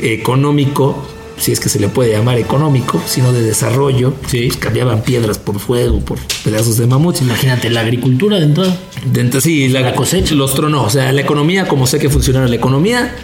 económico, 0.00 1.06
si 1.38 1.52
es 1.52 1.60
que 1.60 1.68
se 1.68 1.80
le 1.80 1.88
puede 1.88 2.12
llamar 2.12 2.38
económico, 2.38 3.02
sino 3.06 3.32
de 3.32 3.42
desarrollo. 3.42 4.14
Sí. 4.26 4.46
Pues 4.46 4.56
cambiaban 4.58 5.02
piedras 5.02 5.38
por 5.38 5.58
fuego, 5.58 6.00
por 6.00 6.18
pedazos 6.44 6.76
de 6.76 6.86
mamuts. 6.86 7.22
Imagínate, 7.22 7.70
la 7.70 7.80
agricultura 7.80 8.38
de 8.38 8.44
entrada. 8.44 8.76
De 9.04 9.40
sí, 9.40 9.68
la, 9.68 9.80
La 9.80 9.94
cosecha. 9.94 10.34
Los 10.34 10.54
tronó. 10.54 10.84
O 10.84 10.90
sea, 10.90 11.12
la 11.12 11.20
economía, 11.20 11.68
como 11.68 11.86
sé 11.86 11.98
que 11.98 12.08
funcionaba 12.08 12.46
la 12.46 12.56
economía, 12.56 13.14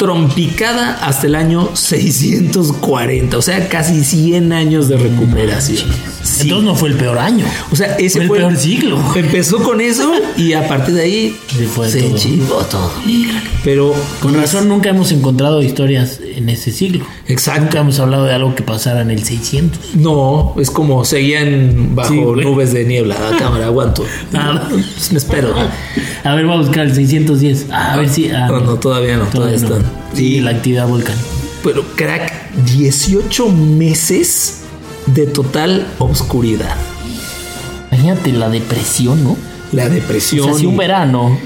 trompicada 0.00 0.94
hasta 1.04 1.26
el 1.26 1.34
año 1.34 1.70
640. 1.74 3.36
O 3.36 3.42
sea, 3.42 3.68
casi 3.68 4.02
100 4.02 4.52
años 4.52 4.88
de 4.88 4.96
recuperación. 4.96 5.90
Sí. 6.40 6.48
Entonces 6.48 6.66
no 6.68 6.74
fue 6.74 6.88
el 6.90 6.96
peor 6.96 7.18
año. 7.18 7.44
O 7.70 7.76
sea, 7.76 7.96
ese 7.96 8.26
Fue 8.26 8.36
el 8.38 8.42
peor 8.44 8.56
siglo. 8.56 8.98
Empezó 9.16 9.62
con 9.62 9.80
eso 9.80 10.12
y 10.36 10.52
a 10.54 10.66
partir 10.68 10.94
de 10.94 11.02
ahí 11.02 11.36
Se 11.48 11.66
fue 11.66 11.88
se 11.90 12.02
todo. 12.02 12.64
todo. 12.64 12.90
Pero 13.64 13.94
Con 14.20 14.34
razón 14.34 14.68
nunca 14.68 14.88
hemos 14.90 15.12
encontrado 15.12 15.62
historias 15.62 16.20
en 16.36 16.48
ese 16.48 16.70
siglo. 16.72 17.04
Exacto. 17.26 17.62
Nunca 17.64 17.80
hemos 17.80 17.98
hablado 18.00 18.24
de 18.24 18.32
algo 18.32 18.54
que 18.54 18.62
pasara 18.62 19.02
en 19.02 19.10
el 19.10 19.22
600. 19.24 19.94
No, 19.96 20.54
es 20.58 20.70
como 20.70 21.04
seguían 21.04 21.94
bajo 21.94 22.08
Sí, 22.08 22.20
nubes 22.42 22.72
de 22.72 22.84
niebla. 22.84 23.16
A 23.16 23.36
cámara, 23.38 23.66
aguanto. 23.66 24.04
Ah. 24.34 24.66
Pues 24.70 25.12
me 25.12 25.18
espero. 25.18 25.54
A 26.24 26.34
ver, 26.34 26.46
voy 26.46 26.54
a 26.54 26.58
buscar 26.58 26.86
el 26.86 26.94
610. 26.94 27.66
Ah, 27.70 27.92
a 27.92 27.96
ver 27.98 28.08
si. 28.08 28.30
ah, 28.30 28.46
No, 28.48 28.60
no, 28.60 28.74
todavía 28.76 29.16
no, 29.16 29.24
todavía 29.26 29.58
no. 29.58 29.66
están. 29.76 29.84
Sí, 30.14 30.40
la 30.40 30.50
actividad 30.50 30.86
volcánica. 30.88 31.24
Pero 31.62 31.84
crack, 31.94 32.32
18 32.64 33.48
meses 33.50 34.59
de 35.14 35.26
total 35.26 35.86
obscuridad. 35.98 36.74
Imagínate 37.92 38.32
la 38.32 38.48
depresión, 38.48 39.22
¿no? 39.24 39.36
La 39.72 39.86
O 39.86 39.90
depresión. 39.90 40.44
sea, 40.46 40.54
si 40.54 40.66
un 40.66 40.76
verano 40.76 41.38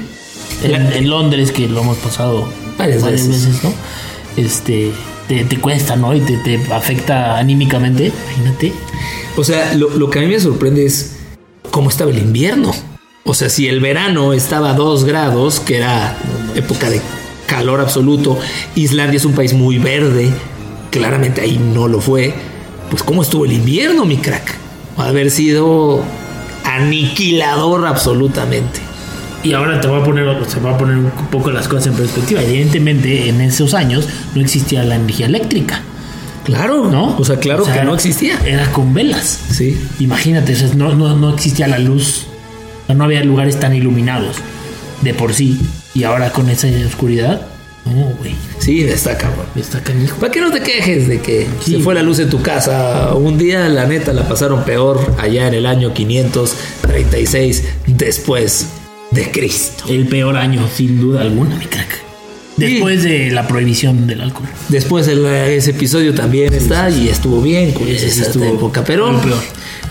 en, 0.63 1.09
Londres, 1.09 1.53
que 1.53 1.69
lo 1.69 1.81
hemos 1.81 1.97
pasado 1.99 2.49
Varias 2.79 3.03
varias, 3.03 3.27
veces. 3.29 3.47
veces. 3.47 3.65
¿no? 3.65 3.73
Este, 4.37 4.93
te, 5.29 5.45
te 5.45 5.59
cuesta, 5.59 5.97
¿no? 5.97 6.15
Y 6.15 6.21
te, 6.21 6.37
te 6.39 6.73
afecta 6.73 7.39
anímicamente. 7.39 8.13
Imagínate. 8.37 8.73
O 9.37 9.45
sea, 9.45 9.75
lo, 9.75 9.91
lo 9.91 10.11
que 10.11 10.19
a 10.21 10.23
mí 10.23 10.29
me 10.29 10.41
sorprende 10.41 10.87
es 10.87 11.17
cómo 11.71 11.91
estaba 11.91 12.11
el 12.11 12.19
invierno. 12.19 12.73
O 13.25 13.35
sea, 13.35 13.49
si 13.49 13.69
el 13.69 13.81
verano 13.81 14.33
estaba 14.33 14.71
a 14.71 14.75
2 14.75 15.05
grados, 15.05 15.61
que 15.61 15.79
era 15.79 16.17
época 16.55 16.91
de 16.91 17.01
calor 17.47 17.81
absoluto. 17.81 18.39
Islandia 18.75 19.17
es 19.17 19.25
un 19.25 19.33
país 19.33 19.53
muy 19.53 19.79
verde, 19.79 20.31
claramente 20.91 21.41
ahí 21.41 21.59
no 21.59 21.89
lo 21.89 22.01
fue. 22.01 22.35
Pues 22.95 23.03
cómo 23.03 23.23
estuvo 23.23 23.45
el 23.45 23.53
invierno, 23.53 24.05
mi 24.05 24.19
crack. 24.19 24.55
Va 24.97 25.07
a 25.07 25.09
haber 25.09 25.33
sido 25.33 26.01
aniquilador 26.63 27.89
absolutamente. 27.89 28.79
Y 29.43 29.53
ahora 29.53 29.81
te 29.81 29.89
voy 29.89 30.01
a 30.01 30.05
poner, 30.05 30.47
se 30.47 30.61
va 30.61 30.77
a 30.77 30.79
poner 30.79 30.99
un 30.99 31.11
poco 31.29 31.51
las 31.51 31.67
cosas 31.67 31.89
en 31.89 31.95
perspectiva. 31.95 32.41
Evidentemente, 32.41 33.29
en 33.29 33.41
esos 33.41 33.75
años 33.75 34.09
no 34.37 34.41
existía 34.41 34.85
la 34.85 34.95
energía 34.95 35.27
eléctrica. 35.27 35.83
Claro, 36.45 36.89
¿No? 36.89 37.17
O 37.19 37.25
sea, 37.25 37.41
claro 37.41 37.65
O 37.65 37.67
sea, 37.67 37.81
que 37.81 37.85
no 37.85 37.97
existía. 37.97 38.39
Era 38.47 38.71
con 38.71 38.95
velas. 38.95 39.41
Sí. 39.51 39.77
Imagínate, 39.99 40.53
o 40.53 40.57
sea, 40.57 40.69
no, 40.77 40.95
no, 40.95 41.17
no 41.17 41.35
existía 41.35 41.67
la 41.67 41.81
luz. 41.81 42.29
No 42.87 43.03
había 43.03 43.25
lugares 43.25 43.59
tan 43.59 43.75
iluminados 43.75 44.37
de 45.03 45.15
por 45.15 45.35
sí. 45.35 45.61
Y 45.95 46.05
ahora 46.05 46.31
con 46.31 46.49
esa 46.49 46.69
oscuridad, 46.87 47.45
no, 47.87 48.07
güey. 48.19 48.35
Sí, 48.59 48.83
está 48.83 49.17
cabrón. 49.19 49.47
Está 49.57 49.81
canijo. 49.83 50.17
¿Para 50.19 50.33
qué 50.33 50.41
no 50.41 50.51
te 50.51 50.61
quejes 50.61 51.07
de 51.09 51.21
que 51.21 51.47
Sí. 51.61 51.73
se 51.77 51.79
fue 51.81 51.95
la 51.95 52.03
luz 52.03 52.19
en 52.19 52.31
tu 52.31 52.41
casa? 52.43 53.15
Un 53.15 53.37
día, 53.39 53.69
la 53.69 53.87
neta, 53.87 54.13
la 54.13 54.27
pasaron 54.29 54.65
peor 54.65 55.15
allá 55.19 55.49
en 55.49 55.55
el 55.55 55.67
año 55.67 55.93
536 55.93 57.65
después 57.87 58.67
de 59.11 59.31
Cristo. 59.31 59.85
El 59.89 60.07
peor 60.09 60.37
año, 60.37 60.67
sin 60.75 61.01
duda 61.01 61.21
alguna, 61.23 61.57
mi 61.57 61.67
crack. 61.67 62.03
Después 62.57 63.03
de 63.03 63.31
la 63.33 63.49
prohibición 63.49 64.07
del 64.07 64.21
alcohol. 64.21 64.49
Después 64.69 65.09
el- 65.09 65.25
ese 65.27 65.71
episodio 65.73 66.15
también 66.15 66.53
está 66.55 66.89
y 66.89 67.09
estuvo 67.09 67.43
bien 67.43 67.73
con 67.73 67.89
esa 67.89 68.07
estuvo 68.07 68.45
época. 68.45 68.85
Pero, 68.85 69.21
peor. 69.21 69.39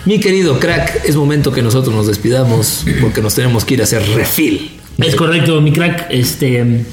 mi 0.06 0.18
querido 0.18 0.58
crack, 0.58 1.04
es 1.04 1.14
momento 1.14 1.52
que 1.52 1.60
nosotros 1.60 1.94
nos 1.94 2.06
despidamos 2.06 2.84
porque 3.02 3.20
nos 3.20 3.34
tenemos 3.34 3.64
que 3.66 3.74
ir 3.74 3.80
a 3.82 3.84
hacer 3.84 4.02
refil. 4.14 4.70
Es 4.98 5.14
correcto, 5.14 5.60
mi 5.60 5.72
crack. 5.72 6.06
Este, 6.10 6.84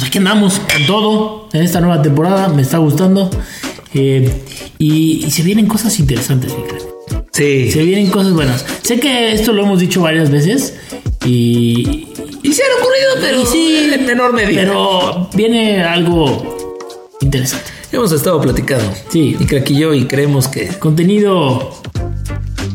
pues 0.00 0.08
aquí 0.08 0.18
andamos 0.18 0.58
con 0.60 0.86
todo 0.86 1.48
en 1.52 1.62
esta 1.62 1.80
nueva 1.80 2.00
temporada. 2.00 2.48
Me 2.48 2.62
está 2.62 2.78
gustando. 2.78 3.28
Eh, 3.92 4.42
y, 4.78 5.24
y 5.26 5.30
se 5.30 5.42
vienen 5.42 5.66
cosas 5.66 5.98
interesantes. 5.98 6.52
Sí. 7.32 7.70
Se 7.70 7.82
vienen 7.82 8.08
cosas 8.10 8.32
buenas. 8.32 8.64
Sé 8.82 8.98
que 8.98 9.32
esto 9.32 9.52
lo 9.52 9.62
hemos 9.64 9.78
dicho 9.80 10.00
varias 10.00 10.30
veces. 10.30 10.74
Y, 11.26 12.08
Y 12.42 12.52
se 12.52 12.62
han 12.62 12.80
ocurrido, 12.80 13.10
pero 13.20 13.44
sí, 13.44 13.90
en 13.92 14.06
menor 14.06 14.32
medida. 14.32 14.62
Pero 14.62 15.28
viene 15.34 15.82
algo 15.82 16.72
interesante. 17.20 17.66
Hemos 17.92 18.10
estado 18.12 18.40
platicando. 18.40 18.90
Sí. 19.10 19.36
Y 19.38 19.44
crack 19.44 19.68
y 19.70 19.78
yo, 19.80 19.92
y 19.92 20.06
creemos 20.06 20.48
que 20.48 20.68
Contenido 20.68 21.74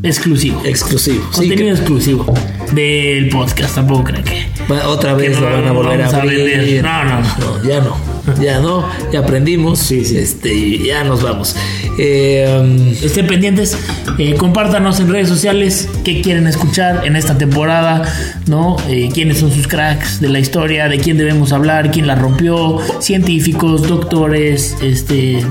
exclusivo. 0.04 0.62
exclusivo. 0.64 1.24
Contenido 1.34 1.76
exclusivo 1.76 2.32
del 2.74 3.30
podcast. 3.30 3.74
Tampoco 3.76 4.04
creo 4.04 4.24
que. 4.24 4.46
Va- 4.72 4.88
Otra 4.90 5.14
vez 5.14 5.40
no 5.40 5.42
lo 5.50 5.56
van 5.56 5.68
a 5.68 5.72
volver 5.72 6.02
a 6.02 6.08
a 6.08 6.22
abrir. 6.22 6.44
vender. 6.46 6.84
No, 6.84 7.04
no, 7.04 7.22
no. 7.22 7.64
ya 7.68 7.80
no. 7.82 8.16
Ya 8.42 8.60
no. 8.60 8.90
Ya 9.14 9.20
aprendimos. 9.20 9.78
Sí, 9.80 10.04
sí. 10.04 10.18
Este, 10.18 10.80
ya 10.80 11.04
nos 11.04 11.22
vamos. 11.22 11.56
Eh, 12.00 12.46
um, 12.60 12.88
Estén 13.06 13.28
pendientes, 13.28 13.78
eh, 14.18 14.34
compártanos 14.36 15.00
en 15.00 15.10
redes 15.12 15.30
sociales 15.30 15.88
qué 16.04 16.22
quieren 16.22 16.48
escuchar 16.48 17.06
en 17.06 17.16
esta 17.16 17.38
temporada, 17.38 18.02
¿no? 18.48 18.78
Eh, 18.90 19.10
quiénes 19.14 19.38
son 19.40 19.52
sus 19.52 19.68
cracks 19.68 20.20
de 20.20 20.30
la 20.30 20.40
historia, 20.40 20.90
de 20.90 20.98
quién 20.98 21.18
debemos 21.18 21.52
hablar, 21.54 21.92
quién 21.92 22.08
la 22.08 22.16
rompió, 22.16 22.80
científicos, 23.00 23.88
doctores, 23.88 24.76
este... 24.82 25.46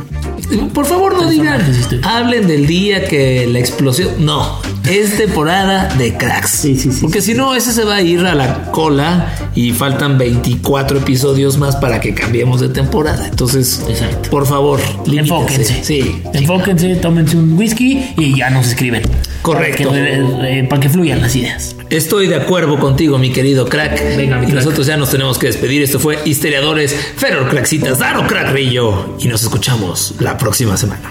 por 0.74 0.84
favor, 0.86 1.14
no 1.14 1.30
digan. 1.30 1.60
Históricos. 1.70 2.10
Hablen 2.10 2.46
del 2.48 2.66
día 2.66 3.06
que 3.06 3.46
la 3.46 3.60
explosión. 3.60 4.08
No. 4.18 4.60
Es 4.88 5.16
temporada 5.16 5.88
de 5.96 6.14
cracks. 6.14 6.50
Sí, 6.50 6.76
sí, 6.76 6.92
sí, 6.92 7.00
Porque 7.02 7.22
si 7.22 7.32
no, 7.34 7.54
ese 7.54 7.72
se 7.72 7.84
va 7.84 7.96
a 7.96 8.02
ir 8.02 8.20
a 8.20 8.34
la 8.34 8.70
cola 8.70 9.32
y 9.54 9.72
faltan 9.72 10.18
24 10.18 10.98
episodios 10.98 11.56
más 11.56 11.76
para 11.76 12.00
que 12.00 12.14
cambiemos 12.14 12.60
de 12.60 12.68
temporada. 12.68 13.26
Entonces, 13.26 13.82
Exacto. 13.88 14.28
por 14.30 14.46
favor, 14.46 14.80
limítense. 15.06 15.34
Enfóquense. 15.34 15.84
Sí. 15.84 16.22
Enfóquense, 16.34 16.96
tómense 16.96 17.36
un 17.36 17.56
whisky 17.56 18.14
y 18.18 18.36
ya 18.36 18.50
nos 18.50 18.68
escriben. 18.68 19.02
Correcto. 19.40 19.88
Para 19.88 20.02
que, 20.04 20.60
eh, 20.60 20.64
para 20.68 20.80
que 20.82 20.88
fluyan 20.90 21.22
las 21.22 21.34
ideas. 21.34 21.76
Estoy 21.88 22.26
de 22.26 22.36
acuerdo 22.36 22.78
contigo, 22.78 23.18
mi 23.18 23.30
querido 23.30 23.66
crack. 23.66 24.16
Venga, 24.16 24.36
mi 24.38 24.44
y 24.44 24.50
crack. 24.50 24.64
nosotros 24.64 24.86
ya 24.86 24.96
nos 24.98 25.10
tenemos 25.10 25.38
que 25.38 25.46
despedir. 25.46 25.82
Esto 25.82 25.98
fue 25.98 26.18
Histeriadores, 26.26 26.94
Feror 27.16 27.48
Craxitas, 27.48 27.98
Daro 28.00 28.26
Crack 28.26 28.52
Rillo. 28.52 29.16
Y 29.18 29.28
nos 29.28 29.42
escuchamos 29.42 30.14
la 30.20 30.36
próxima 30.36 30.76
semana. 30.76 31.10